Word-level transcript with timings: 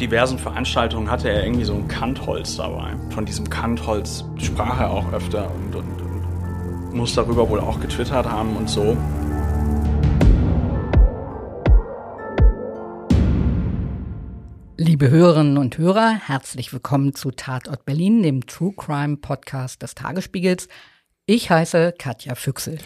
diversen 0.00 0.38
Veranstaltungen 0.38 1.10
hatte 1.10 1.28
er 1.28 1.44
irgendwie 1.44 1.64
so 1.64 1.74
ein 1.74 1.86
Kantholz 1.86 2.56
dabei. 2.56 2.94
Von 3.10 3.26
diesem 3.26 3.48
Kantholz 3.50 4.24
sprach 4.38 4.80
er 4.80 4.90
auch 4.90 5.12
öfter 5.12 5.50
und, 5.54 5.74
und, 5.74 6.00
und 6.00 6.94
muss 6.94 7.14
darüber 7.14 7.48
wohl 7.48 7.60
auch 7.60 7.80
getwittert 7.80 8.26
haben 8.26 8.56
und 8.56 8.68
so. 8.68 8.96
Liebe 14.78 15.10
Hörerinnen 15.10 15.58
und 15.58 15.76
Hörer, 15.76 16.18
herzlich 16.26 16.72
willkommen 16.72 17.14
zu 17.14 17.30
Tatort 17.30 17.84
Berlin, 17.84 18.22
dem 18.22 18.46
True 18.46 18.72
Crime 18.74 19.18
Podcast 19.18 19.82
des 19.82 19.94
Tagesspiegels. 19.94 20.68
Ich 21.26 21.50
heiße 21.50 21.94
Katja 21.98 22.34
Füchsel. 22.34 22.78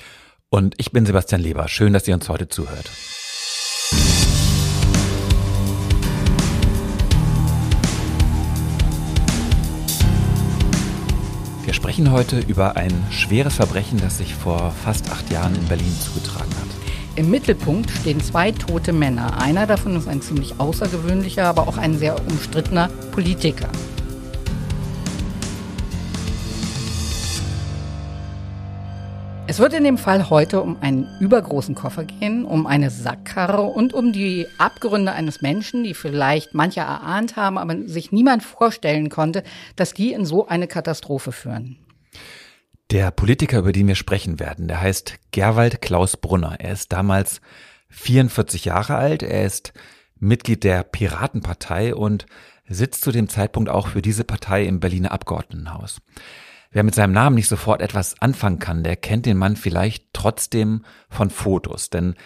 Und 0.50 0.74
ich 0.78 0.90
bin 0.90 1.06
Sebastian 1.06 1.40
Leber. 1.40 1.68
Schön, 1.68 1.92
dass 1.92 2.08
ihr 2.08 2.14
uns 2.14 2.28
heute 2.28 2.48
zuhört. 2.48 2.90
Wir 11.74 11.80
sprechen 11.90 12.12
heute 12.12 12.38
über 12.38 12.76
ein 12.76 12.92
schweres 13.10 13.54
Verbrechen, 13.54 13.98
das 13.98 14.18
sich 14.18 14.32
vor 14.32 14.72
fast 14.84 15.10
acht 15.10 15.28
Jahren 15.32 15.56
in 15.56 15.64
Berlin 15.66 15.92
zugetragen 15.98 16.52
hat. 16.52 16.68
Im 17.16 17.30
Mittelpunkt 17.30 17.90
stehen 17.90 18.20
zwei 18.20 18.52
tote 18.52 18.92
Männer. 18.92 19.42
Einer 19.42 19.66
davon 19.66 19.96
ist 19.96 20.06
ein 20.06 20.22
ziemlich 20.22 20.60
außergewöhnlicher, 20.60 21.46
aber 21.48 21.66
auch 21.66 21.76
ein 21.76 21.98
sehr 21.98 22.14
umstrittener 22.28 22.88
Politiker. 23.10 23.68
Es 29.46 29.58
wird 29.58 29.74
in 29.74 29.84
dem 29.84 29.98
Fall 29.98 30.30
heute 30.30 30.62
um 30.62 30.80
einen 30.80 31.06
übergroßen 31.20 31.74
Koffer 31.74 32.04
gehen, 32.04 32.46
um 32.46 32.66
eine 32.66 32.88
Sackkarre 32.90 33.60
und 33.60 33.92
um 33.92 34.12
die 34.12 34.46
Abgründe 34.56 35.12
eines 35.12 35.42
Menschen, 35.42 35.84
die 35.84 35.92
vielleicht 35.92 36.54
manche 36.54 36.80
erahnt 36.80 37.36
haben, 37.36 37.58
aber 37.58 37.76
sich 37.86 38.10
niemand 38.10 38.42
vorstellen 38.42 39.10
konnte, 39.10 39.44
dass 39.76 39.92
die 39.92 40.12
in 40.12 40.24
so 40.24 40.48
eine 40.48 40.66
Katastrophe 40.66 41.30
führen. 41.30 41.76
Der 42.90 43.10
Politiker, 43.10 43.58
über 43.58 43.72
den 43.72 43.86
wir 43.86 43.96
sprechen 43.96 44.40
werden, 44.40 44.66
der 44.66 44.80
heißt 44.80 45.16
Gerwald 45.30 45.82
Klaus 45.82 46.16
Brunner. 46.16 46.56
Er 46.58 46.72
ist 46.72 46.92
damals 46.92 47.42
44 47.90 48.64
Jahre 48.64 48.96
alt, 48.96 49.22
er 49.22 49.44
ist 49.44 49.74
Mitglied 50.18 50.64
der 50.64 50.84
Piratenpartei 50.84 51.94
und 51.94 52.24
sitzt 52.66 53.04
zu 53.04 53.12
dem 53.12 53.28
Zeitpunkt 53.28 53.68
auch 53.68 53.88
für 53.88 54.00
diese 54.00 54.24
Partei 54.24 54.64
im 54.64 54.80
Berliner 54.80 55.12
Abgeordnetenhaus. 55.12 56.00
Wer 56.74 56.82
mit 56.82 56.96
seinem 56.96 57.12
Namen 57.12 57.36
nicht 57.36 57.46
sofort 57.46 57.80
etwas 57.80 58.20
anfangen 58.20 58.58
kann, 58.58 58.82
der 58.82 58.96
kennt 58.96 59.26
den 59.26 59.36
Mann 59.36 59.54
vielleicht 59.54 60.06
trotzdem 60.12 60.84
von 61.08 61.30
Fotos, 61.30 61.88
denn 61.88 62.16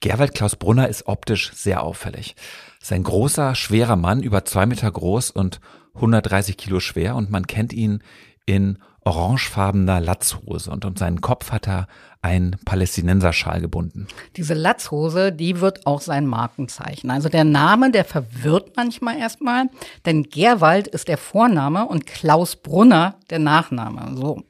Gerwald 0.00 0.34
Klaus 0.34 0.56
Brunner 0.56 0.88
ist 0.88 1.06
optisch 1.08 1.52
sehr 1.52 1.82
auffällig. 1.82 2.34
Sein 2.80 3.02
großer, 3.02 3.54
schwerer 3.54 3.96
Mann, 3.96 4.22
über 4.22 4.46
zwei 4.46 4.64
Meter 4.64 4.90
groß 4.90 5.30
und 5.30 5.60
130 5.94 6.56
Kilo 6.56 6.80
schwer 6.80 7.16
und 7.16 7.30
man 7.30 7.46
kennt 7.46 7.74
ihn 7.74 8.02
in 8.46 8.78
orangefarbener 9.08 10.00
Latzhose 10.00 10.70
und 10.70 10.84
um 10.84 10.96
seinen 10.96 11.20
Kopf 11.20 11.50
hat 11.50 11.66
er 11.66 11.86
ein 12.20 12.56
Palästinenserschal 12.64 13.60
gebunden. 13.60 14.08
Diese 14.36 14.54
Latzhose, 14.54 15.32
die 15.32 15.60
wird 15.60 15.86
auch 15.86 16.00
sein 16.00 16.26
Markenzeichen. 16.26 17.10
Also 17.10 17.28
der 17.28 17.44
Name, 17.44 17.90
der 17.90 18.04
verwirrt 18.04 18.72
manchmal 18.76 19.18
erstmal, 19.18 19.66
denn 20.04 20.24
Gerwald 20.24 20.88
ist 20.88 21.08
der 21.08 21.18
Vorname 21.18 21.86
und 21.86 22.06
Klaus 22.06 22.56
Brunner 22.56 23.16
der 23.30 23.38
Nachname. 23.38 24.16
So. 24.16 24.42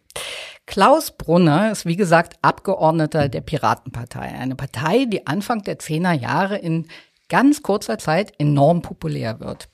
Klaus 0.67 1.13
Brunner 1.13 1.71
ist 1.71 1.87
wie 1.87 1.97
gesagt 1.97 2.37
Abgeordneter 2.43 3.29
der 3.29 3.41
Piratenpartei, 3.43 4.35
eine 4.39 4.55
Partei, 4.55 5.05
die 5.07 5.27
Anfang 5.27 5.63
der 5.63 5.79
Zehner 5.79 6.13
Jahre 6.13 6.59
in 6.59 6.89
ganz 7.29 7.63
kurzer 7.63 7.99
Zeit 7.99 8.33
enorm 8.39 8.83
populär 8.83 9.41
wird. 9.41 9.69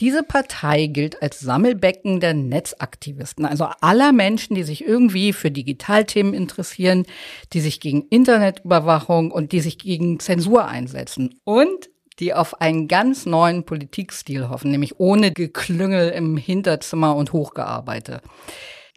Diese 0.00 0.22
Partei 0.22 0.86
gilt 0.86 1.22
als 1.22 1.40
Sammelbecken 1.40 2.20
der 2.20 2.32
Netzaktivisten, 2.32 3.44
also 3.44 3.68
aller 3.80 4.12
Menschen, 4.12 4.54
die 4.54 4.62
sich 4.62 4.86
irgendwie 4.86 5.32
für 5.32 5.50
Digitalthemen 5.50 6.34
interessieren, 6.34 7.04
die 7.52 7.60
sich 7.60 7.80
gegen 7.80 8.02
Internetüberwachung 8.02 9.32
und 9.32 9.50
die 9.50 9.60
sich 9.60 9.76
gegen 9.76 10.20
Zensur 10.20 10.66
einsetzen 10.66 11.40
und 11.42 11.90
die 12.20 12.32
auf 12.32 12.60
einen 12.60 12.86
ganz 12.86 13.26
neuen 13.26 13.64
Politikstil 13.64 14.48
hoffen, 14.48 14.70
nämlich 14.70 15.00
ohne 15.00 15.32
Geklüngel 15.32 16.10
im 16.10 16.36
Hinterzimmer 16.36 17.16
und 17.16 17.32
Hochgearbeite. 17.32 18.20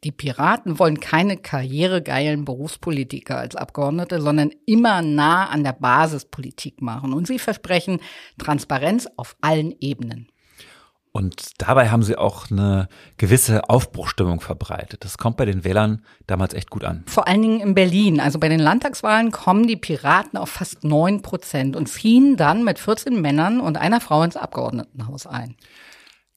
Die 0.03 0.11
Piraten 0.11 0.79
wollen 0.79 0.99
keine 0.99 1.37
karrieregeilen 1.37 2.45
Berufspolitiker 2.45 3.37
als 3.37 3.55
Abgeordnete, 3.55 4.19
sondern 4.19 4.51
immer 4.65 5.03
nah 5.03 5.47
an 5.49 5.63
der 5.63 5.73
Basispolitik 5.73 6.81
machen. 6.81 7.13
Und 7.13 7.27
sie 7.27 7.37
versprechen 7.37 7.99
Transparenz 8.39 9.07
auf 9.15 9.35
allen 9.41 9.75
Ebenen. 9.79 10.27
Und 11.13 11.61
dabei 11.61 11.89
haben 11.89 12.03
sie 12.03 12.17
auch 12.17 12.49
eine 12.49 12.87
gewisse 13.17 13.69
Aufbruchstimmung 13.69 14.39
verbreitet. 14.39 15.03
Das 15.03 15.17
kommt 15.17 15.35
bei 15.35 15.45
den 15.45 15.65
Wählern 15.65 16.05
damals 16.25 16.53
echt 16.53 16.69
gut 16.69 16.85
an. 16.85 17.03
Vor 17.05 17.27
allen 17.27 17.41
Dingen 17.41 17.59
in 17.59 17.75
Berlin. 17.75 18.21
Also 18.21 18.39
bei 18.39 18.47
den 18.47 18.61
Landtagswahlen 18.61 19.31
kommen 19.31 19.67
die 19.67 19.75
Piraten 19.75 20.37
auf 20.37 20.49
fast 20.49 20.85
neun 20.85 21.21
Prozent 21.21 21.75
und 21.75 21.87
ziehen 21.87 22.37
dann 22.37 22.63
mit 22.63 22.79
14 22.79 23.19
Männern 23.19 23.59
und 23.59 23.77
einer 23.77 23.99
Frau 23.99 24.23
ins 24.23 24.37
Abgeordnetenhaus 24.37 25.27
ein. 25.27 25.55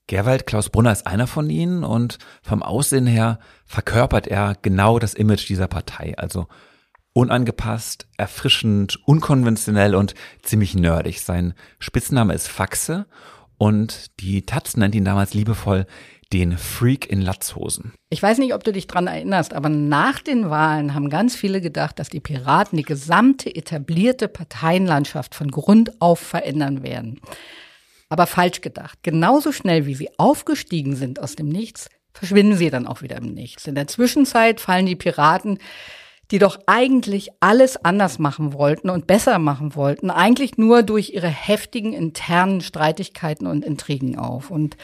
Gerwald 0.07 0.45
Klaus 0.45 0.69
Brunner 0.69 0.91
ist 0.91 1.07
einer 1.07 1.25
von 1.25 1.49
ihnen 1.49 1.83
und 1.83 2.19
vom 2.43 2.61
Aussehen 2.61 3.07
her 3.07 3.39
verkörpert 3.65 4.27
er 4.27 4.55
genau 4.61 4.99
das 4.99 5.13
Image 5.13 5.47
dieser 5.47 5.67
Partei. 5.67 6.15
Also 6.17 6.47
unangepasst, 7.13 8.07
erfrischend, 8.17 8.99
unkonventionell 9.05 9.95
und 9.95 10.15
ziemlich 10.43 10.75
nerdig. 10.75 11.21
Sein 11.21 11.53
Spitzname 11.79 12.33
ist 12.33 12.49
Faxe 12.49 13.05
und 13.57 14.19
die 14.19 14.45
Taz 14.45 14.77
nennt 14.77 14.95
ihn 14.95 15.05
damals 15.05 15.33
liebevoll 15.33 15.85
den 16.33 16.57
Freak 16.57 17.09
in 17.09 17.21
Latzhosen. 17.21 17.93
Ich 18.09 18.21
weiß 18.21 18.39
nicht, 18.39 18.53
ob 18.53 18.63
du 18.63 18.73
dich 18.73 18.87
dran 18.87 19.07
erinnerst, 19.07 19.53
aber 19.53 19.69
nach 19.69 20.19
den 20.19 20.49
Wahlen 20.49 20.93
haben 20.93 21.09
ganz 21.09 21.35
viele 21.35 21.61
gedacht, 21.61 21.99
dass 21.99 22.09
die 22.09 22.19
Piraten 22.19 22.77
die 22.77 22.83
gesamte 22.83 23.55
etablierte 23.55 24.27
Parteienlandschaft 24.27 25.35
von 25.35 25.51
Grund 25.51 26.01
auf 26.01 26.19
verändern 26.19 26.83
werden. 26.83 27.21
Aber 28.09 28.27
falsch 28.27 28.61
gedacht. 28.61 28.99
Genauso 29.03 29.51
schnell 29.51 29.85
wie 29.85 29.95
sie 29.95 30.09
aufgestiegen 30.17 30.95
sind 30.95 31.19
aus 31.19 31.35
dem 31.35 31.49
Nichts, 31.49 31.89
verschwinden 32.13 32.55
sie 32.55 32.69
dann 32.69 32.87
auch 32.87 33.01
wieder 33.01 33.17
im 33.17 33.33
Nichts. 33.33 33.67
In 33.67 33.75
der 33.75 33.87
Zwischenzeit 33.87 34.59
fallen 34.59 34.85
die 34.85 34.95
Piraten 34.95 35.59
die 36.31 36.39
doch 36.39 36.59
eigentlich 36.65 37.29
alles 37.39 37.77
anders 37.83 38.19
machen 38.19 38.53
wollten 38.53 38.89
und 38.89 39.07
besser 39.07 39.39
machen 39.39 39.75
wollten, 39.75 40.09
eigentlich 40.09 40.57
nur 40.57 40.83
durch 40.83 41.11
ihre 41.11 41.27
heftigen 41.27 41.93
internen 41.93 42.61
Streitigkeiten 42.61 43.47
und 43.47 43.63
Intrigen 43.63 44.17
auf. 44.17 44.49
Und 44.49 44.77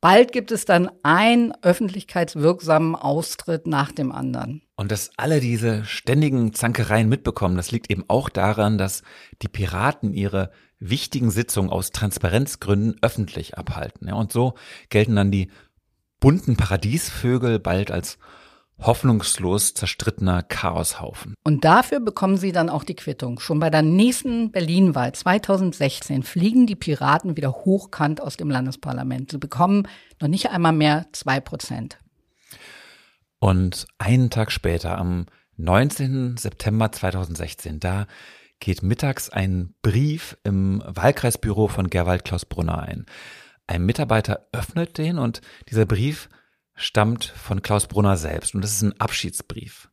bald 0.00 0.32
gibt 0.32 0.50
es 0.50 0.64
dann 0.64 0.90
einen 1.02 1.52
öffentlichkeitswirksamen 1.62 2.94
Austritt 2.94 3.66
nach 3.66 3.92
dem 3.92 4.12
anderen. 4.12 4.62
Und 4.76 4.92
dass 4.92 5.10
alle 5.16 5.40
diese 5.40 5.84
ständigen 5.84 6.54
Zankereien 6.54 7.08
mitbekommen, 7.08 7.56
das 7.56 7.70
liegt 7.70 7.90
eben 7.90 8.04
auch 8.08 8.28
daran, 8.28 8.78
dass 8.78 9.02
die 9.42 9.48
Piraten 9.48 10.14
ihre 10.14 10.50
wichtigen 10.80 11.30
Sitzungen 11.30 11.70
aus 11.70 11.90
Transparenzgründen 11.90 12.96
öffentlich 13.02 13.58
abhalten. 13.58 14.12
Und 14.12 14.32
so 14.32 14.54
gelten 14.88 15.16
dann 15.16 15.32
die 15.32 15.50
bunten 16.20 16.56
Paradiesvögel 16.56 17.58
bald 17.58 17.90
als 17.90 18.18
hoffnungslos 18.80 19.74
zerstrittener 19.74 20.42
Chaoshaufen. 20.42 21.34
Und 21.44 21.64
dafür 21.64 22.00
bekommen 22.00 22.36
sie 22.36 22.52
dann 22.52 22.70
auch 22.70 22.84
die 22.84 22.94
Quittung. 22.94 23.40
Schon 23.40 23.58
bei 23.58 23.70
der 23.70 23.82
nächsten 23.82 24.52
Berlin-Wahl 24.52 25.12
2016 25.12 26.22
fliegen 26.22 26.66
die 26.66 26.76
Piraten 26.76 27.36
wieder 27.36 27.52
hochkant 27.52 28.20
aus 28.20 28.36
dem 28.36 28.50
Landesparlament. 28.50 29.32
Sie 29.32 29.38
bekommen 29.38 29.88
noch 30.20 30.28
nicht 30.28 30.50
einmal 30.50 30.72
mehr 30.72 31.06
zwei 31.12 31.40
Prozent. 31.40 31.98
Und 33.40 33.86
einen 33.98 34.30
Tag 34.30 34.52
später, 34.52 34.98
am 34.98 35.26
19. 35.56 36.36
September 36.36 36.92
2016, 36.92 37.80
da 37.80 38.06
geht 38.60 38.82
mittags 38.82 39.30
ein 39.30 39.74
Brief 39.82 40.36
im 40.44 40.82
Wahlkreisbüro 40.86 41.68
von 41.68 41.88
Gerwald 41.90 42.24
Klaus 42.24 42.44
Brunner 42.44 42.80
ein. 42.82 43.06
Ein 43.66 43.84
Mitarbeiter 43.84 44.46
öffnet 44.52 44.98
den 44.98 45.18
und 45.18 45.40
dieser 45.68 45.84
Brief 45.86 46.28
stammt 46.78 47.24
von 47.24 47.60
Klaus 47.60 47.86
Brunner 47.86 48.16
selbst 48.16 48.54
und 48.54 48.62
das 48.62 48.72
ist 48.72 48.82
ein 48.82 48.98
Abschiedsbrief. 48.98 49.90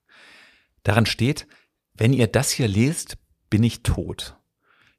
Daran 0.83 1.05
steht, 1.05 1.47
wenn 1.95 2.13
ihr 2.13 2.27
das 2.27 2.51
hier 2.51 2.67
lest, 2.67 3.17
bin 3.49 3.63
ich 3.63 3.83
tot. 3.83 4.37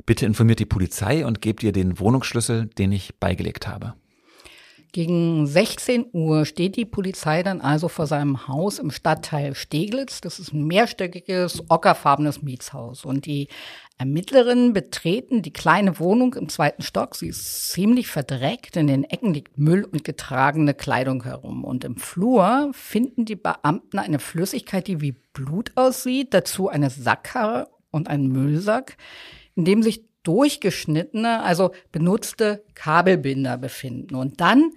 Bitte 0.04 0.26
informiert 0.26 0.58
die 0.58 0.66
Polizei 0.66 1.24
und 1.24 1.40
gebt 1.40 1.62
ihr 1.62 1.72
den 1.72 1.98
Wohnungsschlüssel, 1.98 2.66
den 2.66 2.92
ich 2.92 3.18
beigelegt 3.18 3.66
habe. 3.66 3.94
Gegen 4.96 5.46
16 5.46 6.06
Uhr 6.14 6.46
steht 6.46 6.76
die 6.76 6.86
Polizei 6.86 7.42
dann 7.42 7.60
also 7.60 7.86
vor 7.86 8.06
seinem 8.06 8.48
Haus 8.48 8.78
im 8.78 8.90
Stadtteil 8.90 9.54
Steglitz. 9.54 10.22
Das 10.22 10.38
ist 10.38 10.54
ein 10.54 10.66
mehrstöckiges, 10.66 11.64
ockerfarbenes 11.68 12.40
Mietshaus. 12.40 13.04
Und 13.04 13.26
die 13.26 13.48
Ermittlerinnen 13.98 14.72
betreten 14.72 15.42
die 15.42 15.52
kleine 15.52 15.98
Wohnung 16.00 16.32
im 16.32 16.48
zweiten 16.48 16.80
Stock. 16.80 17.14
Sie 17.14 17.28
ist 17.28 17.72
ziemlich 17.72 18.06
verdreckt. 18.06 18.78
In 18.78 18.86
den 18.86 19.04
Ecken 19.04 19.34
liegt 19.34 19.58
Müll 19.58 19.84
und 19.84 20.02
getragene 20.02 20.72
Kleidung 20.72 21.24
herum. 21.24 21.64
Und 21.64 21.84
im 21.84 21.98
Flur 21.98 22.70
finden 22.72 23.26
die 23.26 23.36
Beamten 23.36 23.98
eine 23.98 24.18
Flüssigkeit, 24.18 24.86
die 24.86 25.02
wie 25.02 25.12
Blut 25.34 25.72
aussieht. 25.74 26.32
Dazu 26.32 26.70
eine 26.70 26.88
Sackkarre 26.88 27.68
und 27.90 28.08
einen 28.08 28.28
Müllsack, 28.28 28.96
in 29.56 29.66
dem 29.66 29.82
sich 29.82 30.05
durchgeschnittene, 30.26 31.42
also 31.42 31.72
benutzte 31.92 32.64
Kabelbinder 32.74 33.58
befinden. 33.58 34.14
Und 34.14 34.40
dann, 34.40 34.72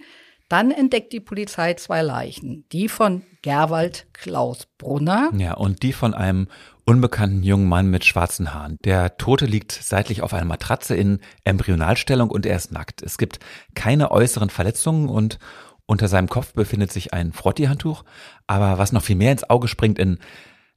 dann 0.48 0.70
entdeckt 0.70 1.12
die 1.12 1.20
Polizei 1.20 1.74
zwei 1.74 2.02
Leichen. 2.02 2.64
Die 2.72 2.88
von 2.88 3.22
Gerwald 3.42 4.06
Klaus 4.12 4.66
Brunner. 4.78 5.30
Ja, 5.36 5.54
und 5.54 5.82
die 5.82 5.92
von 5.92 6.14
einem 6.14 6.48
unbekannten 6.84 7.42
jungen 7.42 7.68
Mann 7.68 7.90
mit 7.90 8.04
schwarzen 8.04 8.52
Haaren. 8.54 8.76
Der 8.84 9.16
Tote 9.16 9.46
liegt 9.46 9.72
seitlich 9.72 10.22
auf 10.22 10.34
einer 10.34 10.44
Matratze 10.44 10.96
in 10.96 11.20
Embryonalstellung 11.44 12.30
und 12.30 12.46
er 12.46 12.56
ist 12.56 12.72
nackt. 12.72 13.02
Es 13.02 13.18
gibt 13.18 13.38
keine 13.74 14.10
äußeren 14.10 14.50
Verletzungen 14.50 15.08
und 15.08 15.38
unter 15.86 16.08
seinem 16.08 16.28
Kopf 16.28 16.52
befindet 16.52 16.92
sich 16.92 17.12
ein 17.12 17.32
Frotti-Handtuch. 17.32 18.04
Aber 18.46 18.78
was 18.78 18.92
noch 18.92 19.02
viel 19.02 19.16
mehr 19.16 19.32
ins 19.32 19.48
Auge 19.48 19.66
springt, 19.66 19.98
in 19.98 20.18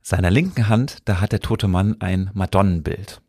seiner 0.02 0.32
linken 0.32 0.68
Hand, 0.68 0.98
da 1.06 1.22
hat 1.22 1.32
der 1.32 1.40
tote 1.40 1.68
Mann 1.68 1.98
ein 2.00 2.32
Madonnenbild. 2.34 3.22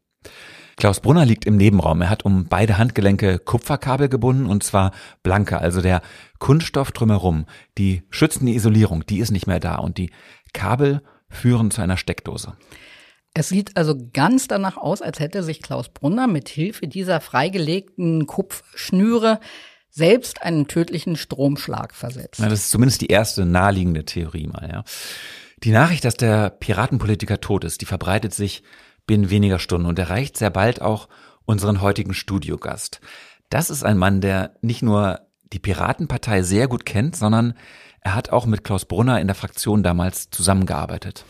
Klaus 0.76 1.00
Brunner 1.00 1.25
liegt 1.25 1.44
im 1.44 1.56
Nebenraum. 1.56 2.03
Er 2.03 2.11
hat 2.11 2.25
um 2.25 2.47
beide 2.47 2.79
Handgelenke 2.79 3.38
Kupferkabel 3.38 4.09
gebunden 4.09 4.47
und 4.47 4.65
zwar 4.65 4.93
blanke, 5.23 5.59
also 5.59 5.81
der 5.81 6.03
Kunststoff 6.38 6.93
drumherum. 6.93 7.47
Die 7.79 8.03
schützende 8.11 8.53
Isolierung, 8.53 9.06
die 9.06 9.19
ist 9.19 9.31
nicht 9.31 9.47
mehr 9.47 9.61
da 9.61 9.76
und 9.76 9.99
die 9.99 10.11
Kabel 10.53 11.03
führen 11.29 11.71
zu 11.71 11.82
einer 11.82 11.97
Steckdose. 11.97 12.55
Es 13.35 13.49
sieht 13.49 13.76
also 13.76 13.97
ganz 14.12 14.47
danach 14.47 14.76
aus, 14.76 15.03
als 15.03 15.19
hätte 15.19 15.43
sich 15.43 15.61
Klaus 15.61 15.88
Brunner 15.88 16.29
mit 16.29 16.49
Hilfe 16.49 16.87
dieser 16.87 17.21
freigelegten 17.21 18.26
Kupferschnüre 18.26 19.41
selbst 19.91 20.43
einen 20.43 20.69
tödlichen 20.69 21.17
Stromschlag 21.17 21.94
versetzt. 21.94 22.41
Ja, 22.41 22.49
das 22.49 22.61
ist 22.61 22.71
zumindest 22.71 23.00
die 23.00 23.09
erste 23.09 23.44
naheliegende 23.44 24.05
Theorie 24.05 24.47
mal, 24.47 24.69
ja. 24.73 24.85
Die 25.62 25.71
Nachricht, 25.71 26.05
dass 26.05 26.17
der 26.17 26.50
Piratenpolitiker 26.50 27.41
tot 27.41 27.65
ist, 27.65 27.81
die 27.81 27.87
verbreitet 27.87 28.35
sich 28.35 28.62
binnen 29.06 29.30
weniger 29.30 29.58
Stunden 29.58 29.86
und 29.86 29.98
erreicht 29.98 30.36
sehr 30.36 30.50
bald 30.50 30.80
auch 30.80 31.08
unseren 31.44 31.80
heutigen 31.80 32.14
Studiogast. 32.14 33.00
Das 33.50 33.70
ist 33.70 33.84
ein 33.84 33.98
Mann, 33.98 34.20
der 34.20 34.56
nicht 34.62 34.82
nur 34.82 35.20
die 35.52 35.58
Piratenpartei 35.58 36.42
sehr 36.42 36.68
gut 36.68 36.86
kennt, 36.86 37.16
sondern 37.16 37.54
er 38.00 38.14
hat 38.14 38.30
auch 38.30 38.46
mit 38.46 38.64
Klaus 38.64 38.84
Brunner 38.84 39.20
in 39.20 39.26
der 39.28 39.36
Fraktion 39.36 39.82
damals 39.82 40.30
zusammengearbeitet. 40.30 41.24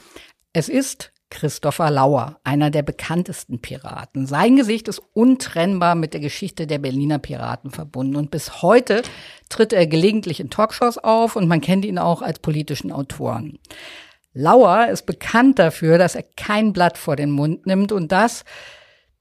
Es 0.53 0.69
ist 0.69 1.13
Christopher 1.31 1.91
Lauer, 1.91 2.39
einer 2.45 2.71
der 2.71 2.83
bekanntesten 2.83 3.61
Piraten. 3.61 4.27
Sein 4.27 4.55
Gesicht 4.55 4.87
ist 4.87 5.03
untrennbar 5.15 5.97
mit 5.97 6.15
der 6.15 6.21
Geschichte 6.21 6.67
der 6.67 6.79
Berliner 6.79 7.19
Piraten 7.19 7.71
verbunden 7.71 8.17
und 8.17 8.31
bis 8.31 8.63
heute 8.63 9.03
tritt 9.49 9.73
er 9.73 9.87
gelegentlich 9.87 10.39
in 10.39 10.51
Talkshows 10.51 10.99
auf 10.99 11.35
und 11.35 11.49
man 11.49 11.61
kennt 11.61 11.85
ihn 11.85 11.99
auch 11.99 12.23
als 12.23 12.39
politischen 12.39 12.93
Autoren. 12.93 13.59
Lauer 14.35 14.89
ist 14.89 15.07
bekannt 15.07 15.59
dafür, 15.59 15.97
dass 15.97 16.17
er 16.17 16.25
kein 16.37 16.73
Blatt 16.73 16.99
vor 16.99 17.17
den 17.17 17.31
Mund 17.31 17.67
nimmt 17.67 17.93
und 17.93 18.13
das, 18.13 18.45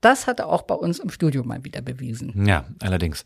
das 0.02 0.28
hat 0.28 0.40
er 0.40 0.50
auch 0.50 0.64
bei 0.64 0.76
uns 0.76 1.00
im 1.00 1.10
Studio 1.10 1.44
mal 1.44 1.64
wieder 1.64 1.82
bewiesen. 1.82 2.46
Ja, 2.46 2.66
allerdings. 2.82 3.24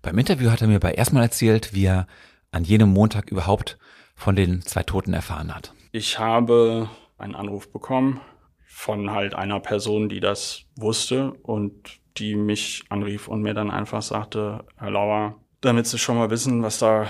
Beim 0.00 0.16
Interview 0.16 0.50
hat 0.50 0.62
er 0.62 0.68
mir 0.68 0.80
bei 0.80 0.92
erstmal 0.92 1.24
erzählt, 1.24 1.74
wie 1.74 1.86
er 1.86 2.06
an 2.52 2.64
jenem 2.64 2.90
Montag 2.90 3.30
überhaupt 3.30 3.78
von 4.14 4.36
den 4.36 4.62
zwei 4.62 4.84
Toten 4.84 5.12
erfahren 5.12 5.54
hat. 5.54 5.74
Ich 5.92 6.18
habe 6.18 6.88
einen 7.18 7.34
Anruf 7.34 7.70
bekommen 7.72 8.20
von 8.66 9.10
halt 9.10 9.34
einer 9.34 9.60
Person, 9.60 10.08
die 10.08 10.20
das 10.20 10.62
wusste 10.76 11.32
und 11.42 12.00
die 12.16 12.36
mich 12.36 12.84
anrief 12.90 13.28
und 13.28 13.42
mir 13.42 13.54
dann 13.54 13.70
einfach 13.70 14.02
sagte, 14.02 14.64
Herr 14.76 14.90
Lauer, 14.90 15.40
damit 15.60 15.86
Sie 15.86 15.98
schon 15.98 16.16
mal 16.16 16.30
wissen, 16.30 16.62
was 16.62 16.78
da 16.78 17.06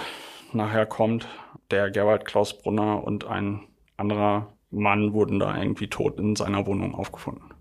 nachher 0.53 0.87
kommt, 0.87 1.27
der 1.71 1.91
Gerhard 1.91 2.25
Klaus 2.25 2.57
Brunner 2.57 3.05
und 3.05 3.25
ein 3.25 3.61
anderer 3.97 4.57
Mann 4.71 5.13
wurden 5.13 5.39
da 5.39 5.57
irgendwie 5.57 5.89
tot 5.89 6.19
in 6.19 6.37
seiner 6.37 6.67
Wohnung 6.67 6.95
aufgefunden. 6.95 7.55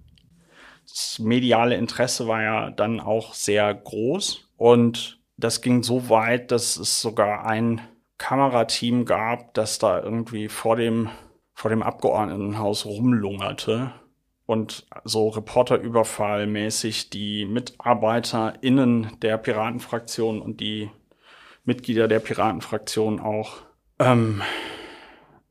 Das 0.87 1.19
mediale 1.19 1.75
Interesse 1.75 2.27
war 2.27 2.41
ja 2.41 2.69
dann 2.69 2.99
auch 2.99 3.33
sehr 3.33 3.73
groß 3.73 4.49
und 4.57 5.19
das 5.37 5.61
ging 5.61 5.83
so 5.83 6.09
weit, 6.09 6.51
dass 6.51 6.77
es 6.77 7.01
sogar 7.01 7.45
ein 7.45 7.81
Kamerateam 8.17 9.05
gab, 9.05 9.53
das 9.53 9.79
da 9.79 10.01
irgendwie 10.01 10.47
vor 10.49 10.75
dem, 10.75 11.09
vor 11.53 11.69
dem 11.69 11.83
Abgeordnetenhaus 11.83 12.85
rumlungerte 12.85 13.93
und 14.45 14.85
so 15.03 15.29
Reporterüberfallmäßig 15.29 17.09
die 17.09 17.45
MitarbeiterInnen 17.45 19.19
der 19.21 19.37
Piratenfraktion 19.37 20.41
und 20.41 20.59
die 20.59 20.89
Mitglieder 21.63 22.07
der 22.07 22.19
Piratenfraktion 22.19 23.19
auch 23.19 23.61
ähm, 23.99 24.41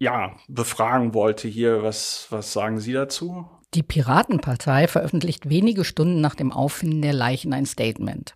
ja, 0.03 0.35
befragen 0.49 1.15
wollte 1.15 1.47
hier. 1.47 1.85
Was, 1.85 2.27
was 2.31 2.53
sagen 2.53 2.81
Sie 2.81 2.93
dazu? 2.93 3.47
Die 3.75 3.85
Piratenpartei 3.85 4.89
veröffentlicht 4.89 5.49
wenige 5.49 5.85
Stunden 5.85 6.21
nach 6.21 6.35
dem 6.35 6.51
Auffinden 6.53 7.03
der 7.03 7.13
Leichen 7.13 7.53
ein 7.53 7.67
Statement. 7.67 8.35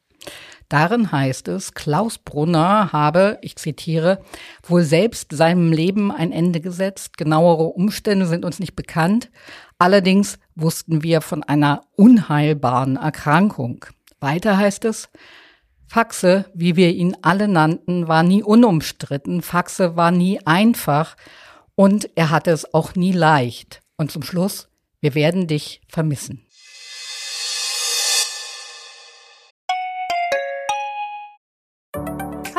Darin 0.68 1.10
heißt 1.10 1.48
es, 1.48 1.74
Klaus 1.74 2.18
Brunner 2.18 2.92
habe, 2.92 3.38
ich 3.42 3.56
zitiere, 3.56 4.22
wohl 4.62 4.82
selbst 4.82 5.32
seinem 5.32 5.72
Leben 5.72 6.12
ein 6.12 6.30
Ende 6.30 6.60
gesetzt. 6.60 7.16
Genauere 7.16 7.64
Umstände 7.64 8.26
sind 8.26 8.44
uns 8.44 8.60
nicht 8.60 8.76
bekannt. 8.76 9.30
Allerdings 9.76 10.38
wussten 10.54 11.02
wir 11.02 11.20
von 11.20 11.42
einer 11.42 11.82
unheilbaren 11.96 12.96
Erkrankung. 12.96 13.84
Weiter 14.20 14.56
heißt 14.56 14.84
es, 14.84 15.08
Faxe, 15.88 16.46
wie 16.54 16.76
wir 16.76 16.90
ihn 16.90 17.16
alle 17.22 17.48
nannten, 17.48 18.06
war 18.06 18.22
nie 18.22 18.42
unumstritten. 18.42 19.42
Faxe 19.42 19.96
war 19.96 20.10
nie 20.12 20.40
einfach. 20.44 21.16
Und 21.76 22.10
er 22.16 22.30
hatte 22.30 22.50
es 22.50 22.74
auch 22.74 22.94
nie 22.94 23.12
leicht. 23.12 23.82
Und 23.96 24.10
zum 24.10 24.22
Schluss, 24.22 24.68
wir 25.00 25.14
werden 25.14 25.46
dich 25.46 25.82
vermissen. 25.88 26.45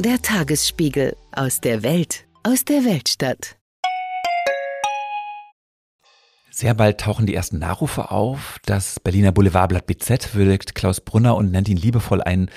Der 0.00 0.22
Tagesspiegel 0.22 1.16
aus 1.32 1.60
der 1.60 1.82
Welt, 1.82 2.24
aus 2.44 2.64
der 2.64 2.84
Weltstadt. 2.84 3.56
Sehr 6.52 6.74
bald 6.74 7.00
tauchen 7.00 7.26
die 7.26 7.34
ersten 7.34 7.58
Nachrufe 7.58 8.12
auf. 8.12 8.60
Das 8.64 9.00
Berliner 9.00 9.32
Boulevardblatt 9.32 9.88
BZ 9.88 10.36
würdigt 10.36 10.76
Klaus 10.76 11.00
Brunner 11.00 11.34
und 11.34 11.50
nennt 11.50 11.68
ihn 11.68 11.76
liebevoll 11.76 12.22
einen 12.22 12.48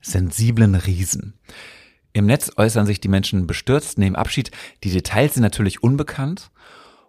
sensiblen 0.00 0.74
Riesen. 0.74 1.38
Im 2.14 2.24
Netz 2.24 2.52
äußern 2.56 2.86
sich 2.86 2.98
die 2.98 3.08
Menschen 3.08 3.46
bestürzt, 3.46 3.98
nehmen 3.98 4.16
Abschied. 4.16 4.50
Die 4.82 4.90
Details 4.90 5.34
sind 5.34 5.42
natürlich 5.42 5.82
unbekannt. 5.82 6.50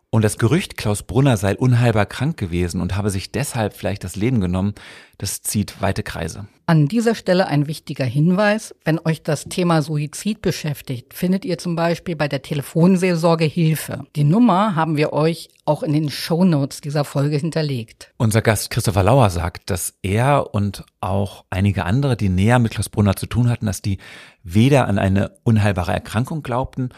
Und 0.09 0.21
das 0.21 0.37
Gerücht, 0.37 0.75
Klaus 0.75 1.03
Brunner 1.03 1.37
sei 1.37 1.55
unheilbar 1.55 2.07
krank 2.07 2.35
gewesen 2.35 2.81
und 2.81 2.97
habe 2.97 3.09
sich 3.09 3.31
deshalb 3.31 3.73
vielleicht 3.73 4.03
das 4.03 4.17
Leben 4.17 4.41
genommen, 4.41 4.75
das 5.17 5.43
zieht 5.43 5.81
weite 5.81 6.03
Kreise. 6.03 6.45
An 6.69 6.89
dieser 6.89 7.15
Stelle 7.15 7.47
ein 7.47 7.67
wichtiger 7.67 8.03
Hinweis. 8.03 8.75
Wenn 8.83 8.99
euch 8.99 9.23
das 9.23 9.45
Thema 9.45 9.81
Suizid 9.81 10.41
beschäftigt, 10.41 11.13
findet 11.13 11.45
ihr 11.45 11.57
zum 11.57 11.77
Beispiel 11.77 12.17
bei 12.17 12.27
der 12.27 12.41
Telefonseelsorge 12.41 13.45
Hilfe. 13.45 14.03
Die 14.17 14.25
Nummer 14.25 14.75
haben 14.75 14.97
wir 14.97 15.13
euch 15.13 15.47
auch 15.63 15.81
in 15.81 15.93
den 15.93 16.09
Shownotes 16.09 16.81
dieser 16.81 17.05
Folge 17.05 17.37
hinterlegt. 17.37 18.11
Unser 18.17 18.41
Gast 18.41 18.69
Christopher 18.69 19.03
Lauer 19.03 19.29
sagt, 19.29 19.69
dass 19.69 19.93
er 20.01 20.53
und 20.53 20.83
auch 20.99 21.45
einige 21.49 21.85
andere, 21.85 22.17
die 22.17 22.27
näher 22.27 22.59
mit 22.59 22.73
Klaus 22.73 22.89
Brunner 22.89 23.15
zu 23.15 23.27
tun 23.27 23.49
hatten, 23.49 23.65
dass 23.65 23.81
die 23.81 23.99
weder 24.43 24.89
an 24.89 24.99
eine 24.99 25.37
unheilbare 25.45 25.93
Erkrankung 25.93 26.43
glaubten, 26.43 26.89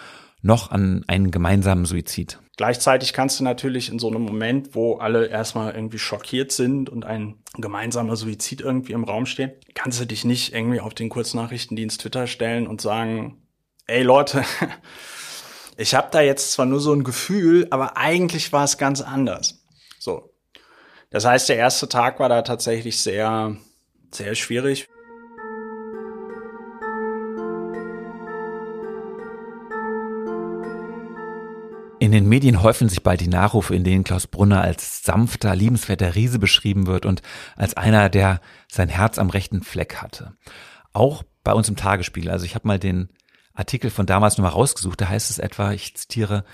noch 0.41 0.71
an 0.71 1.03
einen 1.05 1.29
gemeinsamen 1.29 1.85
Suizid. 1.85 2.39
Gleichzeitig 2.59 3.13
kannst 3.13 3.39
du 3.39 3.45
natürlich 3.45 3.89
in 3.89 3.99
so 3.99 4.09
einem 4.09 4.21
Moment, 4.21 4.75
wo 4.75 4.97
alle 4.97 5.27
erstmal 5.27 5.73
irgendwie 5.73 5.97
schockiert 5.97 6.51
sind 6.51 6.89
und 6.89 7.05
ein 7.05 7.41
gemeinsamer 7.53 8.17
Suizid 8.17 8.59
irgendwie 8.59 8.91
im 8.91 9.05
Raum 9.05 9.25
steht, 9.27 9.73
kannst 9.75 10.01
du 10.01 10.05
dich 10.05 10.25
nicht 10.25 10.53
irgendwie 10.53 10.81
auf 10.81 10.93
den 10.93 11.07
Kurznachrichtendienst 11.07 12.01
Twitter 12.01 12.27
stellen 12.27 12.67
und 12.67 12.81
sagen, 12.81 13.41
ey 13.87 14.03
Leute, 14.03 14.43
ich 15.77 15.95
habe 15.95 16.09
da 16.11 16.19
jetzt 16.19 16.51
zwar 16.51 16.65
nur 16.65 16.81
so 16.81 16.91
ein 16.91 17.05
Gefühl, 17.05 17.65
aber 17.69 17.95
eigentlich 17.95 18.51
war 18.51 18.65
es 18.65 18.77
ganz 18.77 18.99
anders. 18.99 19.63
So. 19.97 20.33
Das 21.11 21.23
heißt, 21.23 21.47
der 21.47 21.55
erste 21.55 21.87
Tag 21.87 22.19
war 22.19 22.27
da 22.27 22.41
tatsächlich 22.41 22.99
sehr, 22.99 23.55
sehr 24.11 24.35
schwierig. 24.35 24.89
In 32.09 32.13
den 32.13 32.27
Medien 32.27 32.63
häufen 32.63 32.89
sich 32.89 33.03
bald 33.03 33.21
die 33.21 33.27
Nachrufe, 33.27 33.75
in 33.75 33.83
denen 33.83 34.03
Klaus 34.03 34.25
Brunner 34.25 34.61
als 34.61 35.03
sanfter, 35.03 35.55
liebenswerter 35.55 36.15
Riese 36.15 36.39
beschrieben 36.39 36.87
wird 36.87 37.05
und 37.05 37.21
als 37.55 37.77
einer, 37.77 38.09
der 38.09 38.41
sein 38.67 38.89
Herz 38.89 39.19
am 39.19 39.29
rechten 39.29 39.61
Fleck 39.61 39.97
hatte. 39.97 40.33
Auch 40.91 41.21
bei 41.43 41.53
uns 41.53 41.69
im 41.69 41.75
Tagesspiegel. 41.75 42.31
Also 42.31 42.45
ich 42.45 42.55
habe 42.55 42.67
mal 42.67 42.79
den 42.79 43.09
Artikel 43.53 43.91
von 43.91 44.07
damals 44.07 44.39
nochmal 44.39 44.53
rausgesucht. 44.53 44.99
Da 44.99 45.07
heißt 45.07 45.29
es 45.29 45.37
etwa, 45.37 45.71
ich 45.71 45.95
zitiere, 45.95 46.45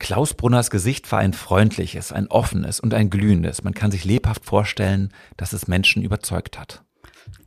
Klaus 0.00 0.34
Brunners 0.34 0.68
Gesicht 0.68 1.12
war 1.12 1.20
ein 1.20 1.32
freundliches, 1.32 2.10
ein 2.10 2.26
offenes 2.26 2.80
und 2.80 2.92
ein 2.92 3.08
glühendes. 3.08 3.62
Man 3.62 3.74
kann 3.74 3.92
sich 3.92 4.04
lebhaft 4.04 4.44
vorstellen, 4.44 5.12
dass 5.36 5.52
es 5.52 5.68
Menschen 5.68 6.02
überzeugt 6.02 6.58
hat. 6.58 6.82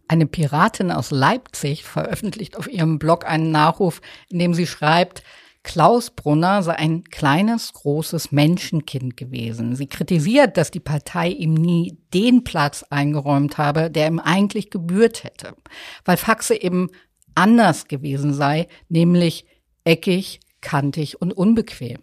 Eine 0.07 0.25
Piratin 0.25 0.89
aus 0.89 1.11
Leipzig 1.11 1.83
veröffentlicht 1.83 2.55
auf 2.55 2.71
ihrem 2.71 2.97
Blog 2.97 3.25
einen 3.25 3.51
Nachruf, 3.51 3.99
in 4.29 4.39
dem 4.39 4.53
sie 4.53 4.67
schreibt, 4.67 5.23
Klaus 5.63 6.09
Brunner 6.09 6.63
sei 6.63 6.75
ein 6.75 7.03
kleines, 7.03 7.73
großes 7.73 8.31
Menschenkind 8.31 9.15
gewesen. 9.15 9.75
Sie 9.75 9.87
kritisiert, 9.87 10.57
dass 10.57 10.71
die 10.71 10.79
Partei 10.79 11.29
ihm 11.29 11.53
nie 11.53 11.97
den 12.13 12.43
Platz 12.43 12.83
eingeräumt 12.89 13.57
habe, 13.57 13.91
der 13.91 14.07
ihm 14.07 14.19
eigentlich 14.19 14.71
gebührt 14.71 15.23
hätte, 15.23 15.55
weil 16.03 16.17
Faxe 16.17 16.59
eben 16.59 16.89
anders 17.35 17.87
gewesen 17.87 18.33
sei, 18.33 18.67
nämlich 18.89 19.45
eckig, 19.83 20.39
kantig 20.61 21.21
und 21.21 21.31
unbequem. 21.31 21.99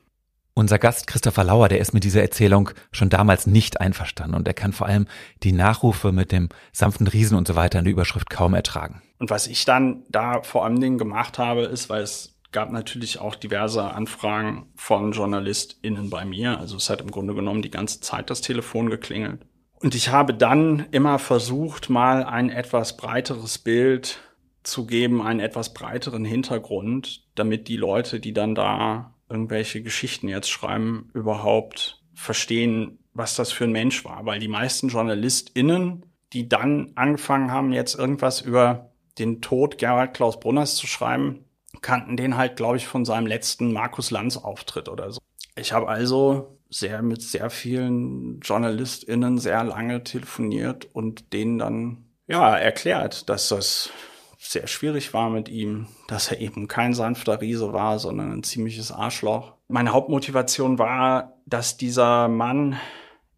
Unser 0.55 0.79
Gast 0.81 1.07
Christopher 1.07 1.45
Lauer, 1.45 1.69
der 1.69 1.79
ist 1.79 1.95
mit 1.95 2.03
dieser 2.03 2.23
Erzählung 2.23 2.71
schon 2.91 3.11
damals 3.11 3.47
nicht 3.47 3.81
einverstanden 3.81 4.35
und 4.35 4.49
er 4.49 4.55
kann 4.55 4.73
vor 4.73 4.89
allem 4.89 5.07
die 5.45 5.53
Nachrufe 5.53 6.11
mit 6.11 6.33
dem 6.33 6.49
sanften 6.73 7.07
Riesen 7.07 7.39
und 7.39 7.47
so 7.47 7.55
weiter 7.55 7.79
in 7.79 7.85
der 7.85 7.93
Überschrift 7.93 8.29
kaum 8.29 8.55
ertragen. 8.55 9.01
Und 9.21 9.31
was 9.31 9.47
ich 9.47 9.65
dann 9.65 10.03
da 10.09 10.43
vor 10.43 10.65
allem 10.65 10.81
Dingen 10.81 10.99
gemacht 10.99 11.39
habe, 11.39 11.63
ist, 11.63 11.89
weil 11.91 12.03
es 12.03 12.38
gab 12.53 12.71
natürlich 12.73 13.21
auch 13.21 13.35
diverse 13.35 13.85
Anfragen 13.85 14.71
von 14.75 15.13
JournalistInnen 15.13 16.11
bei 16.11 16.25
mir. 16.25 16.59
Also 16.59 16.77
es 16.77 16.89
hat 16.89 17.01
im 17.01 17.11
Grunde 17.11 17.35
genommen 17.35 17.63
die 17.63 17.71
ganze 17.71 18.01
Zeit 18.01 18.31
das 18.31 18.41
Telefon 18.41 18.91
geklingelt. 18.91 19.45
Und 19.81 19.95
ich 19.95 20.09
habe 20.09 20.35
dann 20.35 20.87
immer 20.91 21.19
versucht, 21.19 21.89
mal 21.89 22.25
ein 22.25 22.51
etwas 22.51 22.97
breiteres 22.97 23.59
Bild 23.59 24.19
zu 24.65 24.87
geben, 24.87 25.23
einen 25.23 25.41
etwas 25.41 25.73
breiteren 25.73 26.25
Hintergrund, 26.25 27.25
damit 27.35 27.69
die 27.69 27.77
Leute, 27.77 28.19
die 28.19 28.33
dann 28.33 28.55
da 28.55 29.15
irgendwelche 29.29 29.83
Geschichten 29.83 30.29
jetzt 30.29 30.51
schreiben, 30.51 31.11
überhaupt 31.15 32.03
verstehen, 32.15 32.99
was 33.13 33.37
das 33.37 33.53
für 33.53 33.65
ein 33.65 33.73
Mensch 33.73 34.05
war. 34.05 34.27
Weil 34.27 34.41
die 34.41 34.49
meisten 34.49 34.89
JournalistInnen, 34.89 36.07
die 36.33 36.49
dann 36.49 36.93
angefangen 36.97 37.53
haben, 37.53 37.73
jetzt 37.73 37.95
irgendwas 37.95 38.41
über 38.41 38.93
den 39.19 39.41
Tod 39.41 39.79
Gerhard 39.79 40.15
Klaus 40.15 40.41
Brunners 40.41 40.77
zu 40.77 40.87
schreiben, 40.87 41.45
kannten 41.81 42.17
den 42.17 42.37
halt, 42.37 42.57
glaube 42.57 42.77
ich, 42.77 42.87
von 42.87 43.05
seinem 43.05 43.27
letzten 43.27 43.73
Markus 43.73 44.11
Lanz-Auftritt 44.11 44.89
oder 44.89 45.11
so. 45.11 45.21
Ich 45.57 45.73
habe 45.73 45.89
also 45.89 46.59
sehr 46.71 47.03
mit 47.03 47.23
sehr 47.23 47.51
vielen 47.51 48.41
JournalistInnen 48.41 49.39
sehr 49.39 49.65
lange 49.65 50.05
telefoniert 50.05 50.89
und 50.93 51.33
denen 51.33 51.59
dann 51.59 52.05
ja 52.27 52.57
erklärt, 52.57 53.29
dass 53.29 53.49
das 53.49 53.91
sehr 54.39 54.67
schwierig 54.67 55.13
war 55.15 55.31
mit 55.31 55.49
ihm, 55.49 55.89
dass 56.07 56.31
er 56.31 56.41
eben 56.41 56.69
kein 56.69 56.95
sanfter 56.95 57.41
Riese 57.41 57.73
war, 57.73 57.99
sondern 57.99 58.33
ein 58.33 58.43
ziemliches 58.43 58.93
Arschloch. 58.93 59.55
Meine 59.67 59.93
Hauptmotivation 59.93 60.79
war, 60.79 61.39
dass 61.47 61.77
dieser 61.77 62.29
Mann 62.29 62.79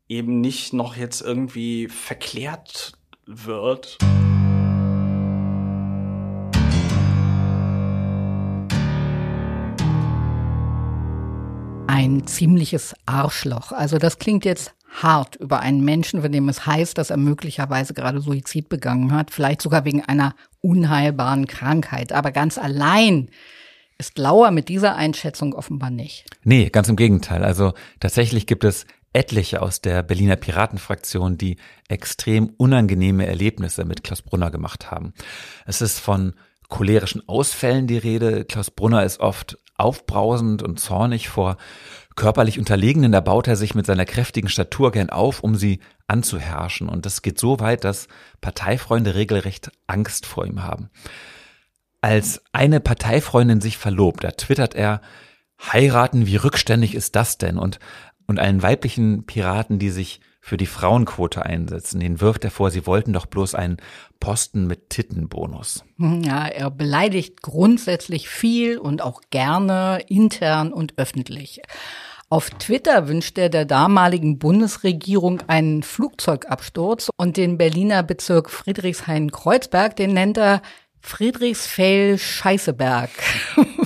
eben 0.09 0.41
nicht 0.41 0.73
noch 0.73 0.97
jetzt 0.97 1.23
irgendwie 1.23 1.89
verklärt 1.89 2.93
wird. 3.27 3.99
Ziemliches 12.27 12.95
Arschloch. 13.07 13.73
Also 13.73 13.99
das 13.99 14.19
klingt 14.19 14.45
jetzt 14.45 14.75
hart 14.91 15.37
über 15.37 15.61
einen 15.61 15.85
Menschen, 15.85 16.23
von 16.23 16.33
dem 16.33 16.49
es 16.49 16.67
heißt, 16.67 16.99
dass 16.99 17.11
er 17.11 17.17
möglicherweise 17.17 17.95
gerade 17.95 18.21
Suizid 18.21 18.69
begangen 18.69 19.13
hat, 19.13 19.31
vielleicht 19.31 19.63
sogar 19.63 19.85
wegen 19.85 20.05
einer 20.05 20.35
unheilbaren 20.61 21.47
Krankheit. 21.47 22.13
Aber 22.13 22.33
ganz 22.33 22.59
allein 22.59 23.31
ist 23.99 24.19
Lauer 24.19 24.51
mit 24.51 24.69
dieser 24.69 24.97
Einschätzung 24.97 25.55
offenbar 25.55 25.91
nicht. 25.91 26.25
Nee, 26.43 26.71
ganz 26.71 26.89
im 26.89 26.97
Gegenteil. 26.97 27.45
Also 27.45 27.75
tatsächlich 28.01 28.47
gibt 28.47 28.65
es 28.65 28.87
etliche 29.13 29.63
aus 29.63 29.81
der 29.81 30.03
Berliner 30.03 30.37
Piratenfraktion, 30.37 31.37
die 31.37 31.57
extrem 31.89 32.51
unangenehme 32.57 33.27
Erlebnisse 33.27 33.85
mit 33.85 34.03
Klaus 34.03 34.23
Brunner 34.23 34.51
gemacht 34.51 34.91
haben. 34.91 35.13
Es 35.67 35.81
ist 35.81 35.99
von 35.99 36.35
cholerischen 36.69 37.29
Ausfällen 37.29 37.87
die 37.87 37.99
Rede. 37.99 38.45
Klaus 38.45 38.71
Brunner 38.71 39.05
ist 39.05 39.21
oft 39.21 39.59
aufbrausend 39.81 40.63
und 40.63 40.79
zornig 40.79 41.29
vor 41.29 41.57
körperlich 42.17 42.59
Unterlegenen, 42.59 43.13
da 43.13 43.21
baut 43.21 43.49
er 43.49 43.57
sich 43.57 43.75
mit 43.75 43.87
seiner 43.87 44.05
kräftigen 44.05 44.49
Statur 44.49 44.93
gern 44.93 45.11
auf, 45.11 45.41
um 45.41 45.55
sie 45.57 45.81
anzuherrschen. 46.07 46.89
Und 46.89 47.07
das 47.07 47.23
geht 47.23 47.39
so 47.39 47.61
weit, 47.61 47.85
dass 47.85 48.09
Parteifreunde 48.41 49.15
regelrecht 49.15 49.71
Angst 49.87 50.27
vor 50.27 50.45
ihm 50.45 50.63
haben. 50.63 50.91
Als 52.03 52.43
eine 52.53 52.81
Parteifreundin 52.81 53.61
sich 53.61 53.79
verlobt, 53.79 54.25
da 54.25 54.33
twittert 54.33 54.75
er, 54.75 55.01
heiraten, 55.61 56.27
wie 56.27 56.37
rückständig 56.37 56.95
ist 56.95 57.17
das 57.17 57.39
denn? 57.39 57.59
Und, 57.59 57.79
und 58.27 58.39
allen 58.39 58.63
weiblichen 58.63 59.25
Piraten, 59.25 59.79
die 59.79 59.91
sich 59.91 60.21
für 60.41 60.57
die 60.57 60.67
Frauenquote 60.67 61.45
einsetzen. 61.45 62.01
Den 62.01 62.21
wirft 62.21 62.45
er 62.45 62.51
vor, 62.51 62.71
sie 62.71 62.87
wollten 62.87 63.13
doch 63.13 63.27
bloß 63.27 63.55
einen 63.55 63.77
Posten 64.19 64.67
mit 64.67 64.91
Tittenbonus. 64.91 65.85
Ja, 65.99 66.47
er 66.47 66.71
beleidigt 66.71 67.43
grundsätzlich 67.43 68.29
viel 68.29 68.79
und 68.79 69.03
auch 69.03 69.21
gerne 69.31 70.03
intern 70.09 70.73
und 70.73 70.99
öffentlich. 70.99 71.63
Auf 72.33 72.51
Twitter 72.51 73.09
wünscht 73.09 73.39
er 73.39 73.49
der 73.49 73.65
damaligen 73.65 74.39
Bundesregierung 74.39 75.43
einen 75.49 75.83
Flugzeugabsturz 75.83 77.11
und 77.17 77.37
den 77.37 77.59
Berliner 77.59 78.05
Bezirk 78.05 78.51
Friedrichshain-Kreuzberg, 78.51 79.97
den 79.97 80.15
nennt 80.15 80.39
er 80.39 80.63
Friedrichsfeld-Scheißeberg. 81.01 83.11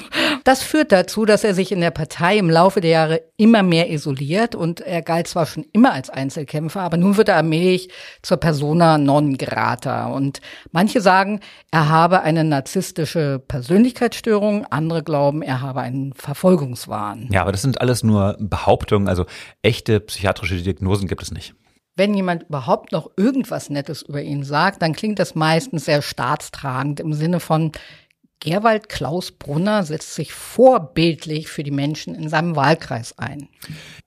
Das 0.45 0.63
führt 0.63 0.93
dazu, 0.93 1.25
dass 1.25 1.45
er 1.45 1.55
sich 1.55 1.73
in 1.73 1.81
der 1.81 1.91
Partei 1.91 2.39
im 2.39 2.51
Laufe 2.51 2.81
der 2.81 2.91
Jahre 2.91 3.23
immer 3.37 3.63
mehr 3.63 3.91
isoliert 3.91 4.55
und 4.55 4.81
er 4.81 5.03
galt 5.03 5.27
zwar 5.27 5.47
schon 5.47 5.65
immer 5.73 5.93
als 5.93 6.11
Einzelkämpfer, 6.11 6.81
aber 6.81 6.97
nun 6.97 7.17
wird 7.17 7.29
er 7.29 7.37
allmählich 7.37 7.89
zur 8.23 8.37
Persona 8.37 8.99
non 8.99 9.37
grata. 9.37 10.07
Und 10.07 10.41
manche 10.71 11.01
sagen, 11.01 11.41
er 11.71 11.89
habe 11.89 12.23
eine 12.23 12.45
narzisstische 12.45 13.43
Persönlichkeitsstörung, 13.47 14.67
andere 14.67 15.03
glauben, 15.03 15.43
er 15.43 15.61
habe 15.61 15.81
einen 15.81 16.13
Verfolgungswahn. 16.13 17.29
Ja, 17.33 17.43
aber 17.43 17.53
das 17.53 17.63
sind 17.63 17.81
alles 17.81 18.03
nur 18.03 18.37
Behauptungen, 18.39 19.09
also 19.09 19.27
echte 19.63 20.01
psychiatrische 20.01 20.57
Diagnosen 20.57 21.09
gibt 21.09 21.23
es 21.23 21.31
nicht. 21.31 21.55
Wenn 21.97 22.13
jemand 22.13 22.43
überhaupt 22.45 22.91
noch 22.91 23.13
irgendwas 23.17 23.71
Nettes 23.71 24.03
über 24.03 24.21
ihn 24.21 24.43
sagt, 24.43 24.83
dann 24.83 24.95
klingt 24.95 25.21
das 25.21 25.37
meistens 25.37 25.85
sehr 25.85 26.03
staatstragend 26.03 26.99
im 26.99 27.13
Sinne 27.13 27.39
von, 27.39 27.71
Gerwald 28.41 28.89
Klaus 28.89 29.33
Brunner 29.33 29.85
setzt 29.85 30.15
sich 30.15 30.33
vorbildlich 30.33 31.49
für 31.49 31.63
die 31.63 31.71
Menschen 31.71 32.15
in 32.15 32.29
seinem 32.29 32.57
Wahlkreis 32.57 33.19
ein. 33.19 33.49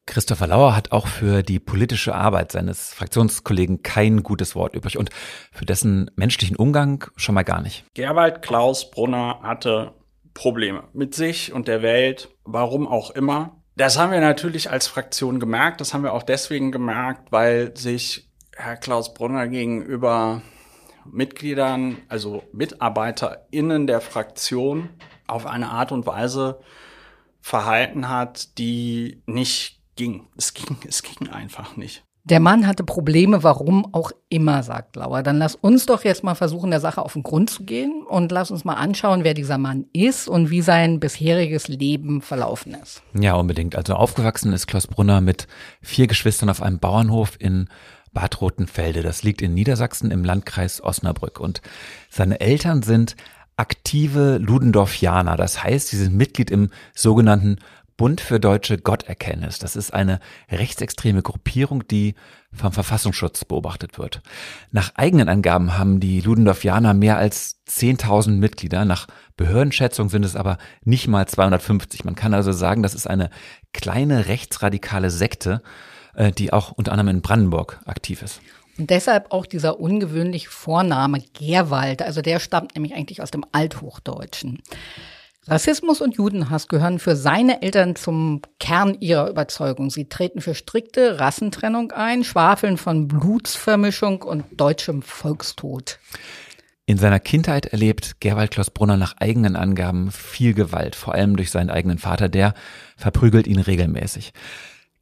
Christopher 0.05 0.47
Lauer 0.47 0.75
hat 0.75 0.91
auch 0.91 1.07
für 1.07 1.43
die 1.43 1.59
politische 1.59 2.15
Arbeit 2.15 2.51
seines 2.51 2.93
Fraktionskollegen 2.93 3.83
kein 3.83 4.23
gutes 4.23 4.55
Wort 4.55 4.75
übrig 4.75 4.97
und 4.97 5.09
für 5.51 5.65
dessen 5.65 6.11
menschlichen 6.15 6.55
Umgang 6.55 7.05
schon 7.15 7.35
mal 7.35 7.43
gar 7.43 7.61
nicht. 7.61 7.85
Gerwald 7.93 8.41
Klaus 8.41 8.91
Brunner 8.91 9.39
hatte 9.41 9.93
Probleme 10.33 10.83
mit 10.93 11.15
sich 11.15 11.51
und 11.51 11.67
der 11.67 11.81
Welt, 11.81 12.29
warum 12.43 12.87
auch 12.87 13.11
immer. 13.11 13.57
Das 13.75 13.97
haben 13.97 14.11
wir 14.11 14.21
natürlich 14.21 14.69
als 14.69 14.87
Fraktion 14.87 15.39
gemerkt. 15.39 15.81
Das 15.81 15.93
haben 15.93 16.03
wir 16.03 16.13
auch 16.13 16.23
deswegen 16.23 16.71
gemerkt, 16.71 17.31
weil 17.31 17.75
sich 17.75 18.29
Herr 18.55 18.77
Klaus 18.77 19.13
Brunner 19.13 19.47
gegenüber 19.47 20.41
Mitgliedern, 21.11 21.97
also 22.09 22.43
MitarbeiterInnen 22.53 23.87
der 23.87 24.01
Fraktion 24.01 24.89
auf 25.27 25.45
eine 25.45 25.69
Art 25.69 25.91
und 25.91 26.05
Weise 26.05 26.59
verhalten 27.41 28.09
hat, 28.09 28.57
die 28.57 29.21
nicht 29.25 29.81
ging. 29.95 30.27
Es 30.37 30.53
ging, 30.53 30.77
es 30.87 31.03
ging 31.03 31.29
einfach 31.29 31.77
nicht. 31.77 32.03
Der 32.29 32.41
Mann 32.41 32.67
hatte 32.67 32.83
Probleme, 32.83 33.41
warum 33.43 33.93
auch 33.93 34.11
immer, 34.27 34.61
sagt 34.61 34.97
Lauer. 34.97 35.23
Dann 35.23 35.37
lass 35.37 35.55
uns 35.55 35.85
doch 35.85 36.03
jetzt 36.03 36.25
mal 36.25 36.35
versuchen, 36.35 36.71
der 36.71 36.81
Sache 36.81 37.01
auf 37.01 37.13
den 37.13 37.23
Grund 37.23 37.49
zu 37.49 37.63
gehen 37.63 38.03
und 38.05 38.33
lass 38.33 38.51
uns 38.51 38.65
mal 38.65 38.73
anschauen, 38.73 39.23
wer 39.23 39.33
dieser 39.33 39.57
Mann 39.57 39.85
ist 39.93 40.27
und 40.27 40.49
wie 40.49 40.59
sein 40.61 40.99
bisheriges 40.99 41.69
Leben 41.69 42.21
verlaufen 42.21 42.75
ist. 42.83 43.01
Ja, 43.17 43.35
unbedingt. 43.35 43.77
Also 43.77 43.93
aufgewachsen 43.93 44.51
ist 44.51 44.67
Klaus 44.67 44.87
Brunner 44.87 45.21
mit 45.21 45.47
vier 45.81 46.07
Geschwistern 46.07 46.49
auf 46.49 46.61
einem 46.61 46.79
Bauernhof 46.79 47.37
in 47.39 47.69
Bad 48.17 48.41
Rotenfelde. 48.41 49.03
Das 49.03 49.21
liegt 49.21 49.43
in 49.43 49.53
Niedersachsen 49.53 50.09
im 50.09 50.25
Landkreis 50.25 50.83
Osnabrück. 50.83 51.39
Und 51.39 51.61
seine 52.09 52.39
Eltern 52.39 52.81
sind 52.81 53.15
aktive 53.57 54.39
Ludendorffianer. 54.39 55.37
Das 55.37 55.63
heißt, 55.63 55.89
sie 55.89 55.97
sind 55.97 56.15
Mitglied 56.15 56.49
im 56.49 56.71
sogenannten 56.95 57.57
Bund 57.95 58.19
für 58.19 58.39
deutsche 58.39 58.79
Gotterkenntnis. 58.79 59.59
Das 59.59 59.75
ist 59.75 59.93
eine 59.93 60.19
rechtsextreme 60.49 61.21
Gruppierung, 61.21 61.87
die 61.87 62.15
vom 62.51 62.71
Verfassungsschutz 62.71 63.45
beobachtet 63.45 63.99
wird. 63.99 64.23
Nach 64.71 64.95
eigenen 64.95 65.29
Angaben 65.29 65.77
haben 65.77 65.99
die 65.99 66.21
Ludendorffianer 66.21 66.95
mehr 66.95 67.19
als 67.19 67.59
10.000 67.69 68.31
Mitglieder. 68.31 68.83
Nach 68.83 69.05
Behördenschätzung 69.35 70.09
sind 70.09 70.25
es 70.25 70.35
aber 70.35 70.57
nicht 70.83 71.07
mal 71.07 71.27
250. 71.27 72.03
Man 72.03 72.15
kann 72.15 72.33
also 72.33 72.51
sagen, 72.51 72.81
das 72.81 72.95
ist 72.95 73.07
eine 73.07 73.29
kleine 73.73 74.27
rechtsradikale 74.27 75.11
Sekte, 75.11 75.61
äh, 76.17 76.31
die 76.31 76.51
auch 76.51 76.71
unter 76.73 76.91
anderem 76.91 77.09
in 77.09 77.21
Brandenburg 77.21 77.79
aktiv 77.85 78.21
ist. 78.21 78.41
Und 78.77 78.89
deshalb 78.89 79.31
auch 79.31 79.45
dieser 79.45 79.79
ungewöhnliche 79.79 80.49
Vorname 80.49 81.23
Gerwald. 81.33 82.01
Also 82.01 82.21
der 82.21 82.39
stammt 82.39 82.75
nämlich 82.75 82.93
eigentlich 82.93 83.21
aus 83.21 83.31
dem 83.31 83.45
Althochdeutschen. 83.51 84.61
Rassismus 85.47 86.01
und 86.01 86.15
Judenhass 86.15 86.67
gehören 86.67 86.99
für 86.99 87.15
seine 87.15 87.61
Eltern 87.61 87.95
zum 87.95 88.41
Kern 88.59 88.97
ihrer 88.99 89.29
Überzeugung. 89.29 89.89
Sie 89.89 90.09
treten 90.09 90.41
für 90.41 90.53
strikte 90.53 91.19
Rassentrennung 91.19 91.91
ein, 91.91 92.25
schwafeln 92.25 92.77
von 92.77 93.07
Blutsvermischung 93.07 94.21
und 94.21 94.43
deutschem 94.51 95.01
Volkstod. 95.01 95.99
In 96.85 96.97
seiner 96.97 97.19
Kindheit 97.19 97.67
erlebt 97.67 98.19
Gerwald 98.19 98.51
Klaus 98.51 98.69
Brunner 98.71 98.97
nach 98.97 99.15
eigenen 99.17 99.55
Angaben 99.55 100.11
viel 100.11 100.53
Gewalt, 100.53 100.95
vor 100.95 101.13
allem 101.13 101.37
durch 101.37 101.51
seinen 101.51 101.69
eigenen 101.69 101.97
Vater, 101.97 102.27
der 102.27 102.53
verprügelt 102.97 103.47
ihn 103.47 103.59
regelmäßig. 103.59 104.33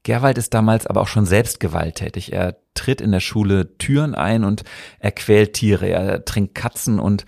Gerwald 0.05 0.37
ist 0.37 0.53
damals 0.53 0.85
aber 0.85 1.01
auch 1.01 1.07
schon 1.07 1.25
selbst 1.25 1.59
gewalttätig. 1.59 2.31
Er 2.31 2.57
tritt 2.75 3.01
in 3.01 3.11
der 3.11 3.19
Schule 3.19 3.75
Türen 3.79 4.13
ein 4.13 4.43
und 4.43 4.63
er 4.99 5.11
quält 5.11 5.53
Tiere, 5.53 5.89
er 5.89 6.23
trinkt 6.23 6.53
Katzen 6.53 6.99
und 6.99 7.25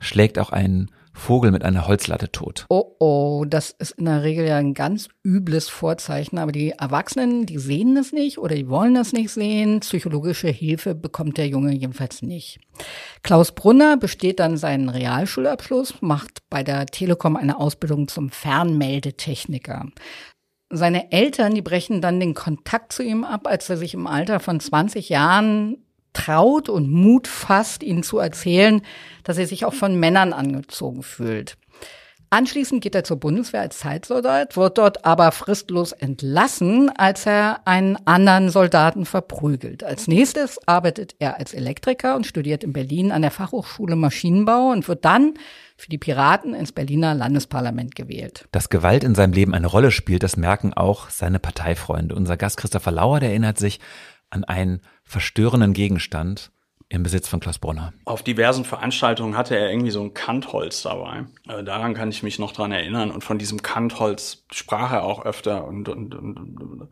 schlägt 0.00 0.38
auch 0.40 0.50
einen 0.50 0.90
Vogel 1.14 1.52
mit 1.52 1.64
einer 1.64 1.86
Holzlatte 1.86 2.30
tot. 2.30 2.66
Oh 2.68 2.96
oh, 2.98 3.44
das 3.46 3.70
ist 3.70 3.92
in 3.92 4.06
der 4.06 4.24
Regel 4.24 4.46
ja 4.46 4.56
ein 4.56 4.74
ganz 4.74 5.08
übles 5.24 5.68
Vorzeichen, 5.68 6.38
aber 6.38 6.50
die 6.50 6.70
Erwachsenen, 6.70 7.46
die 7.46 7.58
sehen 7.58 7.94
das 7.94 8.12
nicht 8.12 8.38
oder 8.38 8.56
die 8.56 8.68
wollen 8.68 8.94
das 8.94 9.12
nicht 9.12 9.30
sehen. 9.30 9.80
Psychologische 9.80 10.48
Hilfe 10.48 10.96
bekommt 10.96 11.38
der 11.38 11.46
Junge 11.46 11.72
jedenfalls 11.72 12.22
nicht. 12.22 12.58
Klaus 13.22 13.52
Brunner 13.52 13.96
besteht 13.96 14.40
dann 14.40 14.56
seinen 14.56 14.88
Realschulabschluss, 14.88 15.94
macht 16.00 16.40
bei 16.50 16.64
der 16.64 16.86
Telekom 16.86 17.36
eine 17.36 17.58
Ausbildung 17.58 18.08
zum 18.08 18.30
Fernmeldetechniker. 18.30 19.86
Seine 20.68 21.12
Eltern, 21.12 21.54
die 21.54 21.62
brechen 21.62 22.00
dann 22.00 22.18
den 22.18 22.34
Kontakt 22.34 22.92
zu 22.92 23.02
ihm 23.02 23.24
ab, 23.24 23.46
als 23.46 23.70
er 23.70 23.76
sich 23.76 23.94
im 23.94 24.06
Alter 24.06 24.40
von 24.40 24.58
20 24.58 25.08
Jahren 25.08 25.78
traut 26.12 26.68
und 26.68 26.90
Mut 26.90 27.28
fasst, 27.28 27.82
ihnen 27.82 28.02
zu 28.02 28.18
erzählen, 28.18 28.82
dass 29.22 29.38
er 29.38 29.46
sich 29.46 29.64
auch 29.64 29.74
von 29.74 29.98
Männern 29.98 30.32
angezogen 30.32 31.02
fühlt. 31.02 31.56
Anschließend 32.30 32.82
geht 32.82 32.96
er 32.96 33.04
zur 33.04 33.18
Bundeswehr 33.18 33.60
als 33.60 33.78
Zeitsoldat, 33.78 34.56
wird 34.56 34.78
dort 34.78 35.04
aber 35.04 35.30
fristlos 35.30 35.92
entlassen, 35.92 36.90
als 36.90 37.24
er 37.24 37.60
einen 37.66 37.96
anderen 38.04 38.50
Soldaten 38.50 39.06
verprügelt. 39.06 39.84
Als 39.84 40.08
nächstes 40.08 40.58
arbeitet 40.66 41.14
er 41.20 41.38
als 41.38 41.54
Elektriker 41.54 42.16
und 42.16 42.26
studiert 42.26 42.64
in 42.64 42.72
Berlin 42.72 43.12
an 43.12 43.22
der 43.22 43.30
Fachhochschule 43.30 43.94
Maschinenbau 43.94 44.70
und 44.70 44.88
wird 44.88 45.04
dann 45.04 45.34
für 45.76 45.88
die 45.88 45.98
Piraten 45.98 46.54
ins 46.54 46.72
Berliner 46.72 47.14
Landesparlament 47.14 47.94
gewählt. 47.94 48.48
Dass 48.52 48.70
Gewalt 48.70 49.04
in 49.04 49.14
seinem 49.14 49.32
Leben 49.32 49.54
eine 49.54 49.66
Rolle 49.66 49.90
spielt, 49.90 50.22
das 50.22 50.36
merken 50.36 50.72
auch 50.72 51.10
seine 51.10 51.38
Parteifreunde. 51.38 52.14
Unser 52.14 52.36
Gast 52.36 52.56
Christopher 52.56 52.92
Lauer, 52.92 53.20
der 53.20 53.30
erinnert 53.30 53.58
sich 53.58 53.80
an 54.30 54.44
einen 54.44 54.80
verstörenden 55.04 55.72
Gegenstand 55.72 56.50
im 56.88 57.02
Besitz 57.02 57.28
von 57.28 57.40
Klaus 57.40 57.58
Brunner. 57.58 57.92
Auf 58.04 58.22
diversen 58.22 58.64
Veranstaltungen 58.64 59.36
hatte 59.36 59.56
er 59.56 59.70
irgendwie 59.70 59.90
so 59.90 60.02
ein 60.02 60.14
Kantholz 60.14 60.82
dabei. 60.82 61.24
Äh, 61.48 61.64
daran 61.64 61.94
kann 61.94 62.10
ich 62.10 62.22
mich 62.22 62.38
noch 62.38 62.52
dran 62.52 62.70
erinnern. 62.70 63.10
Und 63.10 63.24
von 63.24 63.38
diesem 63.38 63.60
Kantholz 63.60 64.44
sprach 64.52 64.92
er 64.92 65.02
auch 65.02 65.24
öfter 65.24 65.66
und, 65.66 65.88
und, 65.88 66.14
und, 66.14 66.36
und 66.36 66.88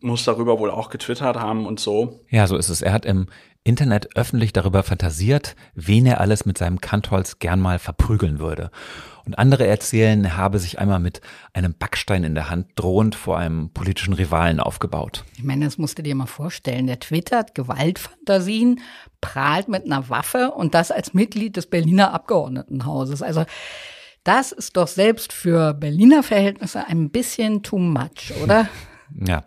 muss 0.00 0.24
darüber 0.24 0.58
wohl 0.58 0.70
auch 0.70 0.90
getwittert 0.90 1.36
haben 1.36 1.66
und 1.66 1.80
so. 1.80 2.20
Ja, 2.30 2.46
so 2.46 2.56
ist 2.56 2.68
es. 2.68 2.82
Er 2.82 2.92
hat 2.92 3.04
im 3.04 3.26
Internet 3.64 4.16
öffentlich 4.16 4.52
darüber 4.52 4.82
fantasiert, 4.82 5.56
wen 5.74 6.06
er 6.06 6.20
alles 6.20 6.46
mit 6.46 6.56
seinem 6.56 6.80
Kantholz 6.80 7.38
gern 7.38 7.60
mal 7.60 7.78
verprügeln 7.78 8.38
würde. 8.38 8.70
Und 9.26 9.38
andere 9.38 9.66
erzählen, 9.66 10.24
er 10.24 10.36
habe 10.38 10.58
sich 10.58 10.78
einmal 10.78 11.00
mit 11.00 11.20
einem 11.52 11.74
Backstein 11.74 12.24
in 12.24 12.34
der 12.34 12.48
Hand 12.48 12.68
drohend 12.76 13.14
vor 13.14 13.36
einem 13.36 13.70
politischen 13.70 14.14
Rivalen 14.14 14.58
aufgebaut. 14.58 15.24
Ich 15.36 15.44
meine, 15.44 15.66
das 15.66 15.76
musst 15.76 15.98
du 15.98 16.02
dir 16.02 16.14
mal 16.14 16.24
vorstellen. 16.24 16.86
Der 16.86 16.98
twittert 16.98 17.54
Gewaltfantasien, 17.54 18.80
prahlt 19.20 19.68
mit 19.68 19.84
einer 19.84 20.08
Waffe 20.08 20.52
und 20.52 20.74
das 20.74 20.90
als 20.90 21.12
Mitglied 21.12 21.56
des 21.56 21.66
Berliner 21.66 22.14
Abgeordnetenhauses. 22.14 23.20
Also 23.20 23.44
das 24.24 24.52
ist 24.52 24.78
doch 24.78 24.88
selbst 24.88 25.34
für 25.34 25.74
Berliner 25.74 26.22
Verhältnisse 26.22 26.86
ein 26.86 27.10
bisschen 27.10 27.62
too 27.62 27.78
much, 27.78 28.32
oder? 28.42 28.68
Ja, 29.14 29.44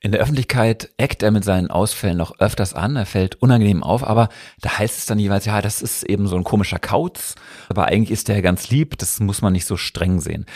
in 0.00 0.12
der 0.12 0.20
Öffentlichkeit 0.20 0.90
eckt 0.96 1.22
er 1.22 1.30
mit 1.30 1.44
seinen 1.44 1.70
Ausfällen 1.70 2.16
noch 2.16 2.38
öfters 2.38 2.74
an, 2.74 2.96
er 2.96 3.06
fällt 3.06 3.36
unangenehm 3.36 3.82
auf, 3.82 4.04
aber 4.04 4.28
da 4.60 4.78
heißt 4.78 4.98
es 4.98 5.06
dann 5.06 5.18
jeweils, 5.18 5.44
ja, 5.44 5.62
das 5.62 5.82
ist 5.82 6.02
eben 6.02 6.26
so 6.26 6.36
ein 6.36 6.44
komischer 6.44 6.78
Kauz, 6.78 7.34
aber 7.68 7.86
eigentlich 7.86 8.10
ist 8.10 8.28
er 8.28 8.42
ganz 8.42 8.70
lieb, 8.70 8.98
das 8.98 9.20
muss 9.20 9.42
man 9.42 9.52
nicht 9.52 9.66
so 9.66 9.76
streng 9.76 10.20
sehen. 10.20 10.46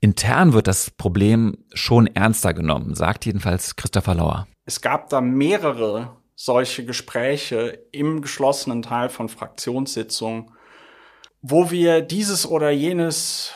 Intern 0.00 0.54
wird 0.54 0.66
das 0.66 0.90
Problem 0.90 1.58
schon 1.74 2.06
ernster 2.06 2.54
genommen, 2.54 2.94
sagt 2.94 3.26
jedenfalls 3.26 3.76
Christopher 3.76 4.14
Lauer. 4.14 4.46
Es 4.64 4.80
gab 4.80 5.10
da 5.10 5.20
mehrere 5.20 6.16
solche 6.34 6.86
Gespräche 6.86 7.86
im 7.92 8.22
geschlossenen 8.22 8.80
Teil 8.80 9.10
von 9.10 9.28
Fraktionssitzungen, 9.28 10.50
wo 11.42 11.70
wir 11.70 12.00
dieses 12.00 12.46
oder 12.46 12.70
jenes, 12.70 13.52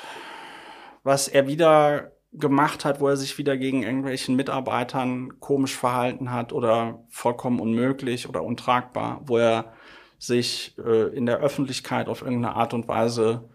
was 1.02 1.28
er 1.28 1.46
wieder 1.46 2.13
gemacht 2.34 2.84
hat, 2.84 3.00
wo 3.00 3.08
er 3.08 3.16
sich 3.16 3.38
wieder 3.38 3.56
gegen 3.56 3.82
irgendwelchen 3.82 4.36
Mitarbeitern 4.36 5.40
komisch 5.40 5.76
verhalten 5.76 6.32
hat 6.32 6.52
oder 6.52 7.04
vollkommen 7.08 7.60
unmöglich 7.60 8.28
oder 8.28 8.42
untragbar, 8.42 9.22
wo 9.26 9.38
er 9.38 9.72
sich 10.18 10.76
äh, 10.78 11.14
in 11.14 11.26
der 11.26 11.38
Öffentlichkeit 11.38 12.08
auf 12.08 12.22
irgendeine 12.22 12.56
Art 12.56 12.74
und 12.74 12.88
Weise 12.88 13.48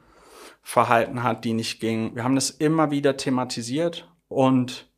verhalten 0.62 1.24
hat, 1.24 1.46
die 1.46 1.54
nicht 1.54 1.80
ging. 1.80 2.16
Wir 2.16 2.24
haben 2.24 2.36
das 2.36 2.50
immer 2.50 2.92
wieder 2.92 3.18
thematisiert 3.18 4.10
und 4.28 4.90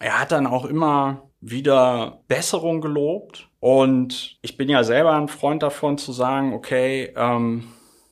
er 0.00 0.20
hat 0.20 0.32
dann 0.32 0.46
auch 0.46 0.64
immer 0.64 1.30
wieder 1.40 2.22
Besserung 2.28 2.80
gelobt. 2.80 3.48
Und 3.60 4.38
ich 4.42 4.56
bin 4.56 4.68
ja 4.68 4.84
selber 4.84 5.14
ein 5.14 5.28
Freund 5.28 5.62
davon 5.62 5.98
zu 5.98 6.12
sagen, 6.12 6.52
okay, 6.52 7.12
ähm, 7.16 7.68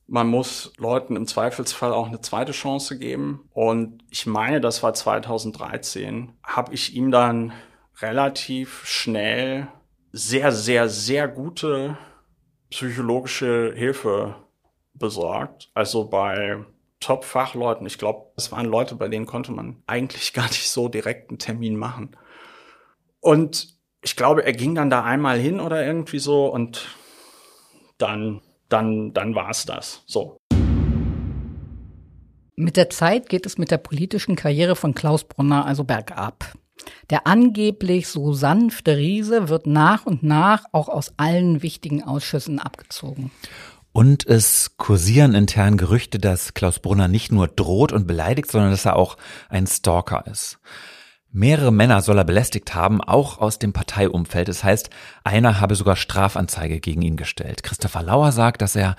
man 0.07 0.27
muss 0.27 0.73
Leuten 0.77 1.15
im 1.15 1.27
Zweifelsfall 1.27 1.91
auch 1.91 2.07
eine 2.07 2.21
zweite 2.21 2.51
Chance 2.51 2.97
geben. 2.99 3.49
Und 3.53 4.03
ich 4.09 4.25
meine, 4.25 4.61
das 4.61 4.83
war 4.83 4.93
2013, 4.93 6.33
habe 6.43 6.73
ich 6.73 6.95
ihm 6.95 7.11
dann 7.11 7.53
relativ 8.01 8.85
schnell 8.85 9.67
sehr, 10.11 10.51
sehr, 10.51 10.89
sehr 10.89 11.27
gute 11.27 11.97
psychologische 12.69 13.73
Hilfe 13.75 14.35
besorgt. 14.93 15.71
Also 15.73 16.05
bei 16.05 16.65
Top-Fachleuten. 16.99 17.85
Ich 17.85 17.97
glaube, 17.97 18.31
es 18.35 18.51
waren 18.51 18.65
Leute, 18.65 18.95
bei 18.95 19.07
denen 19.07 19.25
konnte 19.25 19.51
man 19.51 19.83
eigentlich 19.85 20.33
gar 20.33 20.47
nicht 20.47 20.69
so 20.69 20.87
direkt 20.87 21.29
einen 21.29 21.39
Termin 21.39 21.77
machen. 21.77 22.15
Und 23.19 23.75
ich 24.01 24.15
glaube, 24.15 24.45
er 24.45 24.53
ging 24.53 24.75
dann 24.75 24.89
da 24.89 25.03
einmal 25.03 25.37
hin 25.37 25.59
oder 25.59 25.85
irgendwie 25.85 26.19
so 26.19 26.47
und 26.47 26.87
dann 27.97 28.41
dann, 28.69 29.13
dann 29.13 29.35
war 29.35 29.49
es 29.49 29.65
das. 29.65 30.03
So. 30.05 30.37
Mit 32.55 32.77
der 32.77 32.89
Zeit 32.89 33.27
geht 33.29 33.45
es 33.45 33.57
mit 33.57 33.71
der 33.71 33.77
politischen 33.77 34.35
Karriere 34.35 34.75
von 34.75 34.95
Klaus 34.95 35.25
Brunner 35.25 35.65
also 35.65 35.83
bergab. 35.83 36.53
Der 37.09 37.27
angeblich 37.27 38.07
so 38.07 38.33
sanfte 38.33 38.97
Riese 38.97 39.49
wird 39.49 39.67
nach 39.67 40.05
und 40.05 40.23
nach 40.23 40.65
auch 40.71 40.89
aus 40.89 41.13
allen 41.17 41.61
wichtigen 41.61 42.03
Ausschüssen 42.03 42.59
abgezogen. 42.59 43.31
Und 43.91 44.27
es 44.27 44.75
kursieren 44.77 45.33
intern 45.35 45.77
Gerüchte, 45.77 46.19
dass 46.19 46.53
Klaus 46.53 46.79
Brunner 46.79 47.07
nicht 47.07 47.31
nur 47.31 47.47
droht 47.47 47.93
und 47.93 48.07
beleidigt, 48.07 48.51
sondern 48.51 48.71
dass 48.71 48.85
er 48.85 48.97
auch 48.97 49.15
ein 49.47 49.67
Stalker 49.67 50.25
ist. 50.29 50.59
Mehrere 51.37 51.73
Männer 51.73 52.01
soll 52.01 52.17
er 52.17 52.23
belästigt 52.23 52.75
haben, 52.75 53.01
auch 53.01 53.39
aus 53.39 53.59
dem 53.59 53.73
Parteiumfeld. 53.73 54.47
Das 54.47 54.63
heißt, 54.63 54.89
einer 55.25 55.59
habe 55.59 55.75
sogar 55.75 55.97
Strafanzeige 55.97 56.79
gegen 56.79 57.01
ihn 57.01 57.17
gestellt. 57.17 57.61
Christopher 57.61 58.03
Lauer 58.03 58.31
sagt, 58.31 58.61
dass 58.61 58.77
er 58.77 58.95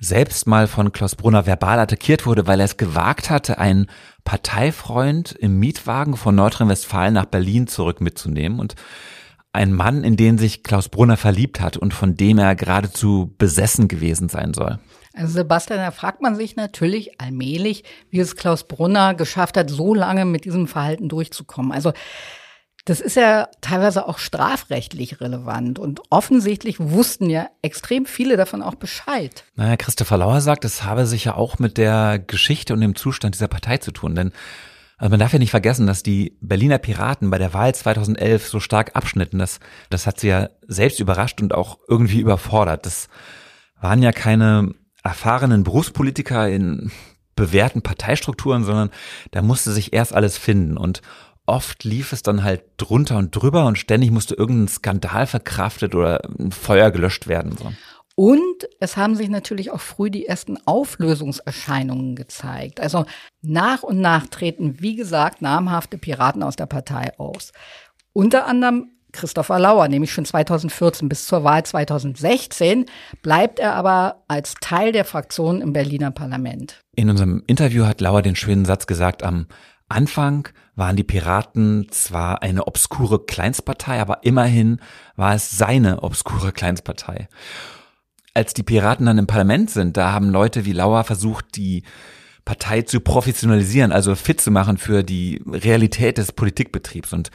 selbst 0.00 0.48
mal 0.48 0.66
von 0.66 0.90
Klaus 0.90 1.14
Brunner 1.14 1.46
verbal 1.46 1.78
attackiert 1.78 2.26
wurde, 2.26 2.48
weil 2.48 2.58
er 2.58 2.64
es 2.64 2.78
gewagt 2.78 3.30
hatte, 3.30 3.58
einen 3.58 3.86
Parteifreund 4.24 5.30
im 5.38 5.60
Mietwagen 5.60 6.16
von 6.16 6.34
Nordrhein-Westfalen 6.34 7.14
nach 7.14 7.26
Berlin 7.26 7.68
zurück 7.68 8.00
mitzunehmen 8.00 8.58
und 8.58 8.74
ein 9.52 9.72
Mann, 9.72 10.04
in 10.04 10.16
den 10.16 10.38
sich 10.38 10.62
Klaus 10.62 10.88
Brunner 10.88 11.16
verliebt 11.16 11.60
hat 11.60 11.76
und 11.76 11.94
von 11.94 12.16
dem 12.16 12.38
er 12.38 12.54
geradezu 12.54 13.34
besessen 13.38 13.88
gewesen 13.88 14.28
sein 14.28 14.54
soll. 14.54 14.78
Also 15.14 15.32
Sebastian, 15.32 15.80
da 15.80 15.90
fragt 15.90 16.22
man 16.22 16.36
sich 16.36 16.54
natürlich 16.54 17.20
allmählich, 17.20 17.82
wie 18.10 18.20
es 18.20 18.36
Klaus 18.36 18.64
Brunner 18.64 19.14
geschafft 19.14 19.56
hat, 19.56 19.68
so 19.68 19.94
lange 19.94 20.24
mit 20.24 20.44
diesem 20.44 20.68
Verhalten 20.68 21.08
durchzukommen. 21.08 21.72
Also 21.72 21.92
das 22.84 23.00
ist 23.00 23.16
ja 23.16 23.48
teilweise 23.60 24.08
auch 24.08 24.18
strafrechtlich 24.18 25.20
relevant 25.20 25.78
und 25.78 26.00
offensichtlich 26.08 26.76
wussten 26.78 27.28
ja 27.28 27.50
extrem 27.60 28.06
viele 28.06 28.38
davon 28.38 28.62
auch 28.62 28.76
Bescheid. 28.76 29.44
Naja, 29.56 29.76
Christopher 29.76 30.16
Lauer 30.16 30.40
sagt, 30.40 30.64
es 30.64 30.84
habe 30.84 31.04
sich 31.04 31.24
ja 31.24 31.34
auch 31.34 31.58
mit 31.58 31.76
der 31.76 32.18
Geschichte 32.18 32.72
und 32.72 32.80
dem 32.80 32.94
Zustand 32.94 33.34
dieser 33.34 33.48
Partei 33.48 33.76
zu 33.76 33.90
tun, 33.90 34.14
denn 34.14 34.32
Also 34.98 35.10
man 35.10 35.20
darf 35.20 35.32
ja 35.32 35.38
nicht 35.38 35.52
vergessen, 35.52 35.86
dass 35.86 36.02
die 36.02 36.36
Berliner 36.40 36.78
Piraten 36.78 37.30
bei 37.30 37.38
der 37.38 37.54
Wahl 37.54 37.74
2011 37.74 38.48
so 38.48 38.60
stark 38.60 38.96
abschnitten. 38.96 39.38
Das, 39.38 39.60
das 39.90 40.06
hat 40.06 40.18
sie 40.18 40.28
ja 40.28 40.48
selbst 40.66 40.98
überrascht 40.98 41.40
und 41.40 41.54
auch 41.54 41.78
irgendwie 41.88 42.20
überfordert. 42.20 42.84
Das 42.84 43.08
waren 43.80 44.02
ja 44.02 44.10
keine 44.10 44.74
erfahrenen 45.04 45.62
Berufspolitiker 45.62 46.48
in 46.48 46.90
bewährten 47.36 47.82
Parteistrukturen, 47.82 48.64
sondern 48.64 48.90
da 49.30 49.42
musste 49.42 49.70
sich 49.70 49.92
erst 49.92 50.12
alles 50.12 50.36
finden 50.36 50.76
und 50.76 51.00
oft 51.46 51.84
lief 51.84 52.12
es 52.12 52.22
dann 52.22 52.42
halt 52.42 52.62
drunter 52.76 53.16
und 53.16 53.34
drüber 53.34 53.66
und 53.66 53.78
ständig 53.78 54.10
musste 54.10 54.34
irgendein 54.34 54.68
Skandal 54.68 55.26
verkraftet 55.26 55.94
oder 55.94 56.20
ein 56.38 56.52
Feuer 56.52 56.90
gelöscht 56.90 57.26
werden. 57.26 57.56
So. 57.56 57.72
Und 58.18 58.68
es 58.80 58.96
haben 58.96 59.14
sich 59.14 59.28
natürlich 59.28 59.70
auch 59.70 59.78
früh 59.78 60.10
die 60.10 60.26
ersten 60.26 60.58
Auflösungserscheinungen 60.66 62.16
gezeigt. 62.16 62.80
Also 62.80 63.04
nach 63.42 63.84
und 63.84 64.00
nach 64.00 64.26
treten, 64.26 64.80
wie 64.80 64.96
gesagt, 64.96 65.40
namhafte 65.40 65.98
Piraten 65.98 66.42
aus 66.42 66.56
der 66.56 66.66
Partei 66.66 67.16
aus. 67.16 67.52
Unter 68.12 68.46
anderem 68.48 68.90
Christopher 69.12 69.60
Lauer, 69.60 69.86
nämlich 69.86 70.12
schon 70.12 70.24
2014 70.24 71.08
bis 71.08 71.28
zur 71.28 71.44
Wahl 71.44 71.62
2016, 71.62 72.86
bleibt 73.22 73.60
er 73.60 73.74
aber 73.74 74.24
als 74.26 74.54
Teil 74.60 74.90
der 74.90 75.04
Fraktion 75.04 75.62
im 75.62 75.72
Berliner 75.72 76.10
Parlament. 76.10 76.80
In 76.96 77.10
unserem 77.10 77.44
Interview 77.46 77.84
hat 77.84 78.00
Lauer 78.00 78.22
den 78.22 78.34
schönen 78.34 78.64
Satz 78.64 78.88
gesagt, 78.88 79.22
am 79.22 79.46
Anfang 79.88 80.48
waren 80.74 80.96
die 80.96 81.04
Piraten 81.04 81.86
zwar 81.92 82.42
eine 82.42 82.66
obskure 82.66 83.24
Kleinstpartei, 83.26 84.00
aber 84.00 84.24
immerhin 84.24 84.80
war 85.14 85.36
es 85.36 85.56
seine 85.56 86.02
obskure 86.02 86.50
Kleinstpartei. 86.50 87.28
Als 88.38 88.54
die 88.54 88.62
Piraten 88.62 89.04
dann 89.06 89.18
im 89.18 89.26
Parlament 89.26 89.68
sind, 89.68 89.96
da 89.96 90.12
haben 90.12 90.30
Leute 90.30 90.64
wie 90.64 90.72
Lauer 90.72 91.02
versucht, 91.02 91.56
die 91.56 91.82
Partei 92.44 92.82
zu 92.82 93.00
professionalisieren, 93.00 93.90
also 93.90 94.14
fit 94.14 94.40
zu 94.40 94.52
machen 94.52 94.78
für 94.78 95.02
die 95.02 95.42
Realität 95.44 96.18
des 96.18 96.30
Politikbetriebs. 96.30 97.12
Und 97.12 97.32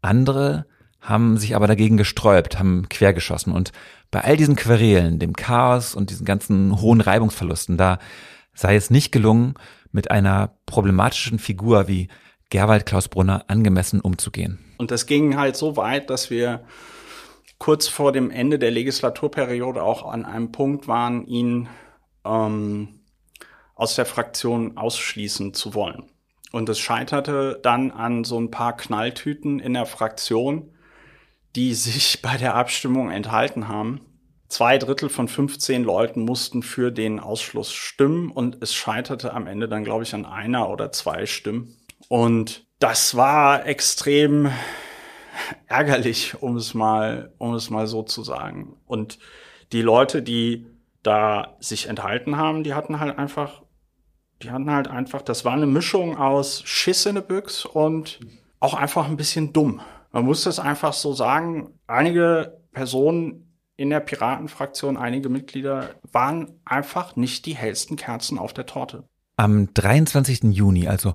andere 0.00 0.64
haben 1.02 1.36
sich 1.36 1.54
aber 1.54 1.66
dagegen 1.66 1.98
gesträubt, 1.98 2.58
haben 2.58 2.88
quergeschossen. 2.88 3.52
Und 3.52 3.72
bei 4.10 4.22
all 4.22 4.38
diesen 4.38 4.56
Querelen, 4.56 5.18
dem 5.18 5.34
Chaos 5.34 5.94
und 5.94 6.08
diesen 6.08 6.24
ganzen 6.24 6.80
hohen 6.80 7.02
Reibungsverlusten, 7.02 7.76
da 7.76 7.98
sei 8.54 8.74
es 8.74 8.88
nicht 8.88 9.12
gelungen, 9.12 9.52
mit 9.92 10.10
einer 10.10 10.54
problematischen 10.64 11.38
Figur 11.38 11.88
wie 11.88 12.08
Gerwald 12.48 12.86
Klaus 12.86 13.08
Brunner 13.08 13.44
angemessen 13.48 14.00
umzugehen. 14.00 14.60
Und 14.78 14.92
das 14.92 15.04
ging 15.04 15.36
halt 15.36 15.56
so 15.56 15.76
weit, 15.76 16.08
dass 16.08 16.30
wir 16.30 16.62
kurz 17.58 17.88
vor 17.88 18.12
dem 18.12 18.30
Ende 18.30 18.58
der 18.58 18.70
Legislaturperiode 18.70 19.82
auch 19.82 20.04
an 20.04 20.24
einem 20.24 20.52
Punkt 20.52 20.88
waren, 20.88 21.26
ihn 21.26 21.68
ähm, 22.24 23.00
aus 23.74 23.94
der 23.94 24.06
Fraktion 24.06 24.76
ausschließen 24.76 25.54
zu 25.54 25.74
wollen. 25.74 26.04
Und 26.50 26.68
es 26.68 26.78
scheiterte 26.78 27.58
dann 27.62 27.90
an 27.90 28.24
so 28.24 28.40
ein 28.40 28.50
paar 28.50 28.76
Knalltüten 28.76 29.60
in 29.60 29.74
der 29.74 29.86
Fraktion, 29.86 30.72
die 31.56 31.74
sich 31.74 32.22
bei 32.22 32.36
der 32.36 32.54
Abstimmung 32.54 33.10
enthalten 33.10 33.68
haben. 33.68 34.00
Zwei 34.48 34.78
Drittel 34.78 35.10
von 35.10 35.28
15 35.28 35.84
Leuten 35.84 36.22
mussten 36.22 36.62
für 36.62 36.90
den 36.90 37.20
Ausschluss 37.20 37.72
stimmen 37.72 38.30
und 38.30 38.62
es 38.62 38.74
scheiterte 38.74 39.34
am 39.34 39.46
Ende 39.46 39.68
dann, 39.68 39.84
glaube 39.84 40.04
ich, 40.04 40.14
an 40.14 40.24
einer 40.24 40.70
oder 40.70 40.90
zwei 40.90 41.26
Stimmen. 41.26 41.76
Und 42.08 42.66
das 42.78 43.14
war 43.14 43.66
extrem 43.66 44.50
ärgerlich, 45.66 46.40
um 46.40 46.56
es 46.56 46.74
mal, 46.74 47.32
um 47.38 47.54
es 47.54 47.70
mal 47.70 47.86
so 47.86 48.02
zu 48.02 48.22
sagen. 48.22 48.76
Und 48.86 49.18
die 49.72 49.82
Leute, 49.82 50.22
die 50.22 50.66
da 51.02 51.56
sich 51.60 51.88
enthalten 51.88 52.36
haben, 52.36 52.64
die 52.64 52.74
hatten 52.74 53.00
halt 53.00 53.18
einfach, 53.18 53.62
die 54.42 54.50
hatten 54.50 54.70
halt 54.70 54.88
einfach, 54.88 55.22
das 55.22 55.44
war 55.44 55.52
eine 55.52 55.66
Mischung 55.66 56.16
aus 56.16 56.62
Schiss 56.64 57.06
in 57.06 57.16
der 57.16 57.22
Büchs 57.22 57.64
und 57.64 58.20
auch 58.60 58.74
einfach 58.74 59.08
ein 59.08 59.16
bisschen 59.16 59.52
dumm. 59.52 59.80
Man 60.12 60.24
muss 60.24 60.44
das 60.44 60.58
einfach 60.58 60.92
so 60.92 61.12
sagen. 61.12 61.78
Einige 61.86 62.60
Personen 62.72 63.48
in 63.76 63.90
der 63.90 64.00
Piratenfraktion, 64.00 64.96
einige 64.96 65.28
Mitglieder 65.28 65.90
waren 66.10 66.60
einfach 66.64 67.16
nicht 67.16 67.46
die 67.46 67.54
hellsten 67.54 67.96
Kerzen 67.96 68.38
auf 68.38 68.52
der 68.52 68.66
Torte. 68.66 69.04
Am 69.36 69.72
23. 69.72 70.44
Juni, 70.44 70.88
also 70.88 71.14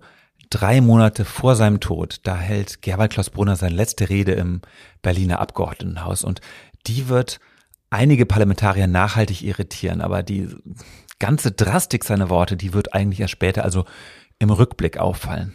drei 0.50 0.82
Monate 0.82 1.26
vor 1.26 1.56
seinem 1.56 1.80
Tod, 1.80 2.20
da 2.24 2.38
hält 2.38 2.82
Gerwald 2.82 3.14
Klaus 3.14 3.30
Brunner 3.30 3.56
seine 3.56 3.76
letzte 3.76 4.10
Rede 4.10 4.34
im 4.34 4.62
Berliner 5.02 5.40
Abgeordnetenhaus 5.40 6.24
und 6.24 6.42
die 6.88 7.10
wird 7.10 7.40
einige 7.90 8.26
Parlamentarier 8.26 8.88
nachhaltig 8.88 9.44
irritieren, 9.44 10.02
aber 10.02 10.24
die 10.24 10.50
ganze 11.20 11.52
Drastik 11.52 12.04
seiner 12.04 12.30
Worte, 12.30 12.58
die 12.58 12.74
wird 12.74 12.94
eigentlich 12.94 13.20
erst 13.20 13.32
später, 13.32 13.64
also 13.64 13.86
im 14.40 14.50
Rückblick 14.50 14.98
auffallen. 14.98 15.54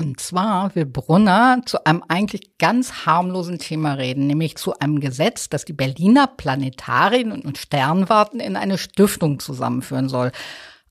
Und 0.00 0.18
zwar 0.18 0.74
will 0.74 0.86
Brunner 0.86 1.60
zu 1.66 1.84
einem 1.84 2.02
eigentlich 2.08 2.56
ganz 2.58 3.04
harmlosen 3.04 3.58
Thema 3.58 3.94
reden, 3.94 4.26
nämlich 4.26 4.56
zu 4.56 4.78
einem 4.78 5.00
Gesetz, 5.00 5.50
das 5.50 5.66
die 5.66 5.74
Berliner 5.74 6.26
Planetarien 6.26 7.32
und 7.32 7.58
Sternwarten 7.58 8.40
in 8.40 8.56
eine 8.56 8.78
Stiftung 8.78 9.40
zusammenführen 9.40 10.08
soll. 10.08 10.32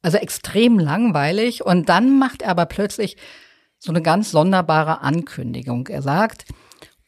Also 0.01 0.17
extrem 0.17 0.79
langweilig. 0.79 1.65
Und 1.65 1.89
dann 1.89 2.17
macht 2.17 2.41
er 2.41 2.51
aber 2.51 2.65
plötzlich 2.65 3.17
so 3.77 3.91
eine 3.91 4.01
ganz 4.01 4.31
sonderbare 4.31 5.01
Ankündigung. 5.01 5.87
Er 5.87 6.01
sagt, 6.01 6.45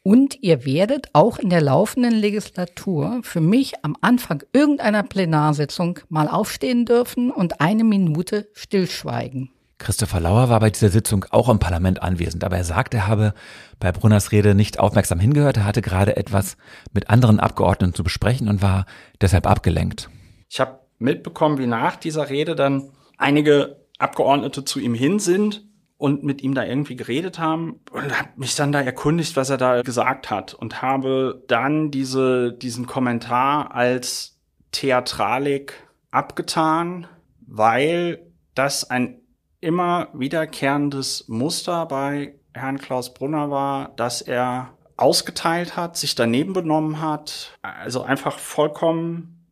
und 0.02 0.42
ihr 0.42 0.64
werdet 0.64 1.08
auch 1.12 1.38
in 1.38 1.48
der 1.48 1.60
laufenden 1.60 2.12
Legislatur 2.12 3.20
für 3.22 3.40
mich 3.40 3.84
am 3.84 3.96
Anfang 4.00 4.42
irgendeiner 4.52 5.04
Plenarsitzung 5.04 6.00
mal 6.08 6.26
aufstehen 6.26 6.86
dürfen 6.86 7.30
und 7.30 7.60
eine 7.60 7.84
Minute 7.84 8.48
stillschweigen. 8.54 9.50
Christopher 9.78 10.20
Lauer 10.20 10.48
war 10.48 10.60
bei 10.60 10.70
dieser 10.70 10.90
Sitzung 10.90 11.24
auch 11.30 11.48
im 11.48 11.58
Parlament 11.58 12.02
anwesend, 12.02 12.44
aber 12.44 12.56
er 12.56 12.64
sagt, 12.64 12.94
er 12.94 13.08
habe 13.08 13.34
bei 13.80 13.90
Brunners 13.90 14.30
Rede 14.30 14.54
nicht 14.54 14.78
aufmerksam 14.78 15.18
hingehört. 15.18 15.56
Er 15.56 15.64
hatte 15.64 15.82
gerade 15.82 16.16
etwas 16.16 16.56
mit 16.92 17.10
anderen 17.10 17.40
Abgeordneten 17.40 17.94
zu 17.94 18.04
besprechen 18.04 18.48
und 18.48 18.62
war 18.62 18.86
deshalb 19.20 19.46
abgelenkt. 19.46 20.08
Ich 20.48 20.60
habe 20.60 20.81
mitbekommen, 21.02 21.58
wie 21.58 21.66
nach 21.66 21.96
dieser 21.96 22.30
Rede 22.30 22.54
dann 22.54 22.90
einige 23.18 23.82
Abgeordnete 23.98 24.64
zu 24.64 24.80
ihm 24.80 24.94
hin 24.94 25.18
sind 25.18 25.64
und 25.96 26.24
mit 26.24 26.42
ihm 26.42 26.54
da 26.54 26.64
irgendwie 26.64 26.96
geredet 26.96 27.38
haben 27.38 27.80
und 27.92 28.18
habe 28.18 28.30
mich 28.36 28.56
dann 28.56 28.72
da 28.72 28.80
erkundigt, 28.80 29.36
was 29.36 29.50
er 29.50 29.58
da 29.58 29.82
gesagt 29.82 30.30
hat 30.30 30.54
und 30.54 30.82
habe 30.82 31.44
dann 31.46 31.90
diese, 31.90 32.52
diesen 32.52 32.86
Kommentar 32.86 33.74
als 33.74 34.40
Theatralik 34.72 35.86
abgetan, 36.10 37.06
weil 37.46 38.26
das 38.54 38.90
ein 38.90 39.20
immer 39.60 40.08
wiederkehrendes 40.12 41.28
Muster 41.28 41.86
bei 41.86 42.34
Herrn 42.52 42.78
Klaus 42.78 43.14
Brunner 43.14 43.50
war, 43.50 43.92
dass 43.96 44.22
er 44.22 44.76
ausgeteilt 44.96 45.76
hat, 45.76 45.96
sich 45.96 46.14
daneben 46.14 46.52
benommen 46.52 47.00
hat, 47.00 47.56
also 47.62 48.02
einfach 48.02 48.38
vollkommen 48.38 49.48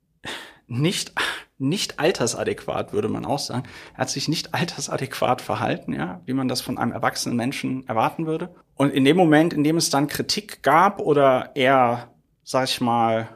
nicht 0.66 1.12
nicht 1.60 2.00
altersadäquat, 2.00 2.92
würde 2.92 3.08
man 3.08 3.24
auch 3.24 3.38
sagen. 3.38 3.64
Er 3.94 3.98
hat 3.98 4.10
sich 4.10 4.28
nicht 4.28 4.54
altersadäquat 4.54 5.42
verhalten, 5.42 5.92
ja, 5.92 6.20
wie 6.24 6.32
man 6.32 6.48
das 6.48 6.60
von 6.60 6.78
einem 6.78 6.92
erwachsenen 6.92 7.36
Menschen 7.36 7.86
erwarten 7.86 8.26
würde. 8.26 8.54
Und 8.74 8.90
in 8.90 9.04
dem 9.04 9.16
Moment, 9.16 9.52
in 9.52 9.62
dem 9.62 9.76
es 9.76 9.90
dann 9.90 10.08
Kritik 10.08 10.62
gab 10.62 11.00
oder 11.00 11.50
er, 11.54 12.08
sag 12.42 12.64
ich 12.64 12.80
mal, 12.80 13.28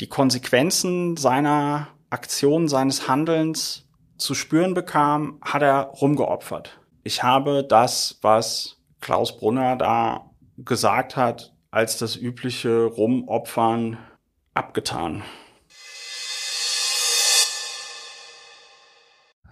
die 0.00 0.08
Konsequenzen 0.08 1.16
seiner 1.16 1.88
Aktion, 2.10 2.68
seines 2.68 3.08
Handelns 3.08 3.88
zu 4.16 4.34
spüren 4.34 4.74
bekam, 4.74 5.38
hat 5.42 5.62
er 5.62 5.92
rumgeopfert. 6.00 6.80
Ich 7.04 7.22
habe 7.22 7.64
das, 7.64 8.18
was 8.22 8.78
Klaus 9.00 9.36
Brunner 9.36 9.76
da 9.76 10.30
gesagt 10.58 11.16
hat, 11.16 11.54
als 11.70 11.98
das 11.98 12.16
übliche 12.16 12.84
Rumopfern 12.84 13.98
abgetan. 14.54 15.22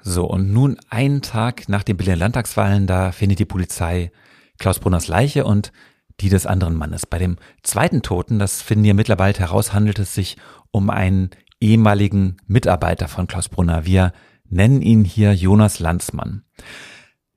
So, 0.08 0.24
und 0.24 0.52
nun 0.52 0.76
einen 0.88 1.20
Tag 1.20 1.68
nach 1.68 1.82
den 1.82 1.96
Berliner 1.96 2.18
Landtagswahlen, 2.18 2.86
da 2.86 3.10
findet 3.10 3.40
die 3.40 3.44
Polizei 3.44 4.12
Klaus 4.56 4.78
Brunners 4.78 5.08
Leiche 5.08 5.44
und 5.44 5.72
die 6.20 6.28
des 6.28 6.46
anderen 6.46 6.76
Mannes. 6.76 7.06
Bei 7.06 7.18
dem 7.18 7.38
zweiten 7.64 8.02
Toten, 8.02 8.38
das 8.38 8.62
finden 8.62 8.84
wir 8.84 8.94
mittlerweile 8.94 9.36
heraus, 9.36 9.72
handelt 9.72 9.98
es 9.98 10.14
sich 10.14 10.36
um 10.70 10.90
einen 10.90 11.30
ehemaligen 11.60 12.36
Mitarbeiter 12.46 13.08
von 13.08 13.26
Klaus 13.26 13.48
Brunner. 13.48 13.84
Wir 13.84 14.12
nennen 14.48 14.80
ihn 14.80 15.04
hier 15.04 15.34
Jonas 15.34 15.80
Landsmann. 15.80 16.44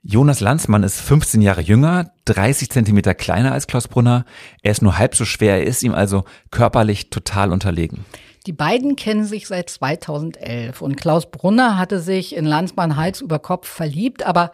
Jonas 0.04 0.40
Landsmann 0.40 0.84
ist 0.84 1.02
15 1.02 1.42
Jahre 1.42 1.62
jünger, 1.62 2.12
30 2.26 2.70
Zentimeter 2.70 3.16
kleiner 3.16 3.52
als 3.52 3.66
Klaus 3.66 3.88
Brunner. 3.88 4.26
Er 4.62 4.74
ist 4.74 4.84
nur 4.84 5.00
halb 5.00 5.16
so 5.16 5.26
schwer, 5.26 5.58
er 5.58 5.66
ist 5.66 5.82
ihm 5.82 5.96
also 5.96 6.24
körperlich 6.52 7.10
total 7.10 7.52
unterlegen. 7.52 8.06
Die 8.50 8.54
beiden 8.54 8.96
kennen 8.96 9.26
sich 9.26 9.46
seit 9.46 9.70
2011 9.70 10.82
und 10.82 10.98
Klaus 10.98 11.30
Brunner 11.30 11.78
hatte 11.78 12.00
sich 12.00 12.36
in 12.36 12.46
Landsmann 12.46 12.96
Hals 12.96 13.22
über 13.22 13.38
Kopf 13.38 13.68
verliebt, 13.68 14.26
aber 14.26 14.52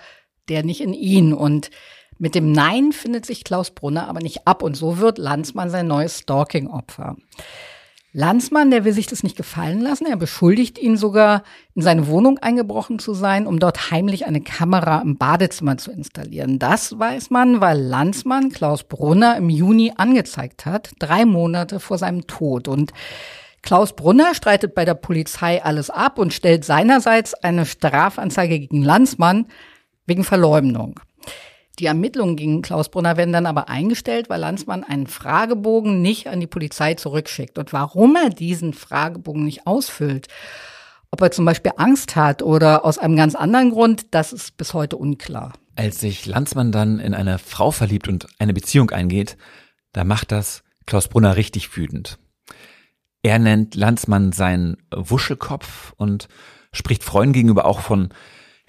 der 0.50 0.66
nicht 0.66 0.82
in 0.82 0.94
ihn. 0.94 1.32
Und 1.32 1.70
mit 2.18 2.36
dem 2.36 2.52
Nein 2.52 2.92
findet 2.92 3.26
sich 3.26 3.46
Klaus 3.46 3.72
Brunner 3.72 4.10
aber 4.10 4.20
nicht 4.20 4.46
ab 4.46 4.64
und 4.64 4.76
so 4.76 4.98
wird 4.98 5.18
Landsmann 5.18 5.70
sein 5.70 5.88
neues 5.88 6.20
Stalking-Opfer. 6.20 7.16
Landsmann, 8.12 8.70
der 8.70 8.84
will 8.84 8.92
sich 8.92 9.08
das 9.08 9.24
nicht 9.24 9.38
gefallen 9.38 9.80
lassen. 9.80 10.08
Er 10.08 10.18
beschuldigt 10.18 10.78
ihn 10.78 10.98
sogar, 10.98 11.44
in 11.74 11.82
seine 11.82 12.08
Wohnung 12.08 12.38
eingebrochen 12.40 13.00
zu 13.00 13.14
sein, 13.14 13.48
um 13.48 13.60
dort 13.60 13.92
heimlich 13.92 14.26
eine 14.26 14.42
Kamera 14.42 15.00
im 15.00 15.18
Badezimmer 15.18 15.78
zu 15.78 15.92
installieren. 15.92 16.60
Das 16.60 17.00
weiß 17.00 17.30
man, 17.30 17.62
weil 17.62 17.80
Landsmann 17.80 18.50
Klaus 18.50 18.84
Brunner 18.84 19.38
im 19.38 19.50
Juni 19.50 19.94
angezeigt 19.96 20.66
hat, 20.66 20.92
drei 21.00 21.24
Monate 21.24 21.80
vor 21.80 21.98
seinem 21.98 22.28
Tod. 22.28 22.68
Und 22.68 22.92
Klaus 23.66 23.94
Brunner 23.94 24.36
streitet 24.36 24.76
bei 24.76 24.86
der 24.86 24.94
Polizei 24.94 25.62
alles 25.64 25.90
ab 25.90 26.20
und 26.20 26.34
stellt 26.34 26.64
seinerseits 26.64 27.34
eine 27.34 27.66
Strafanzeige 27.66 28.60
gegen 28.60 28.84
Landsmann 28.84 29.48
wegen 30.06 30.24
Verleumdung. 30.24 31.00
Die 31.80 31.88
Ermittlungen 31.88 32.36
gegen 32.36 32.62
Klaus 32.62 32.90
Brunner 32.90 33.18
werden 33.18 33.34
dann 33.34 33.48
aber 33.48 33.68
eingestellt, 33.68 34.30
weil 34.30 34.40
Landsmann 34.40 34.84
einen 34.84 35.08
Fragebogen 35.08 36.00
nicht 36.04 36.28
an 36.28 36.40
die 36.40 36.48
Polizei 36.48 36.94
zurückschickt. 36.94 37.58
Und 37.58 37.74
warum 37.74 38.16
er 38.16 38.30
diesen 38.30 38.74
Fragebogen 38.74 39.44
nicht 39.44 39.66
ausfüllt, 39.66 40.28
ob 41.10 41.22
er 41.22 41.32
zum 41.32 41.46
Beispiel 41.46 41.72
Angst 41.78 42.16
hat 42.16 42.44
oder 42.44 42.86
aus 42.86 43.00
einem 43.00 43.16
ganz 43.16 43.34
anderen 43.34 43.72
Grund, 43.72 44.14
das 44.14 44.32
ist 44.32 44.58
bis 44.58 44.76
heute 44.76 44.96
unklar. 44.96 45.54
Als 45.76 46.00
sich 46.00 46.28
Landsmann 46.28 46.72
dann 46.72 47.00
in 47.00 47.16
eine 47.16 47.40
Frau 47.40 47.72
verliebt 47.72 48.08
und 48.08 48.28
eine 48.38 48.54
Beziehung 48.54 48.92
eingeht, 48.92 49.38
da 49.92 50.04
macht 50.04 50.32
das 50.32 50.62
Klaus 50.86 51.08
Brunner 51.08 51.36
richtig 51.36 51.76
wütend. 51.76 52.20
Er 53.26 53.40
nennt 53.40 53.74
Landsmann 53.74 54.34
seinen 54.34 54.78
Wuschelkopf 54.96 55.94
und 55.98 56.28
spricht 56.72 57.04
Freunden 57.04 57.34
gegenüber 57.34 57.66
auch 57.66 57.80
von 57.80 58.10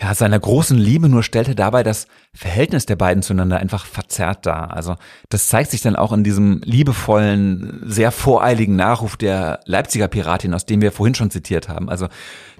ja, 0.01 0.15
seiner 0.15 0.41
großen 0.41 0.79
Liebe, 0.79 1.11
nur 1.11 1.23
stellte 1.23 1.55
dabei 1.55 1.83
das 1.83 2.07
Verhältnis 2.33 2.87
der 2.87 2.97
beiden 2.97 3.23
zueinander 3.23 3.59
einfach 3.59 3.85
verzerrt 3.85 4.47
dar. 4.47 4.75
Also 4.75 4.97
das 5.29 5.49
zeigt 5.49 5.73
sich 5.73 5.83
dann 5.83 5.95
auch 5.95 6.11
in 6.11 6.25
diesem 6.25 6.63
liebevollen, 6.65 7.83
sehr 7.85 8.11
voreiligen 8.11 8.77
Nachruf 8.77 9.19
der 9.19 9.61
Leipziger 9.67 10.09
Piratin, 10.09 10.55
aus 10.55 10.65
dem 10.65 10.81
wir 10.81 10.91
vorhin 10.91 11.15
schon 11.15 11.31
zitiert 11.31 11.69
haben. 11.69 11.91
Also 11.91 12.09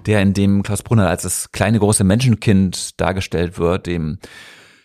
der, 0.05 0.21
in 0.21 0.35
dem 0.35 0.61
Klaus 0.61 0.83
Brunner 0.83 1.09
als 1.09 1.23
das 1.23 1.51
kleine 1.51 1.79
große 1.79 2.03
Menschenkind 2.03 3.01
dargestellt 3.01 3.57
wird, 3.57 3.87
dem 3.87 4.19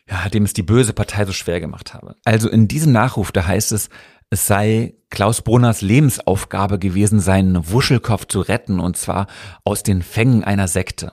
ja, 0.08 0.28
dem 0.28 0.44
es 0.44 0.52
die 0.52 0.62
böse 0.62 0.92
Partei 0.92 1.24
so 1.24 1.32
schwer 1.32 1.60
gemacht 1.60 1.94
habe. 1.94 2.16
Also 2.24 2.48
in 2.48 2.68
diesem 2.68 2.92
Nachruf, 2.92 3.32
da 3.32 3.46
heißt 3.46 3.72
es, 3.72 3.88
es 4.32 4.46
sei 4.46 4.94
Klaus 5.10 5.42
Brunners 5.42 5.82
Lebensaufgabe 5.82 6.78
gewesen, 6.78 7.20
seinen 7.20 7.70
Wuschelkopf 7.70 8.26
zu 8.28 8.40
retten, 8.40 8.80
und 8.80 8.96
zwar 8.96 9.26
aus 9.62 9.82
den 9.82 10.00
Fängen 10.00 10.42
einer 10.42 10.68
Sekte. 10.68 11.12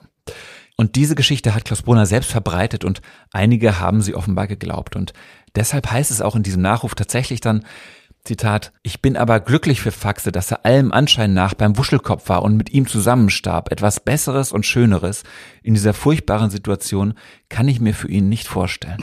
Und 0.78 0.96
diese 0.96 1.14
Geschichte 1.14 1.54
hat 1.54 1.66
Klaus 1.66 1.82
Brunner 1.82 2.06
selbst 2.06 2.30
verbreitet 2.30 2.82
und 2.82 3.02
einige 3.30 3.78
haben 3.78 4.00
sie 4.00 4.14
offenbar 4.14 4.46
geglaubt. 4.46 4.96
Und 4.96 5.12
deshalb 5.54 5.90
heißt 5.90 6.10
es 6.10 6.22
auch 6.22 6.34
in 6.34 6.42
diesem 6.42 6.62
Nachruf 6.62 6.94
tatsächlich 6.94 7.42
dann, 7.42 7.66
Zitat, 8.24 8.72
ich 8.82 9.02
bin 9.02 9.18
aber 9.18 9.40
glücklich 9.40 9.82
für 9.82 9.92
Faxe, 9.92 10.32
dass 10.32 10.50
er 10.50 10.64
allem 10.64 10.90
Anschein 10.90 11.34
nach 11.34 11.52
beim 11.52 11.76
Wuschelkopf 11.76 12.30
war 12.30 12.42
und 12.42 12.56
mit 12.56 12.70
ihm 12.70 12.86
zusammenstarb. 12.86 13.70
Etwas 13.70 14.00
Besseres 14.00 14.50
und 14.50 14.64
Schöneres 14.64 15.24
in 15.62 15.74
dieser 15.74 15.92
furchtbaren 15.92 16.48
Situation 16.48 17.12
kann 17.50 17.68
ich 17.68 17.80
mir 17.80 17.92
für 17.92 18.08
ihn 18.08 18.30
nicht 18.30 18.48
vorstellen. 18.48 19.02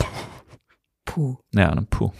Puh. 1.05 1.37
Ja, 1.53 1.75
puh. 1.91 2.11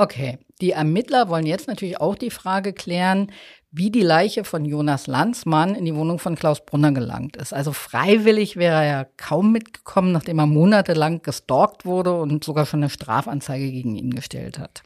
Okay, 0.00 0.38
die 0.60 0.70
Ermittler 0.70 1.28
wollen 1.28 1.44
jetzt 1.44 1.66
natürlich 1.66 2.00
auch 2.00 2.14
die 2.14 2.30
Frage 2.30 2.72
klären, 2.72 3.32
wie 3.72 3.90
die 3.90 4.02
Leiche 4.02 4.44
von 4.44 4.64
Jonas 4.64 5.08
Landsmann 5.08 5.74
in 5.74 5.84
die 5.84 5.94
Wohnung 5.94 6.20
von 6.20 6.36
Klaus 6.36 6.64
Brunner 6.64 6.92
gelangt 6.92 7.36
ist. 7.36 7.52
Also 7.52 7.72
freiwillig 7.72 8.56
wäre 8.56 8.76
er 8.76 8.84
ja 8.84 9.06
kaum 9.16 9.50
mitgekommen, 9.50 10.12
nachdem 10.12 10.38
er 10.38 10.46
monatelang 10.46 11.22
gestalkt 11.22 11.84
wurde 11.84 12.14
und 12.14 12.44
sogar 12.44 12.64
schon 12.64 12.80
eine 12.80 12.90
Strafanzeige 12.90 13.72
gegen 13.72 13.96
ihn 13.96 14.14
gestellt 14.14 14.60
hat. 14.60 14.84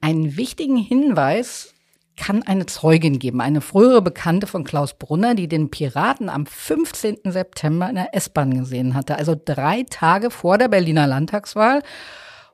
Einen 0.00 0.36
wichtigen 0.36 0.76
Hinweis 0.76 1.74
kann 2.16 2.44
eine 2.44 2.66
Zeugin 2.66 3.18
geben, 3.18 3.40
eine 3.40 3.60
frühere 3.60 4.00
Bekannte 4.00 4.46
von 4.46 4.62
Klaus 4.62 4.94
Brunner, 4.94 5.34
die 5.34 5.48
den 5.48 5.70
Piraten 5.70 6.28
am 6.28 6.46
15. 6.46 7.18
September 7.24 7.88
in 7.88 7.96
der 7.96 8.14
S-Bahn 8.14 8.56
gesehen 8.56 8.94
hatte, 8.94 9.16
also 9.16 9.34
drei 9.42 9.84
Tage 9.90 10.30
vor 10.30 10.56
der 10.56 10.68
Berliner 10.68 11.08
Landtagswahl 11.08 11.82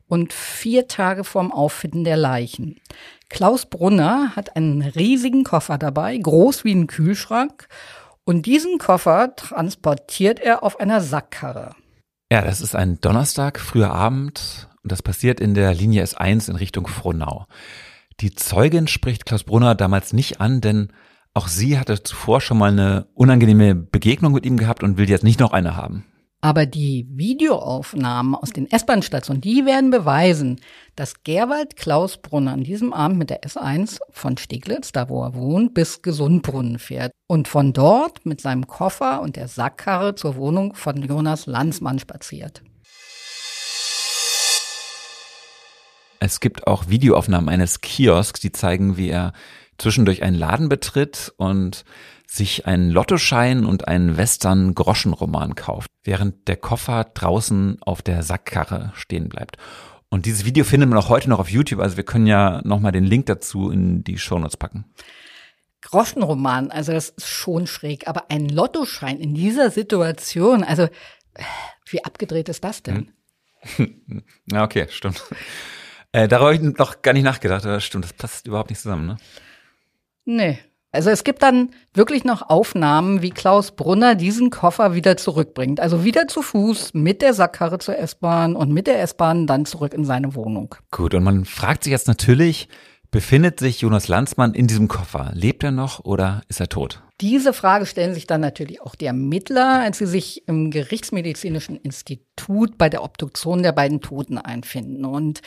und 0.08 0.32
vier 0.32 0.88
Tage 0.88 1.24
vorm 1.24 1.52
Auffinden 1.52 2.04
der 2.04 2.16
Leichen. 2.16 2.80
Klaus 3.28 3.66
Brunner 3.66 4.36
hat 4.36 4.56
einen 4.56 4.82
riesigen 4.82 5.44
Koffer 5.44 5.78
dabei, 5.78 6.16
groß 6.16 6.64
wie 6.64 6.72
ein 6.72 6.86
Kühlschrank. 6.86 7.68
Und 8.24 8.46
diesen 8.46 8.78
Koffer 8.78 9.34
transportiert 9.36 10.40
er 10.40 10.62
auf 10.62 10.80
einer 10.80 11.00
Sackkarre. 11.00 11.74
Ja, 12.30 12.42
das 12.42 12.60
ist 12.60 12.74
ein 12.74 13.00
Donnerstag, 13.00 13.60
früher 13.60 13.92
Abend. 13.92 14.68
Und 14.82 14.92
das 14.92 15.02
passiert 15.02 15.40
in 15.40 15.54
der 15.54 15.74
Linie 15.74 16.04
S1 16.04 16.50
in 16.50 16.56
Richtung 16.56 16.86
Frohnau. 16.86 17.46
Die 18.20 18.34
Zeugin 18.34 18.88
spricht 18.88 19.26
Klaus 19.26 19.44
Brunner 19.44 19.74
damals 19.74 20.12
nicht 20.12 20.40
an, 20.40 20.60
denn 20.60 20.92
auch 21.34 21.48
sie 21.48 21.78
hatte 21.78 22.02
zuvor 22.02 22.40
schon 22.40 22.58
mal 22.58 22.70
eine 22.70 23.06
unangenehme 23.14 23.74
Begegnung 23.74 24.32
mit 24.32 24.46
ihm 24.46 24.56
gehabt 24.56 24.82
und 24.82 24.96
will 24.96 25.10
jetzt 25.10 25.24
nicht 25.24 25.38
noch 25.38 25.52
eine 25.52 25.76
haben. 25.76 26.04
Aber 26.40 26.66
die 26.66 27.06
Videoaufnahmen 27.10 28.34
aus 28.34 28.50
den 28.50 28.70
S-Bahn-Stationen, 28.70 29.40
die 29.40 29.64
werden 29.64 29.90
beweisen, 29.90 30.60
dass 30.94 31.24
Gerwald 31.24 31.76
Klaus 31.76 32.18
Brunner 32.18 32.52
an 32.52 32.62
diesem 32.62 32.92
Abend 32.92 33.18
mit 33.18 33.30
der 33.30 33.42
S1 33.42 33.98
von 34.10 34.36
Steglitz, 34.36 34.92
da 34.92 35.08
wo 35.08 35.24
er 35.24 35.34
wohnt, 35.34 35.74
bis 35.74 36.02
Gesundbrunnen 36.02 36.78
fährt 36.78 37.12
und 37.26 37.48
von 37.48 37.72
dort 37.72 38.26
mit 38.26 38.40
seinem 38.40 38.66
Koffer 38.66 39.22
und 39.22 39.36
der 39.36 39.48
Sackkarre 39.48 40.14
zur 40.14 40.36
Wohnung 40.36 40.74
von 40.74 41.02
Jonas 41.02 41.46
Landsmann 41.46 41.98
spaziert. 41.98 42.62
Es 46.20 46.40
gibt 46.40 46.66
auch 46.66 46.88
Videoaufnahmen 46.88 47.48
eines 47.48 47.80
Kiosks, 47.80 48.40
die 48.40 48.52
zeigen, 48.52 48.96
wie 48.96 49.10
er 49.10 49.32
zwischendurch 49.78 50.22
einen 50.22 50.36
Laden 50.36 50.68
betritt 50.68 51.32
und 51.36 51.84
sich 52.26 52.66
einen 52.66 52.90
Lottoschein 52.90 53.64
und 53.64 53.88
einen 53.88 54.16
Western-Groschenroman 54.16 55.54
kauft, 55.54 55.88
während 56.02 56.48
der 56.48 56.56
Koffer 56.56 57.04
draußen 57.04 57.78
auf 57.82 58.02
der 58.02 58.22
Sackkarre 58.22 58.92
stehen 58.94 59.28
bleibt. 59.28 59.56
Und 60.08 60.26
dieses 60.26 60.44
Video 60.44 60.64
findet 60.64 60.88
man 60.88 60.98
auch 60.98 61.08
heute 61.08 61.28
noch 61.28 61.38
auf 61.38 61.50
YouTube, 61.50 61.80
also 61.80 61.96
wir 61.96 62.04
können 62.04 62.26
ja 62.26 62.60
nochmal 62.64 62.92
den 62.92 63.04
Link 63.04 63.26
dazu 63.26 63.70
in 63.70 64.04
die 64.04 64.18
Shownotes 64.18 64.56
packen. 64.56 64.84
Groschenroman, 65.82 66.70
also 66.70 66.92
das 66.92 67.10
ist 67.10 67.28
schon 67.28 67.66
schräg, 67.66 68.08
aber 68.08 68.30
ein 68.30 68.48
Lottoschein 68.48 69.18
in 69.18 69.34
dieser 69.34 69.70
Situation, 69.70 70.64
also 70.64 70.88
wie 71.88 72.04
abgedreht 72.04 72.48
ist 72.48 72.64
das 72.64 72.82
denn? 72.82 73.12
Hm. 73.76 74.02
Ja, 74.50 74.62
okay, 74.62 74.86
stimmt. 74.90 75.22
Äh, 76.12 76.28
darüber 76.28 76.46
habe 76.46 76.54
ich 76.54 76.78
noch 76.78 77.02
gar 77.02 77.12
nicht 77.12 77.24
nachgedacht, 77.24 77.66
aber 77.66 77.80
stimmt, 77.80 78.04
das 78.04 78.12
passt 78.12 78.46
überhaupt 78.46 78.70
nicht 78.70 78.80
zusammen, 78.80 79.06
ne? 79.06 79.16
Nee, 80.24 80.58
also 80.96 81.10
es 81.10 81.22
gibt 81.24 81.42
dann 81.42 81.70
wirklich 81.94 82.24
noch 82.24 82.48
Aufnahmen, 82.48 83.22
wie 83.22 83.30
Klaus 83.30 83.72
Brunner 83.72 84.14
diesen 84.14 84.50
Koffer 84.50 84.94
wieder 84.94 85.16
zurückbringt. 85.16 85.78
Also 85.78 86.04
wieder 86.04 86.26
zu 86.26 86.42
Fuß 86.42 86.94
mit 86.94 87.22
der 87.22 87.34
Sackkarre 87.34 87.78
zur 87.78 87.98
S-Bahn 87.98 88.56
und 88.56 88.72
mit 88.72 88.86
der 88.86 89.00
S-Bahn 89.02 89.46
dann 89.46 89.66
zurück 89.66 89.94
in 89.94 90.04
seine 90.04 90.34
Wohnung. 90.34 90.74
Gut, 90.90 91.14
und 91.14 91.22
man 91.22 91.44
fragt 91.44 91.84
sich 91.84 91.90
jetzt 91.90 92.08
natürlich, 92.08 92.68
befindet 93.10 93.60
sich 93.60 93.82
Jonas 93.82 94.08
Landsmann 94.08 94.54
in 94.54 94.66
diesem 94.66 94.88
Koffer? 94.88 95.30
Lebt 95.34 95.62
er 95.62 95.70
noch 95.70 96.04
oder 96.04 96.40
ist 96.48 96.60
er 96.60 96.68
tot? 96.68 97.02
Diese 97.20 97.52
Frage 97.52 97.86
stellen 97.86 98.14
sich 98.14 98.26
dann 98.26 98.40
natürlich 98.40 98.80
auch 98.80 98.94
die 98.94 99.06
Ermittler, 99.06 99.80
als 99.80 99.98
sie 99.98 100.06
sich 100.06 100.48
im 100.48 100.70
Gerichtsmedizinischen 100.70 101.76
Institut 101.76 102.78
bei 102.78 102.88
der 102.88 103.04
Obduktion 103.04 103.62
der 103.62 103.72
beiden 103.72 104.00
Toten 104.00 104.38
einfinden. 104.38 105.04
Und 105.04 105.40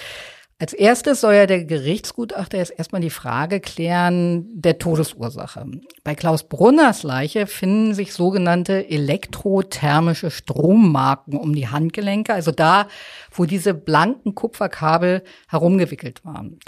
als 0.60 0.74
erstes 0.74 1.22
soll 1.22 1.36
ja 1.36 1.46
der 1.46 1.64
Gerichtsgutachter 1.64 2.58
jetzt 2.58 2.74
erstmal 2.78 3.00
die 3.00 3.10
Frage 3.10 3.62
klären 3.62 4.46
der 4.54 4.78
Todesursache. 4.78 5.66
Bei 6.04 6.16
Klaus 6.16 6.44
Brunners 6.44 7.04
Leiche 7.04 7.48
finden 7.48 7.94
sich 7.94 8.14
sogenannte 8.14 8.90
elektrothermische 8.90 10.32
Strommarken 10.32 11.38
um 11.38 11.56
die 11.56 11.70
Handgelenke, 11.70 12.34
also 12.34 12.52
da, 12.52 12.90
wo 13.32 13.46
diese 13.46 13.74
blanken 13.74 14.36
Kupferkabel 14.36 15.24
herumgewickelt 15.48 16.26
waren. 16.26 16.60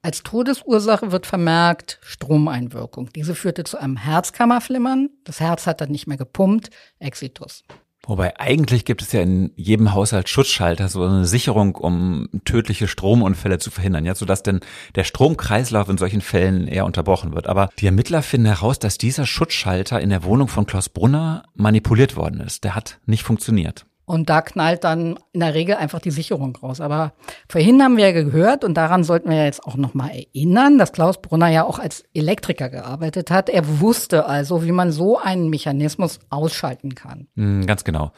Als 0.00 0.22
Todesursache 0.22 1.12
wird 1.12 1.26
vermerkt 1.26 1.98
Stromeinwirkung. 2.02 3.10
Diese 3.14 3.34
führte 3.34 3.64
zu 3.64 3.76
einem 3.78 3.98
Herzkammerflimmern. 3.98 5.10
Das 5.24 5.40
Herz 5.40 5.66
hat 5.66 5.82
dann 5.82 5.90
nicht 5.90 6.06
mehr 6.06 6.18
gepumpt. 6.18 6.70
Exitus. 6.98 7.64
Wobei 8.06 8.38
eigentlich 8.38 8.84
gibt 8.84 9.02
es 9.02 9.12
ja 9.12 9.22
in 9.22 9.52
jedem 9.56 9.94
Haushalt 9.94 10.28
Schutzschalter, 10.28 10.88
so 10.88 11.04
eine 11.04 11.24
Sicherung, 11.24 11.74
um 11.74 12.28
tödliche 12.44 12.88
Stromunfälle 12.88 13.58
zu 13.58 13.70
verhindern, 13.70 14.04
ja, 14.04 14.14
sodass 14.14 14.42
denn 14.42 14.60
der 14.94 15.04
Stromkreislauf 15.04 15.88
in 15.88 15.98
solchen 15.98 16.20
Fällen 16.20 16.68
eher 16.68 16.84
unterbrochen 16.84 17.34
wird. 17.34 17.46
Aber 17.46 17.70
die 17.78 17.86
Ermittler 17.86 18.22
finden 18.22 18.46
heraus, 18.46 18.78
dass 18.78 18.98
dieser 18.98 19.26
Schutzschalter 19.26 20.00
in 20.00 20.10
der 20.10 20.24
Wohnung 20.24 20.48
von 20.48 20.66
Klaus 20.66 20.88
Brunner 20.88 21.44
manipuliert 21.54 22.16
worden 22.16 22.40
ist. 22.40 22.64
Der 22.64 22.74
hat 22.74 23.00
nicht 23.06 23.22
funktioniert. 23.22 23.86
Und 24.06 24.28
da 24.28 24.42
knallt 24.42 24.84
dann 24.84 25.18
in 25.32 25.40
der 25.40 25.54
Regel 25.54 25.76
einfach 25.76 26.00
die 26.00 26.10
Sicherung 26.10 26.54
raus. 26.56 26.80
Aber 26.80 27.14
vorhin 27.48 27.82
haben 27.82 27.96
wir 27.96 28.10
ja 28.10 28.12
gehört, 28.12 28.64
und 28.64 28.74
daran 28.74 29.02
sollten 29.02 29.30
wir 29.30 29.44
jetzt 29.44 29.64
auch 29.64 29.76
nochmal 29.76 30.10
erinnern, 30.10 30.78
dass 30.78 30.92
Klaus 30.92 31.22
Brunner 31.22 31.48
ja 31.48 31.64
auch 31.64 31.78
als 31.78 32.04
Elektriker 32.12 32.68
gearbeitet 32.68 33.30
hat. 33.30 33.48
Er 33.48 33.80
wusste 33.80 34.26
also, 34.26 34.64
wie 34.64 34.72
man 34.72 34.92
so 34.92 35.18
einen 35.18 35.48
Mechanismus 35.48 36.20
ausschalten 36.28 36.94
kann. 36.94 37.28
Hm, 37.36 37.66
ganz 37.66 37.84
genau. 37.84 38.12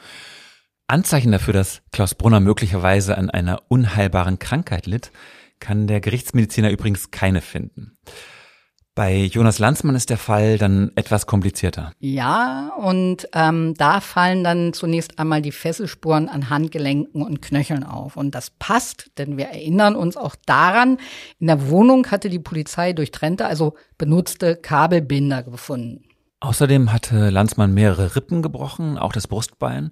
Anzeichen 0.88 1.32
dafür, 1.32 1.54
dass 1.54 1.82
Klaus 1.92 2.14
Brunner 2.14 2.40
möglicherweise 2.40 3.16
an 3.18 3.30
einer 3.30 3.62
unheilbaren 3.68 4.38
Krankheit 4.38 4.86
litt, 4.86 5.10
kann 5.58 5.86
der 5.86 6.00
Gerichtsmediziner 6.00 6.70
übrigens 6.70 7.10
keine 7.10 7.40
finden. 7.40 7.96
Bei 8.96 9.24
Jonas 9.24 9.58
Lanzmann 9.58 9.94
ist 9.94 10.08
der 10.08 10.16
Fall 10.16 10.56
dann 10.56 10.90
etwas 10.94 11.26
komplizierter. 11.26 11.92
Ja, 12.00 12.72
und 12.78 13.28
ähm, 13.34 13.74
da 13.76 14.00
fallen 14.00 14.42
dann 14.42 14.72
zunächst 14.72 15.18
einmal 15.18 15.42
die 15.42 15.52
Fesselspuren 15.52 16.30
an 16.30 16.48
Handgelenken 16.48 17.20
und 17.20 17.42
Knöcheln 17.42 17.84
auf. 17.84 18.16
Und 18.16 18.34
das 18.34 18.48
passt, 18.48 19.10
denn 19.18 19.36
wir 19.36 19.48
erinnern 19.48 19.96
uns 19.96 20.16
auch 20.16 20.34
daran, 20.46 20.96
in 21.38 21.48
der 21.48 21.68
Wohnung 21.68 22.10
hatte 22.10 22.30
die 22.30 22.38
Polizei 22.38 22.94
durchtrennte, 22.94 23.44
also 23.44 23.74
benutzte 23.98 24.56
Kabelbinder 24.56 25.42
gefunden. 25.42 26.06
Außerdem 26.40 26.90
hatte 26.90 27.28
Lanzmann 27.28 27.74
mehrere 27.74 28.16
Rippen 28.16 28.40
gebrochen, 28.40 28.96
auch 28.96 29.12
das 29.12 29.26
Brustbein. 29.26 29.90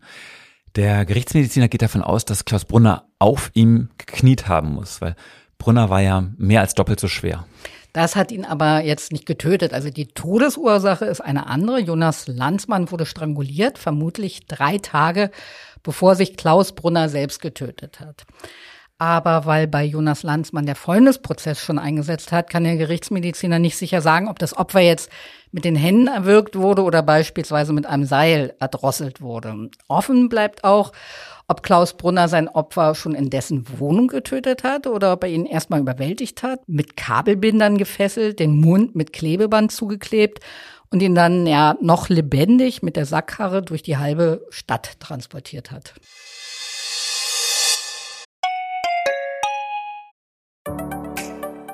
Der 0.76 1.04
Gerichtsmediziner 1.04 1.68
geht 1.68 1.82
davon 1.82 2.00
aus, 2.00 2.24
dass 2.24 2.46
Klaus 2.46 2.64
Brunner 2.64 3.04
auf 3.18 3.50
ihm 3.52 3.90
gekniet 3.98 4.48
haben 4.48 4.72
muss, 4.72 5.02
weil 5.02 5.14
Brunner 5.58 5.90
war 5.90 6.00
ja 6.00 6.24
mehr 6.38 6.62
als 6.62 6.72
doppelt 6.72 7.00
so 7.00 7.08
schwer. 7.08 7.44
Das 7.94 8.16
hat 8.16 8.32
ihn 8.32 8.44
aber 8.44 8.80
jetzt 8.80 9.12
nicht 9.12 9.24
getötet. 9.24 9.72
Also 9.72 9.88
die 9.88 10.08
Todesursache 10.08 11.04
ist 11.04 11.20
eine 11.20 11.46
andere. 11.46 11.78
Jonas 11.78 12.26
Landsmann 12.26 12.90
wurde 12.90 13.06
stranguliert, 13.06 13.78
vermutlich 13.78 14.46
drei 14.48 14.78
Tage, 14.78 15.30
bevor 15.84 16.16
sich 16.16 16.36
Klaus 16.36 16.72
Brunner 16.72 17.08
selbst 17.08 17.40
getötet 17.40 18.00
hat. 18.00 18.26
Aber 18.98 19.44
weil 19.44 19.66
bei 19.66 19.84
Jonas 19.84 20.22
Landsmann 20.22 20.66
der 20.66 20.76
Fäulnisprozess 20.76 21.58
schon 21.58 21.80
eingesetzt 21.80 22.30
hat, 22.30 22.48
kann 22.48 22.62
der 22.62 22.76
Gerichtsmediziner 22.76 23.58
nicht 23.58 23.76
sicher 23.76 24.00
sagen, 24.00 24.28
ob 24.28 24.38
das 24.38 24.56
Opfer 24.56 24.80
jetzt 24.80 25.10
mit 25.50 25.64
den 25.64 25.74
Händen 25.74 26.06
erwürgt 26.06 26.56
wurde 26.56 26.82
oder 26.82 27.02
beispielsweise 27.02 27.72
mit 27.72 27.86
einem 27.86 28.04
Seil 28.04 28.54
erdrosselt 28.60 29.20
wurde. 29.20 29.70
Offen 29.88 30.28
bleibt 30.28 30.62
auch, 30.62 30.92
ob 31.48 31.62
Klaus 31.62 31.96
Brunner 31.96 32.28
sein 32.28 32.48
Opfer 32.48 32.94
schon 32.94 33.14
in 33.14 33.30
dessen 33.30 33.66
Wohnung 33.78 34.08
getötet 34.08 34.62
hat 34.62 34.86
oder 34.86 35.12
ob 35.12 35.24
er 35.24 35.30
ihn 35.30 35.44
erstmal 35.44 35.80
überwältigt 35.80 36.42
hat, 36.42 36.60
mit 36.68 36.96
Kabelbindern 36.96 37.78
gefesselt, 37.78 38.38
den 38.38 38.60
Mund 38.60 38.94
mit 38.94 39.12
Klebeband 39.12 39.72
zugeklebt 39.72 40.38
und 40.90 41.02
ihn 41.02 41.16
dann 41.16 41.46
ja 41.46 41.76
noch 41.80 42.08
lebendig 42.08 42.82
mit 42.82 42.94
der 42.94 43.06
Sackkarre 43.06 43.62
durch 43.62 43.82
die 43.82 43.96
halbe 43.96 44.46
Stadt 44.50 45.00
transportiert 45.00 45.72
hat. 45.72 45.94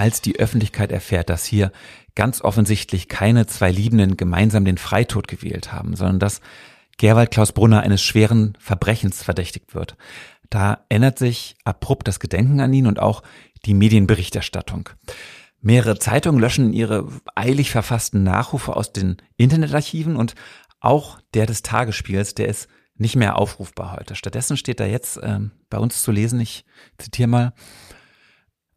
als 0.00 0.22
die 0.22 0.38
Öffentlichkeit 0.38 0.92
erfährt, 0.92 1.28
dass 1.28 1.44
hier 1.44 1.72
ganz 2.14 2.40
offensichtlich 2.40 3.06
keine 3.06 3.46
zwei 3.46 3.70
Liebenden 3.70 4.16
gemeinsam 4.16 4.64
den 4.64 4.78
Freitod 4.78 5.28
gewählt 5.28 5.74
haben, 5.74 5.94
sondern 5.94 6.18
dass 6.18 6.40
Gerwald 6.96 7.30
Klaus 7.30 7.52
Brunner 7.52 7.82
eines 7.82 8.02
schweren 8.02 8.56
Verbrechens 8.58 9.22
verdächtigt 9.22 9.74
wird. 9.74 9.98
Da 10.48 10.86
ändert 10.88 11.18
sich 11.18 11.54
abrupt 11.64 12.08
das 12.08 12.18
Gedenken 12.18 12.60
an 12.60 12.72
ihn 12.72 12.86
und 12.86 12.98
auch 12.98 13.22
die 13.66 13.74
Medienberichterstattung. 13.74 14.88
Mehrere 15.60 15.98
Zeitungen 15.98 16.40
löschen 16.40 16.72
ihre 16.72 17.06
eilig 17.34 17.70
verfassten 17.70 18.22
Nachrufe 18.22 18.76
aus 18.76 18.94
den 18.94 19.18
Internetarchiven 19.36 20.16
und 20.16 20.34
auch 20.80 21.18
der 21.34 21.44
des 21.44 21.60
Tagesspiels, 21.60 22.34
der 22.34 22.48
ist 22.48 22.68
nicht 22.96 23.16
mehr 23.16 23.36
aufrufbar 23.36 23.98
heute. 23.98 24.14
Stattdessen 24.14 24.56
steht 24.56 24.80
da 24.80 24.86
jetzt 24.86 25.18
äh, 25.18 25.40
bei 25.68 25.76
uns 25.76 26.02
zu 26.02 26.10
lesen, 26.10 26.40
ich 26.40 26.64
zitiere 26.96 27.28
mal, 27.28 27.52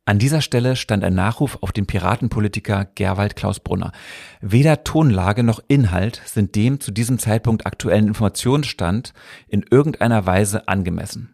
an 0.06 0.20
dieser 0.20 0.42
Stelle 0.42 0.76
stand 0.76 1.04
ein 1.06 1.16
Nachruf 1.16 1.60
auf 1.62 1.72
den 1.72 1.86
Piratenpolitiker 1.86 2.86
Gerwald 2.96 3.38
Klaus 3.38 3.62
Brunner. 3.62 3.94
Weder 4.42 4.84
Tonlage 4.84 5.44
noch 5.44 5.62
Inhalt 5.70 6.22
sind 6.26 6.56
dem 6.56 6.82
zu 6.82 6.92
diesem 6.92 7.20
Zeitpunkt 7.20 7.66
aktuellen 7.66 8.08
Informationsstand 8.08 9.14
in 9.48 9.64
irgendeiner 9.70 10.26
Weise 10.26 10.68
angemessen. 10.68 11.34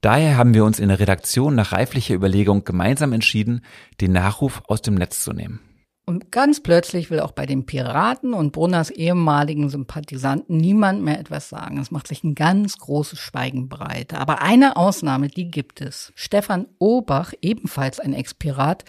Daher 0.00 0.38
haben 0.38 0.54
wir 0.54 0.64
uns 0.64 0.80
in 0.80 0.88
der 0.88 1.00
Redaktion 1.00 1.54
nach 1.54 1.72
reiflicher 1.72 2.14
Überlegung 2.14 2.64
gemeinsam 2.64 3.12
entschieden, 3.12 3.60
den 4.00 4.12
Nachruf 4.12 4.62
aus 4.68 4.80
dem 4.80 4.94
Netz 4.94 5.22
zu 5.22 5.34
nehmen. 5.34 5.60
Und 6.04 6.32
ganz 6.32 6.60
plötzlich 6.60 7.10
will 7.10 7.20
auch 7.20 7.30
bei 7.30 7.46
den 7.46 7.64
Piraten 7.64 8.34
und 8.34 8.50
Brunners 8.50 8.90
ehemaligen 8.90 9.68
Sympathisanten 9.68 10.56
niemand 10.56 11.02
mehr 11.02 11.20
etwas 11.20 11.48
sagen. 11.48 11.78
Es 11.78 11.92
macht 11.92 12.08
sich 12.08 12.24
ein 12.24 12.34
ganz 12.34 12.78
großes 12.78 13.20
Schweigen 13.20 13.68
breit. 13.68 14.12
Aber 14.12 14.42
eine 14.42 14.76
Ausnahme, 14.76 15.28
die 15.28 15.48
gibt 15.48 15.80
es. 15.80 16.12
Stefan 16.16 16.66
Obach, 16.80 17.32
ebenfalls 17.40 18.00
ein 18.00 18.14
Ex-Pirat, 18.14 18.84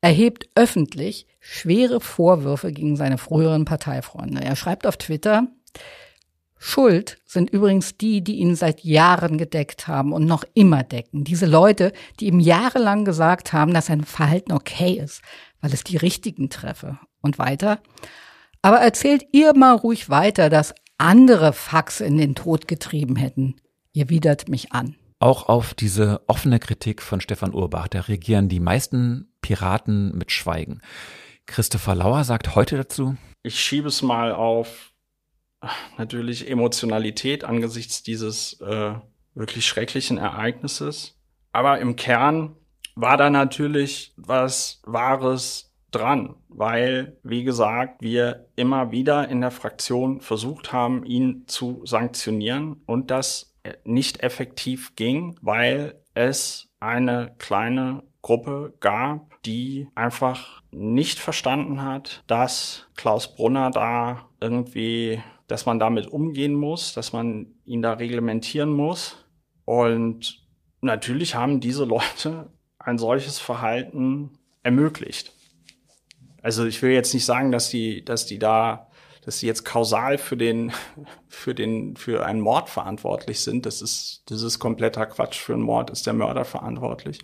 erhebt 0.00 0.48
öffentlich 0.54 1.26
schwere 1.38 2.00
Vorwürfe 2.00 2.72
gegen 2.72 2.96
seine 2.96 3.18
früheren 3.18 3.66
Parteifreunde. 3.66 4.42
Er 4.42 4.56
schreibt 4.56 4.86
auf 4.86 4.96
Twitter, 4.96 5.48
Schuld 6.66 7.18
sind 7.26 7.50
übrigens 7.50 7.98
die, 7.98 8.24
die 8.24 8.36
ihn 8.36 8.56
seit 8.56 8.84
Jahren 8.84 9.36
gedeckt 9.36 9.86
haben 9.86 10.14
und 10.14 10.24
noch 10.24 10.44
immer 10.54 10.82
decken. 10.82 11.22
Diese 11.22 11.44
Leute, 11.44 11.92
die 12.18 12.26
ihm 12.26 12.40
jahrelang 12.40 13.04
gesagt 13.04 13.52
haben, 13.52 13.74
dass 13.74 13.86
sein 13.86 14.02
Verhalten 14.02 14.50
okay 14.50 14.94
ist, 14.94 15.20
weil 15.60 15.74
es 15.74 15.84
die 15.84 15.98
richtigen 15.98 16.48
treffe. 16.48 16.98
Und 17.20 17.38
weiter. 17.38 17.80
Aber 18.62 18.78
erzählt 18.78 19.26
ihr 19.32 19.54
mal 19.54 19.74
ruhig 19.74 20.08
weiter, 20.08 20.48
dass 20.48 20.74
andere 20.96 21.52
Faxe 21.52 22.06
in 22.06 22.16
den 22.16 22.34
Tod 22.34 22.66
getrieben 22.66 23.16
hätten. 23.16 23.56
Ihr 23.92 24.08
widert 24.08 24.48
mich 24.48 24.72
an. 24.72 24.96
Auch 25.18 25.50
auf 25.50 25.74
diese 25.74 26.22
offene 26.28 26.60
Kritik 26.60 27.02
von 27.02 27.20
Stefan 27.20 27.52
Urbach, 27.52 27.88
da 27.88 28.00
reagieren 28.00 28.48
die 28.48 28.60
meisten 28.60 29.28
Piraten 29.42 30.16
mit 30.16 30.32
Schweigen. 30.32 30.80
Christopher 31.44 31.94
Lauer 31.94 32.24
sagt 32.24 32.54
heute 32.54 32.78
dazu. 32.78 33.16
Ich 33.42 33.60
schiebe 33.60 33.88
es 33.88 34.00
mal 34.00 34.32
auf 34.32 34.93
natürlich 35.98 36.50
Emotionalität 36.50 37.44
angesichts 37.44 38.02
dieses 38.02 38.60
äh, 38.60 38.94
wirklich 39.34 39.66
schrecklichen 39.66 40.18
Ereignisses. 40.18 41.18
Aber 41.52 41.78
im 41.80 41.96
Kern 41.96 42.56
war 42.94 43.16
da 43.16 43.30
natürlich 43.30 44.12
was 44.16 44.80
Wahres 44.84 45.72
dran, 45.90 46.34
weil, 46.48 47.16
wie 47.22 47.44
gesagt, 47.44 48.02
wir 48.02 48.48
immer 48.56 48.90
wieder 48.90 49.28
in 49.28 49.40
der 49.40 49.50
Fraktion 49.50 50.20
versucht 50.20 50.72
haben, 50.72 51.04
ihn 51.04 51.44
zu 51.46 51.82
sanktionieren 51.84 52.82
und 52.86 53.10
das 53.10 53.54
nicht 53.84 54.22
effektiv 54.22 54.96
ging, 54.96 55.36
weil 55.40 56.00
es 56.14 56.68
eine 56.80 57.34
kleine 57.38 58.02
Gruppe 58.22 58.74
gab, 58.80 59.42
die 59.44 59.88
einfach 59.94 60.62
nicht 60.70 61.18
verstanden 61.18 61.82
hat, 61.82 62.24
dass 62.26 62.86
Klaus 62.96 63.34
Brunner 63.34 63.70
da 63.70 64.28
irgendwie, 64.40 65.22
dass 65.46 65.66
man 65.66 65.78
damit 65.78 66.06
umgehen 66.06 66.54
muss, 66.54 66.94
dass 66.94 67.12
man 67.12 67.54
ihn 67.64 67.82
da 67.82 67.94
reglementieren 67.94 68.72
muss. 68.72 69.16
Und 69.64 70.42
natürlich 70.80 71.34
haben 71.34 71.60
diese 71.60 71.84
Leute 71.84 72.50
ein 72.78 72.98
solches 72.98 73.38
Verhalten 73.38 74.38
ermöglicht. 74.62 75.32
Also 76.42 76.66
ich 76.66 76.82
will 76.82 76.90
jetzt 76.90 77.14
nicht 77.14 77.24
sagen, 77.24 77.52
dass 77.52 77.70
die, 77.70 78.04
dass 78.04 78.26
die 78.26 78.38
da, 78.38 78.90
dass 79.24 79.38
sie 79.38 79.46
jetzt 79.46 79.64
kausal 79.64 80.18
für 80.18 80.36
den, 80.36 80.72
für 81.28 81.54
den, 81.54 81.96
für 81.96 82.26
einen 82.26 82.40
Mord 82.40 82.68
verantwortlich 82.68 83.40
sind. 83.40 83.66
Das 83.66 83.80
ist, 83.82 84.22
das 84.26 84.42
ist 84.42 84.58
kompletter 84.58 85.06
Quatsch. 85.06 85.38
Für 85.38 85.54
einen 85.54 85.62
Mord 85.62 85.90
ist 85.90 86.06
der 86.06 86.12
Mörder 86.12 86.44
verantwortlich. 86.44 87.18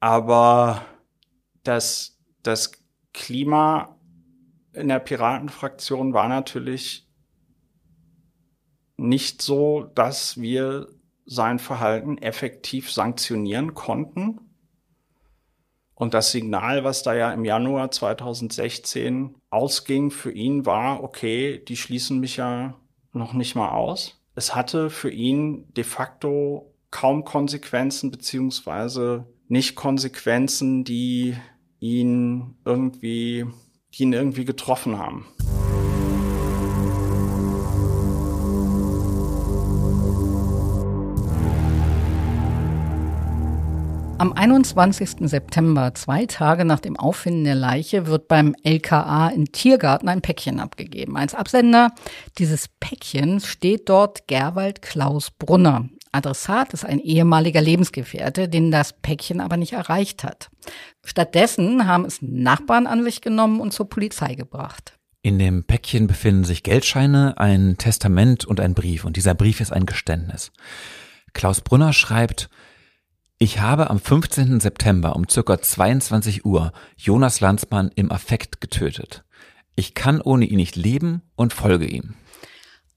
Aber 0.00 0.84
das, 1.64 2.18
das 2.42 2.72
Klima 3.12 3.91
in 4.72 4.88
der 4.88 4.98
Piratenfraktion 4.98 6.14
war 6.14 6.28
natürlich 6.28 7.08
nicht 8.96 9.42
so, 9.42 9.84
dass 9.94 10.40
wir 10.40 10.88
sein 11.24 11.58
Verhalten 11.58 12.18
effektiv 12.18 12.90
sanktionieren 12.90 13.74
konnten. 13.74 14.40
Und 15.94 16.14
das 16.14 16.32
Signal, 16.32 16.84
was 16.84 17.02
da 17.02 17.14
ja 17.14 17.32
im 17.32 17.44
Januar 17.44 17.90
2016 17.90 19.36
ausging 19.50 20.10
für 20.10 20.32
ihn, 20.32 20.66
war, 20.66 21.02
okay, 21.02 21.62
die 21.64 21.76
schließen 21.76 22.18
mich 22.18 22.36
ja 22.36 22.74
noch 23.12 23.34
nicht 23.34 23.54
mal 23.54 23.70
aus. 23.70 24.20
Es 24.34 24.54
hatte 24.54 24.90
für 24.90 25.10
ihn 25.10 25.72
de 25.74 25.84
facto 25.84 26.74
kaum 26.90 27.24
Konsequenzen, 27.24 28.10
beziehungsweise 28.10 29.26
nicht 29.48 29.76
Konsequenzen, 29.76 30.84
die 30.84 31.36
ihn 31.78 32.56
irgendwie, 32.64 33.46
die 33.94 34.04
ihn 34.04 34.12
irgendwie 34.12 34.44
getroffen 34.44 34.98
haben. 34.98 35.26
Am 44.22 44.32
21. 44.32 45.28
September, 45.28 45.94
zwei 45.94 46.26
Tage 46.26 46.64
nach 46.64 46.78
dem 46.78 46.96
Auffinden 46.96 47.42
der 47.42 47.56
Leiche, 47.56 48.06
wird 48.06 48.28
beim 48.28 48.54
LKA 48.62 49.26
in 49.30 49.46
Tiergarten 49.46 50.08
ein 50.08 50.22
Päckchen 50.22 50.60
abgegeben. 50.60 51.16
Als 51.16 51.34
Absender 51.34 51.90
dieses 52.38 52.68
Päckchens 52.78 53.48
steht 53.48 53.88
dort 53.88 54.28
Gerwald 54.28 54.80
Klaus 54.80 55.32
Brunner. 55.32 55.88
Adressat 56.12 56.74
ist 56.74 56.84
ein 56.84 56.98
ehemaliger 56.98 57.62
Lebensgefährte, 57.62 58.48
den 58.48 58.70
das 58.70 58.92
Päckchen 58.92 59.40
aber 59.40 59.56
nicht 59.56 59.72
erreicht 59.72 60.24
hat. 60.24 60.50
Stattdessen 61.04 61.86
haben 61.86 62.04
es 62.04 62.20
Nachbarn 62.20 62.86
an 62.86 63.02
sich 63.02 63.22
genommen 63.22 63.60
und 63.60 63.72
zur 63.72 63.88
Polizei 63.88 64.34
gebracht. 64.34 64.98
In 65.22 65.38
dem 65.38 65.64
Päckchen 65.64 66.06
befinden 66.06 66.44
sich 66.44 66.62
Geldscheine, 66.62 67.38
ein 67.38 67.76
Testament 67.78 68.44
und 68.44 68.60
ein 68.60 68.74
Brief. 68.74 69.04
Und 69.04 69.16
dieser 69.16 69.34
Brief 69.34 69.60
ist 69.60 69.72
ein 69.72 69.86
Geständnis. 69.86 70.52
Klaus 71.32 71.60
Brunner 71.60 71.92
schreibt, 71.92 72.50
ich 73.38 73.60
habe 73.60 73.88
am 73.88 73.98
15. 73.98 74.60
September 74.60 75.16
um 75.16 75.28
circa 75.28 75.60
22 75.60 76.44
Uhr 76.44 76.72
Jonas 76.96 77.40
Landsmann 77.40 77.90
im 77.94 78.12
Affekt 78.12 78.60
getötet. 78.60 79.24
Ich 79.74 79.94
kann 79.94 80.20
ohne 80.20 80.44
ihn 80.44 80.56
nicht 80.56 80.76
leben 80.76 81.22
und 81.34 81.52
folge 81.52 81.86
ihm. 81.86 82.14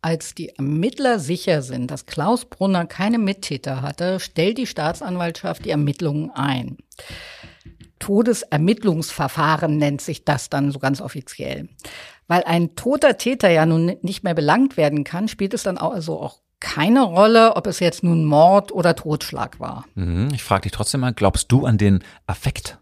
Als 0.06 0.36
die 0.36 0.50
Ermittler 0.50 1.18
sicher 1.18 1.64
sind, 1.64 1.90
dass 1.90 2.06
Klaus 2.06 2.46
Brunner 2.46 2.86
keine 2.86 3.18
Mittäter 3.18 3.82
hatte, 3.82 4.20
stellt 4.20 4.60
die 4.60 4.68
Staatsanwaltschaft 4.68 5.66
die 5.66 5.72
Ermittlungen 5.72 6.30
ein. 6.30 6.78
Todesermittlungsverfahren 7.98 9.78
nennt 9.78 10.02
sich 10.02 10.24
das 10.24 10.52
dann 10.52 10.72
so 10.72 10.78
ganz 10.78 11.02
offiziell. 11.02 11.70
Weil 12.28 12.44
ein 12.44 12.76
toter 12.76 13.18
Täter 13.18 13.50
ja 13.50 13.66
nun 13.66 13.96
nicht 14.04 14.24
mehr 14.24 14.36
belangt 14.36 14.78
werden 14.78 15.06
kann, 15.06 15.28
spielt 15.28 15.56
es 15.56 15.64
dann 15.64 15.80
also 15.80 16.22
auch 16.22 16.38
keine 16.60 17.02
Rolle, 17.02 17.56
ob 17.56 17.66
es 17.66 17.80
jetzt 17.80 18.04
nun 18.04 18.26
Mord 18.26 18.72
oder 18.72 18.96
Totschlag 18.96 19.60
war. 19.60 19.86
Mhm, 19.96 20.30
ich 20.36 20.44
frage 20.44 20.62
dich 20.64 20.74
trotzdem 20.74 21.02
mal, 21.02 21.14
glaubst 21.14 21.52
du 21.52 21.66
an 21.66 21.80
den 21.80 22.04
Affekt? 22.28 22.78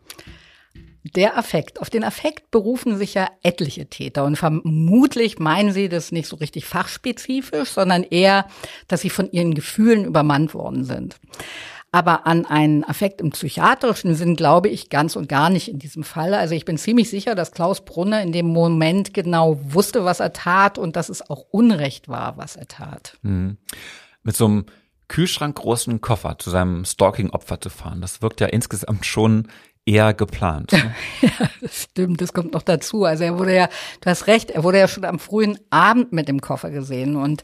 Der 1.03 1.37
Affekt. 1.37 1.81
Auf 1.81 1.89
den 1.89 2.03
Affekt 2.03 2.49
berufen 2.49 2.97
sich 2.97 3.13
ja 3.13 3.27
etliche 3.43 3.87
Täter 3.87 4.23
und 4.23 4.37
vermutlich 4.37 5.37
meinen 5.37 5.73
sie 5.73 5.89
das 5.89 6.13
nicht 6.13 6.27
so 6.27 6.37
richtig 6.37 6.65
fachspezifisch, 6.65 7.69
sondern 7.69 8.03
eher, 8.03 8.47
dass 8.87 9.01
sie 9.01 9.09
von 9.09 9.29
ihren 9.31 9.53
Gefühlen 9.53 10.05
übermannt 10.05 10.53
worden 10.53 10.85
sind. 10.85 11.17
Aber 11.91 12.25
an 12.25 12.47
einen 12.47 12.83
Affekt 12.83 13.21
im 13.21 13.29
psychiatrischen 13.31 14.15
Sinn 14.15 14.35
glaube 14.35 14.67
ich 14.67 14.89
ganz 14.89 15.15
und 15.15 15.29
gar 15.29 15.51
nicht 15.51 15.67
in 15.67 15.77
diesem 15.77 16.03
Fall. 16.03 16.33
Also 16.33 16.55
ich 16.55 16.65
bin 16.65 16.77
ziemlich 16.77 17.09
sicher, 17.09 17.35
dass 17.35 17.51
Klaus 17.51 17.85
Brunner 17.85 18.23
in 18.23 18.31
dem 18.31 18.47
Moment 18.47 19.13
genau 19.13 19.59
wusste, 19.61 20.03
was 20.03 20.19
er 20.19 20.33
tat 20.33 20.79
und 20.79 20.95
dass 20.95 21.09
es 21.09 21.29
auch 21.29 21.45
Unrecht 21.51 22.07
war, 22.07 22.35
was 22.37 22.55
er 22.55 22.67
tat. 22.67 23.17
Mhm. 23.21 23.57
Mit 24.23 24.35
so 24.35 24.45
einem 24.45 24.65
Kühlschrankgroßen 25.07 26.01
Koffer 26.01 26.39
zu 26.39 26.49
seinem 26.49 26.85
Stalking-Opfer 26.85 27.61
zu 27.61 27.69
fahren, 27.69 28.01
das 28.01 28.23
wirkt 28.23 28.41
ja 28.41 28.47
insgesamt 28.47 29.05
schon 29.05 29.49
eher 29.85 30.13
geplant. 30.13 30.71
Ne? 30.71 30.95
ja, 31.21 31.49
das 31.61 31.83
stimmt, 31.83 32.21
das 32.21 32.33
kommt 32.33 32.53
noch 32.53 32.63
dazu. 32.63 33.05
Also 33.05 33.23
er 33.23 33.37
wurde 33.37 33.55
ja, 33.55 33.69
du 34.01 34.09
hast 34.09 34.27
recht, 34.27 34.51
er 34.51 34.63
wurde 34.63 34.79
ja 34.79 34.87
schon 34.87 35.05
am 35.05 35.19
frühen 35.19 35.59
Abend 35.69 36.13
mit 36.13 36.27
dem 36.27 36.41
Koffer 36.41 36.71
gesehen 36.71 37.15
und 37.15 37.43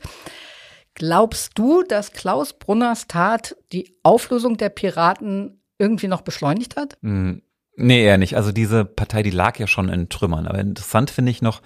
Glaubst 0.99 1.57
du, 1.57 1.81
dass 1.83 2.11
Klaus 2.11 2.51
Brunners 2.51 3.07
Tat 3.07 3.55
die 3.71 3.95
Auflösung 4.03 4.57
der 4.57 4.67
Piraten 4.67 5.61
irgendwie 5.77 6.09
noch 6.09 6.21
beschleunigt 6.21 6.75
hat? 6.75 6.97
Mm, 6.99 7.35
nee, 7.77 8.03
eher 8.03 8.17
nicht. 8.17 8.35
Also 8.35 8.51
diese 8.51 8.83
Partei, 8.83 9.23
die 9.23 9.29
lag 9.29 9.57
ja 9.57 9.65
schon 9.65 9.87
in 9.87 10.09
Trümmern. 10.09 10.45
Aber 10.45 10.59
interessant 10.59 11.09
finde 11.09 11.31
ich 11.31 11.41
noch 11.41 11.61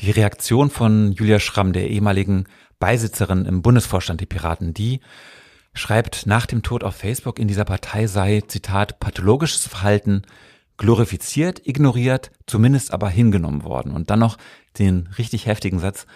die 0.00 0.10
Reaktion 0.10 0.68
von 0.68 1.12
Julia 1.12 1.40
Schramm, 1.40 1.72
der 1.72 1.88
ehemaligen 1.88 2.44
Beisitzerin 2.78 3.46
im 3.46 3.62
Bundesvorstand 3.62 4.20
der 4.20 4.26
Piraten. 4.26 4.74
Die 4.74 5.00
schreibt 5.76 6.26
nach 6.26 6.46
dem 6.46 6.62
Tod 6.62 6.84
auf 6.84 6.96
Facebook, 6.96 7.38
in 7.38 7.48
dieser 7.48 7.64
Partei 7.64 8.06
sei, 8.06 8.42
Zitat, 8.46 8.98
pathologisches 8.98 9.66
Verhalten 9.66 10.22
glorifiziert, 10.76 11.66
ignoriert, 11.66 12.30
zumindest 12.46 12.92
aber 12.92 13.08
hingenommen 13.08 13.64
worden. 13.64 13.92
Und 13.92 14.10
dann 14.10 14.18
noch 14.18 14.36
den 14.78 15.08
richtig 15.18 15.46
heftigen 15.46 15.78
Satz, 15.78 16.06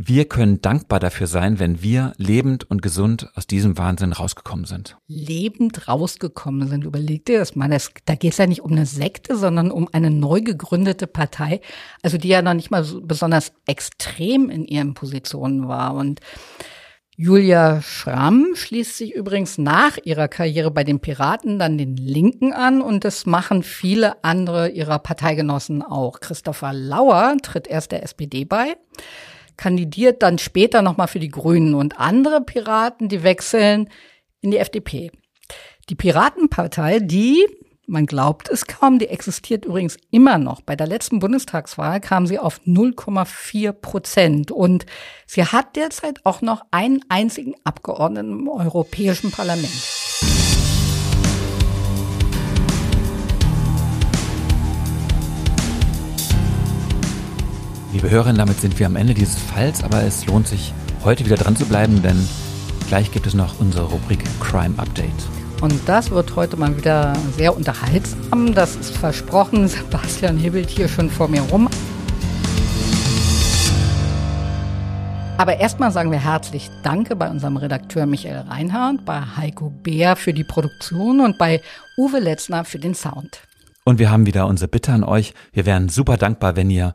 wir 0.00 0.26
können 0.26 0.62
dankbar 0.62 1.00
dafür 1.00 1.26
sein, 1.26 1.58
wenn 1.58 1.82
wir 1.82 2.12
lebend 2.18 2.70
und 2.70 2.82
gesund 2.82 3.30
aus 3.34 3.48
diesem 3.48 3.78
Wahnsinn 3.78 4.12
rausgekommen 4.12 4.64
sind. 4.64 4.96
Lebend 5.08 5.88
rausgekommen 5.88 6.68
sind. 6.68 6.84
Überleg 6.84 7.24
dir 7.24 7.40
das 7.40 7.56
mal. 7.56 7.68
Das, 7.68 7.90
da 8.04 8.14
geht 8.14 8.30
es 8.30 8.38
ja 8.38 8.46
nicht 8.46 8.62
um 8.62 8.70
eine 8.70 8.86
Sekte, 8.86 9.36
sondern 9.36 9.72
um 9.72 9.88
eine 9.92 10.12
neu 10.12 10.40
gegründete 10.40 11.08
Partei, 11.08 11.60
also 12.00 12.16
die 12.16 12.28
ja 12.28 12.42
noch 12.42 12.54
nicht 12.54 12.70
mal 12.70 12.84
so 12.84 13.00
besonders 13.00 13.52
extrem 13.66 14.50
in 14.50 14.64
ihren 14.66 14.94
Positionen 14.94 15.66
war. 15.66 15.94
Und 15.94 16.20
Julia 17.20 17.82
Schramm 17.82 18.54
schließt 18.54 18.96
sich 18.96 19.12
übrigens 19.12 19.58
nach 19.58 19.98
ihrer 20.04 20.28
Karriere 20.28 20.70
bei 20.70 20.84
den 20.84 21.00
Piraten 21.00 21.58
dann 21.58 21.76
den 21.76 21.96
Linken 21.96 22.52
an 22.52 22.80
und 22.80 23.04
das 23.04 23.26
machen 23.26 23.64
viele 23.64 24.22
andere 24.22 24.68
ihrer 24.68 25.00
Parteigenossen 25.00 25.82
auch. 25.82 26.20
Christopher 26.20 26.72
Lauer 26.72 27.36
tritt 27.42 27.66
erst 27.66 27.90
der 27.90 28.04
SPD 28.04 28.44
bei 28.44 28.76
kandidiert 29.58 30.22
dann 30.22 30.38
später 30.38 30.80
nochmal 30.80 31.08
für 31.08 31.18
die 31.18 31.28
Grünen 31.28 31.74
und 31.74 31.98
andere 31.98 32.40
Piraten, 32.40 33.08
die 33.08 33.24
wechseln 33.24 33.90
in 34.40 34.52
die 34.52 34.58
FDP. 34.58 35.10
Die 35.90 35.94
Piratenpartei, 35.94 37.00
die, 37.00 37.44
man 37.88 38.06
glaubt 38.06 38.50
es 38.50 38.66
kaum, 38.66 38.98
die 38.98 39.08
existiert 39.08 39.64
übrigens 39.64 39.96
immer 40.10 40.38
noch. 40.38 40.60
Bei 40.60 40.76
der 40.76 40.86
letzten 40.86 41.20
Bundestagswahl 41.20 42.00
kam 42.00 42.26
sie 42.26 42.38
auf 42.38 42.60
0,4 42.66 43.72
Prozent 43.72 44.50
und 44.50 44.84
sie 45.26 45.44
hat 45.44 45.74
derzeit 45.74 46.24
auch 46.24 46.42
noch 46.42 46.62
einen 46.70 47.00
einzigen 47.08 47.54
Abgeordneten 47.64 48.40
im 48.40 48.48
Europäischen 48.48 49.30
Parlament. 49.30 49.72
Liebe 57.94 58.10
Hörerinnen, 58.10 58.38
damit 58.38 58.60
sind 58.60 58.78
wir 58.78 58.86
am 58.86 58.96
Ende 58.96 59.14
dieses 59.14 59.38
Falls, 59.38 59.82
aber 59.82 60.02
es 60.02 60.26
lohnt 60.26 60.46
sich, 60.46 60.74
heute 61.04 61.24
wieder 61.24 61.36
dran 61.36 61.56
zu 61.56 61.64
bleiben, 61.64 62.02
denn 62.02 62.28
gleich 62.86 63.10
gibt 63.10 63.26
es 63.26 63.32
noch 63.32 63.58
unsere 63.60 63.86
Rubrik 63.86 64.22
Crime 64.40 64.74
Update. 64.76 65.37
Und 65.60 65.88
das 65.88 66.12
wird 66.12 66.36
heute 66.36 66.56
mal 66.56 66.76
wieder 66.76 67.16
sehr 67.36 67.56
unterhaltsam. 67.56 68.54
Das 68.54 68.76
ist 68.76 68.96
versprochen. 68.96 69.66
Sebastian 69.68 70.38
hibbelt 70.38 70.70
hier 70.70 70.86
schon 70.88 71.10
vor 71.10 71.26
mir 71.26 71.42
rum. 71.42 71.68
Aber 75.36 75.58
erstmal 75.58 75.90
sagen 75.90 76.12
wir 76.12 76.22
herzlich 76.22 76.70
Danke 76.84 77.16
bei 77.16 77.28
unserem 77.28 77.56
Redakteur 77.56 78.06
Michael 78.06 78.46
Reinhardt, 78.48 79.04
bei 79.04 79.20
Heiko 79.20 79.70
Beer 79.70 80.14
für 80.14 80.32
die 80.32 80.44
Produktion 80.44 81.20
und 81.20 81.38
bei 81.38 81.60
Uwe 81.96 82.20
Letzner 82.20 82.64
für 82.64 82.78
den 82.78 82.94
Sound. 82.94 83.40
Und 83.84 83.98
wir 83.98 84.10
haben 84.10 84.26
wieder 84.26 84.46
unsere 84.46 84.68
Bitte 84.68 84.92
an 84.92 85.02
euch. 85.02 85.34
Wir 85.52 85.66
wären 85.66 85.88
super 85.88 86.16
dankbar, 86.16 86.54
wenn 86.54 86.70
ihr 86.70 86.94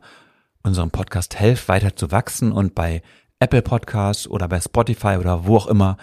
unserem 0.62 0.90
Podcast 0.90 1.38
helft, 1.38 1.68
weiter 1.68 1.96
zu 1.96 2.10
wachsen 2.10 2.52
und 2.52 2.74
bei 2.74 3.02
Apple 3.40 3.62
Podcasts 3.62 4.26
oder 4.26 4.48
bei 4.48 4.60
Spotify 4.60 5.16
oder 5.18 5.46
wo 5.46 5.56
auch 5.56 5.66
immer 5.66 5.98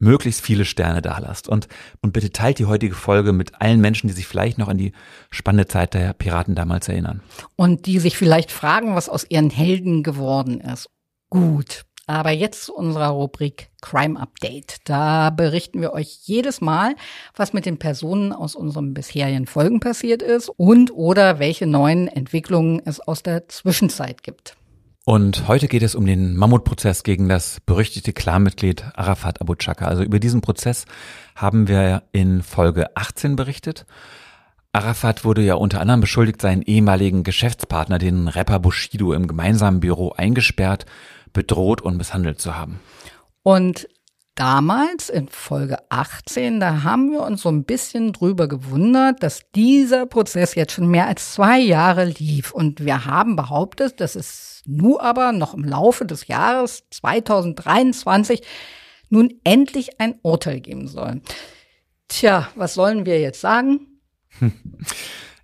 möglichst 0.00 0.40
viele 0.40 0.64
Sterne 0.64 1.02
da 1.02 1.18
lasst. 1.18 1.48
Und, 1.48 1.68
und 2.02 2.12
bitte 2.12 2.32
teilt 2.32 2.58
die 2.58 2.66
heutige 2.66 2.94
Folge 2.94 3.32
mit 3.32 3.60
allen 3.60 3.80
Menschen, 3.80 4.08
die 4.08 4.14
sich 4.14 4.26
vielleicht 4.26 4.58
noch 4.58 4.68
an 4.68 4.78
die 4.78 4.92
spannende 5.30 5.68
Zeit 5.68 5.94
der 5.94 6.12
Piraten 6.14 6.56
damals 6.56 6.88
erinnern. 6.88 7.22
Und 7.54 7.86
die 7.86 8.00
sich 8.00 8.16
vielleicht 8.16 8.50
fragen, 8.50 8.96
was 8.96 9.08
aus 9.08 9.26
ihren 9.28 9.50
Helden 9.50 10.02
geworden 10.02 10.60
ist. 10.60 10.88
Gut. 11.28 11.84
Aber 12.06 12.30
jetzt 12.30 12.64
zu 12.64 12.74
unserer 12.74 13.10
Rubrik 13.10 13.70
Crime 13.82 14.18
Update. 14.18 14.78
Da 14.84 15.30
berichten 15.30 15.80
wir 15.80 15.92
euch 15.92 16.18
jedes 16.24 16.60
Mal, 16.60 16.96
was 17.36 17.52
mit 17.52 17.66
den 17.66 17.78
Personen 17.78 18.32
aus 18.32 18.56
unseren 18.56 18.94
bisherigen 18.94 19.46
Folgen 19.46 19.78
passiert 19.78 20.20
ist 20.20 20.48
und 20.48 20.90
oder 20.90 21.38
welche 21.38 21.68
neuen 21.68 22.08
Entwicklungen 22.08 22.82
es 22.84 22.98
aus 22.98 23.22
der 23.22 23.48
Zwischenzeit 23.48 24.24
gibt. 24.24 24.56
Und 25.06 25.48
heute 25.48 25.66
geht 25.66 25.82
es 25.82 25.94
um 25.94 26.04
den 26.04 26.36
Mammutprozess 26.36 27.02
gegen 27.02 27.28
das 27.28 27.60
berüchtigte 27.64 28.12
Clanmitglied 28.12 28.84
Arafat 28.94 29.40
Abu 29.40 29.54
Chaka. 29.54 29.86
Also 29.86 30.02
über 30.02 30.18
diesen 30.18 30.42
Prozess 30.42 30.84
haben 31.34 31.68
wir 31.68 32.02
in 32.12 32.42
Folge 32.42 32.94
18 32.96 33.34
berichtet. 33.34 33.86
Arafat 34.72 35.24
wurde 35.24 35.42
ja 35.42 35.54
unter 35.54 35.80
anderem 35.80 36.00
beschuldigt, 36.00 36.40
seinen 36.42 36.62
ehemaligen 36.62 37.24
Geschäftspartner, 37.24 37.98
den 37.98 38.28
Rapper 38.28 38.60
Bushido, 38.60 39.14
im 39.14 39.26
gemeinsamen 39.26 39.80
Büro 39.80 40.12
eingesperrt 40.12 40.86
bedroht 41.32 41.80
und 41.80 41.96
misshandelt 41.96 42.40
zu 42.40 42.56
haben. 42.56 42.78
Und 43.42 43.88
damals 44.34 45.08
in 45.08 45.28
Folge 45.28 45.78
18, 45.90 46.60
da 46.60 46.82
haben 46.82 47.10
wir 47.10 47.22
uns 47.22 47.42
so 47.42 47.48
ein 47.48 47.64
bisschen 47.64 48.12
drüber 48.12 48.48
gewundert, 48.48 49.22
dass 49.22 49.42
dieser 49.54 50.06
Prozess 50.06 50.54
jetzt 50.54 50.72
schon 50.72 50.88
mehr 50.88 51.06
als 51.06 51.34
zwei 51.34 51.58
Jahre 51.58 52.04
lief. 52.04 52.52
Und 52.52 52.84
wir 52.84 53.04
haben 53.04 53.36
behauptet, 53.36 54.00
dass 54.00 54.14
es 54.14 54.62
nur 54.66 55.02
aber 55.02 55.32
noch 55.32 55.54
im 55.54 55.64
Laufe 55.64 56.06
des 56.06 56.26
Jahres 56.26 56.84
2023 56.90 58.42
nun 59.08 59.34
endlich 59.44 60.00
ein 60.00 60.14
Urteil 60.22 60.60
geben 60.60 60.88
soll. 60.88 61.20
Tja, 62.08 62.48
was 62.54 62.74
sollen 62.74 63.06
wir 63.06 63.20
jetzt 63.20 63.40
sagen? 63.40 63.86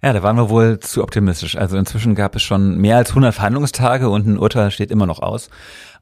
Ja, 0.03 0.13
da 0.13 0.23
waren 0.23 0.37
wir 0.37 0.51
wohl 0.51 0.79
zu 0.79 1.03
optimistisch. 1.03 1.57
Also 1.57 1.77
inzwischen 1.77 2.15
gab 2.15 2.37
es 2.37 2.43
schon 2.43 2.77
mehr 2.77 2.99
als 2.99 3.09
100 3.09 3.35
Verhandlungstage 3.35 4.09
und 4.09 4.27
ein 4.27 4.39
Urteil 4.39 4.71
steht 4.71 4.91
immer 4.91 5.07
noch 5.07 5.21
aus. 5.21 5.49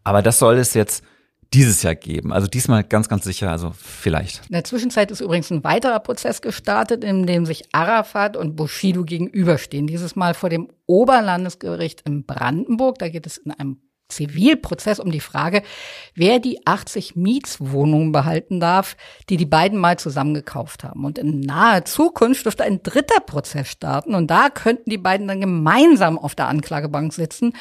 Aber 0.03 0.21
das 0.21 0.39
soll 0.39 0.59
es 0.59 0.75
jetzt 0.75 1.05
dieses 1.53 1.83
Jahr 1.83 1.95
geben. 1.95 2.33
Also 2.33 2.47
diesmal 2.47 2.85
ganz, 2.85 3.09
ganz 3.09 3.25
sicher, 3.25 3.51
also 3.51 3.73
vielleicht. 3.77 4.43
In 4.47 4.53
der 4.53 4.65
Zwischenzeit 4.65 5.11
ist 5.11 5.21
übrigens 5.21 5.51
ein 5.51 5.65
weiterer 5.65 6.01
Prozess 6.01 6.43
gestartet, 6.43 7.05
in 7.05 7.27
dem 7.27 7.47
sich 7.47 7.65
Arafat 7.73 8.37
und 8.37 8.57
Bushido 8.57 9.05
gegenüberstehen. 9.05 9.87
Dieses 9.87 10.17
Mal 10.17 10.35
vor 10.35 10.51
dem 10.51 10.69
Oberlandesgericht 10.87 12.03
in 12.07 12.25
Brandenburg. 12.25 12.99
Da 12.99 13.09
geht 13.09 13.27
es 13.27 13.37
in 13.37 13.51
einem 13.53 13.79
Zivilprozess 14.15 15.01
um 15.01 15.11
die 15.11 15.21
Frage, 15.21 15.63
wer 16.15 16.39
die 16.39 16.67
80 16.67 17.17
Mietswohnungen 17.17 18.13
behalten 18.13 18.61
darf, 18.61 18.97
die 19.29 19.37
die 19.37 19.47
beiden 19.47 19.79
mal 19.79 19.99
zusammen 19.99 20.35
gekauft 20.35 20.85
haben. 20.85 21.05
Und 21.05 21.19
in 21.19 21.41
naher 21.41 21.85
Zukunft 21.85 22.45
dürfte 22.45 22.65
ein 22.65 22.83
dritter 22.83 23.21
Prozess 23.21 23.71
starten 23.71 24.15
und 24.15 24.31
da 24.31 24.49
könnten 24.51 24.91
die 24.91 24.99
beiden 24.99 25.29
dann 25.29 25.41
gemeinsam 25.41 26.19
auf 26.19 26.35
der 26.35 26.49
Anklagebank 26.49 27.13
sitzen. 27.13 27.53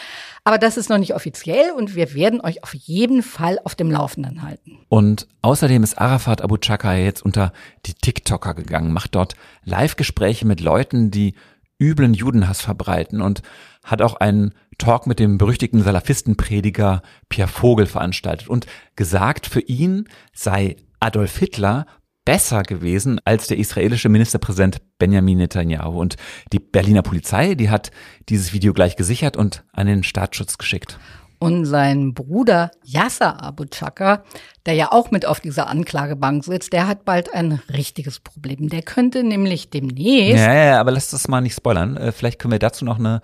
Aber 0.43 0.57
das 0.57 0.77
ist 0.77 0.89
noch 0.89 0.97
nicht 0.97 1.15
offiziell 1.15 1.71
und 1.71 1.95
wir 1.95 2.13
werden 2.13 2.41
euch 2.41 2.63
auf 2.63 2.73
jeden 2.73 3.23
Fall 3.23 3.59
auf 3.63 3.75
dem 3.75 3.91
Laufenden 3.91 4.43
halten. 4.43 4.79
Und 4.89 5.27
außerdem 5.41 5.83
ist 5.83 5.97
Arafat 5.97 6.41
Abu 6.41 6.57
Chaka 6.57 6.95
jetzt 6.95 7.23
unter 7.23 7.53
die 7.85 7.93
TikToker 7.93 8.53
gegangen, 8.53 8.93
macht 8.93 9.15
dort 9.15 9.35
Live-Gespräche 9.63 10.45
mit 10.45 10.61
Leuten, 10.61 11.11
die 11.11 11.35
üblen 11.79 12.13
Judenhass 12.13 12.61
verbreiten 12.61 13.21
und 13.21 13.41
hat 13.83 14.01
auch 14.01 14.15
einen 14.15 14.53
Talk 14.77 15.07
mit 15.07 15.19
dem 15.19 15.37
berüchtigten 15.37 15.83
Salafistenprediger 15.83 17.01
Pierre 17.29 17.49
Vogel 17.49 17.85
veranstaltet 17.85 18.47
und 18.47 18.65
gesagt, 18.95 19.47
für 19.47 19.61
ihn 19.61 20.07
sei 20.33 20.77
Adolf 20.99 21.37
Hitler 21.37 21.85
besser 22.25 22.63
gewesen 22.63 23.19
als 23.25 23.47
der 23.47 23.57
israelische 23.57 24.09
Ministerpräsident 24.09 24.81
Benjamin 24.97 25.39
Netanyahu. 25.39 25.99
Und 25.99 26.15
die 26.53 26.59
Berliner 26.59 27.01
Polizei, 27.01 27.55
die 27.55 27.69
hat 27.69 27.91
dieses 28.29 28.53
Video 28.53 28.73
gleich 28.73 28.95
gesichert 28.95 29.35
und 29.35 29.63
an 29.73 29.87
den 29.87 30.03
Staatsschutz 30.03 30.57
geschickt. 30.57 30.97
Und 31.39 31.65
sein 31.65 32.13
Bruder 32.13 32.71
Yasser 32.85 33.43
Abu 33.43 33.65
Chaka, 33.65 34.23
der 34.65 34.75
ja 34.75 34.93
auch 34.93 35.11
mit 35.11 35.25
auf 35.25 35.41
dieser 35.41 35.67
Anklagebank 35.67 36.45
sitzt, 36.45 36.71
der 36.71 36.87
hat 36.87 37.03
bald 37.03 37.33
ein 37.33 37.59
richtiges 37.69 38.21
Problem. 38.21 38.69
Der 38.69 38.81
könnte 38.81 39.25
nämlich 39.25 39.69
demnächst. 39.69 40.41
Ja, 40.41 40.53
ja, 40.53 40.79
aber 40.79 40.91
lass 40.91 41.09
das 41.09 41.27
mal 41.27 41.41
nicht 41.41 41.55
spoilern. 41.55 41.97
Äh, 41.97 42.13
vielleicht 42.13 42.39
können 42.39 42.53
wir 42.53 42.59
dazu 42.59 42.85
noch 42.85 42.97
eine 42.97 43.21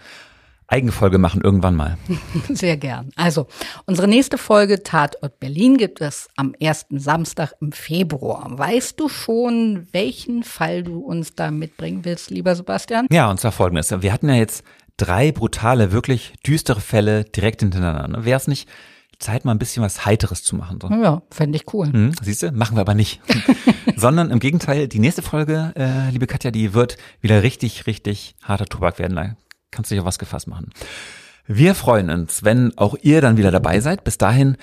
Eigenfolge 0.69 1.17
machen 1.17 1.41
irgendwann 1.41 1.75
mal. 1.75 1.97
Sehr 2.49 2.77
gern. 2.77 3.09
Also, 3.15 3.47
unsere 3.85 4.07
nächste 4.07 4.37
Folge 4.37 4.83
Tatort 4.83 5.39
Berlin 5.39 5.77
gibt 5.77 5.99
es 5.99 6.29
am 6.35 6.53
ersten 6.53 6.99
Samstag 6.99 7.53
im 7.59 7.71
Februar. 7.71 8.45
Weißt 8.57 8.99
du 8.99 9.09
schon, 9.09 9.87
welchen 9.91 10.43
Fall 10.43 10.83
du 10.83 10.99
uns 10.99 11.33
da 11.33 11.51
mitbringen 11.51 12.05
willst, 12.05 12.29
lieber 12.29 12.55
Sebastian? 12.55 13.07
Ja, 13.11 13.29
und 13.29 13.39
zwar 13.39 13.51
folgendes. 13.51 13.89
Wir 14.01 14.13
hatten 14.13 14.29
ja 14.29 14.35
jetzt 14.35 14.63
drei 14.97 15.31
brutale, 15.31 15.91
wirklich 15.91 16.33
düstere 16.45 16.81
Fälle 16.81 17.23
direkt 17.23 17.61
hintereinander. 17.61 18.25
Wäre 18.25 18.37
es 18.37 18.47
nicht 18.47 18.69
Zeit, 19.17 19.43
mal 19.43 19.51
ein 19.51 19.59
bisschen 19.59 19.83
was 19.83 20.05
Heiteres 20.05 20.43
zu 20.43 20.55
machen? 20.55 20.79
So? 20.81 20.89
Ja, 20.89 21.21
fände 21.31 21.57
ich 21.57 21.73
cool. 21.73 21.91
Hm, 21.91 22.13
siehst 22.21 22.43
du, 22.43 22.51
machen 22.51 22.77
wir 22.77 22.81
aber 22.81 22.93
nicht. 22.93 23.21
Sondern 23.95 24.31
im 24.31 24.39
Gegenteil, 24.39 24.87
die 24.87 24.99
nächste 24.99 25.21
Folge, 25.21 25.73
äh, 25.75 26.09
liebe 26.11 26.27
Katja, 26.27 26.51
die 26.51 26.73
wird 26.73 26.97
wieder 27.21 27.43
richtig, 27.43 27.85
richtig 27.85 28.35
harter 28.43 28.65
Tobak 28.65 28.99
werden 28.99 29.15
kannst 29.71 29.91
du 29.91 29.95
dich 29.95 30.01
auf 30.01 30.07
was 30.07 30.19
gefasst 30.19 30.47
machen. 30.47 30.71
Wir 31.47 31.73
freuen 31.73 32.09
uns, 32.09 32.43
wenn 32.43 32.77
auch 32.77 32.95
ihr 33.01 33.21
dann 33.21 33.37
wieder 33.37 33.51
dabei 33.51 33.79
seid. 33.79 34.03
Bis 34.03 34.17
dahin, 34.17 34.57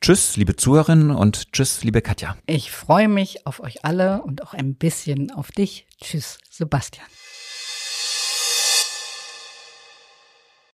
tschüss, 0.00 0.36
liebe 0.36 0.56
Zuhörerinnen 0.56 1.10
und 1.10 1.52
tschüss, 1.52 1.84
liebe 1.84 2.00
Katja. 2.00 2.36
Ich 2.46 2.70
freue 2.70 3.08
mich 3.08 3.46
auf 3.46 3.60
euch 3.60 3.84
alle 3.84 4.22
und 4.22 4.42
auch 4.42 4.54
ein 4.54 4.74
bisschen 4.74 5.30
auf 5.30 5.52
dich. 5.52 5.86
Tschüss, 6.02 6.38
Sebastian. 6.48 7.06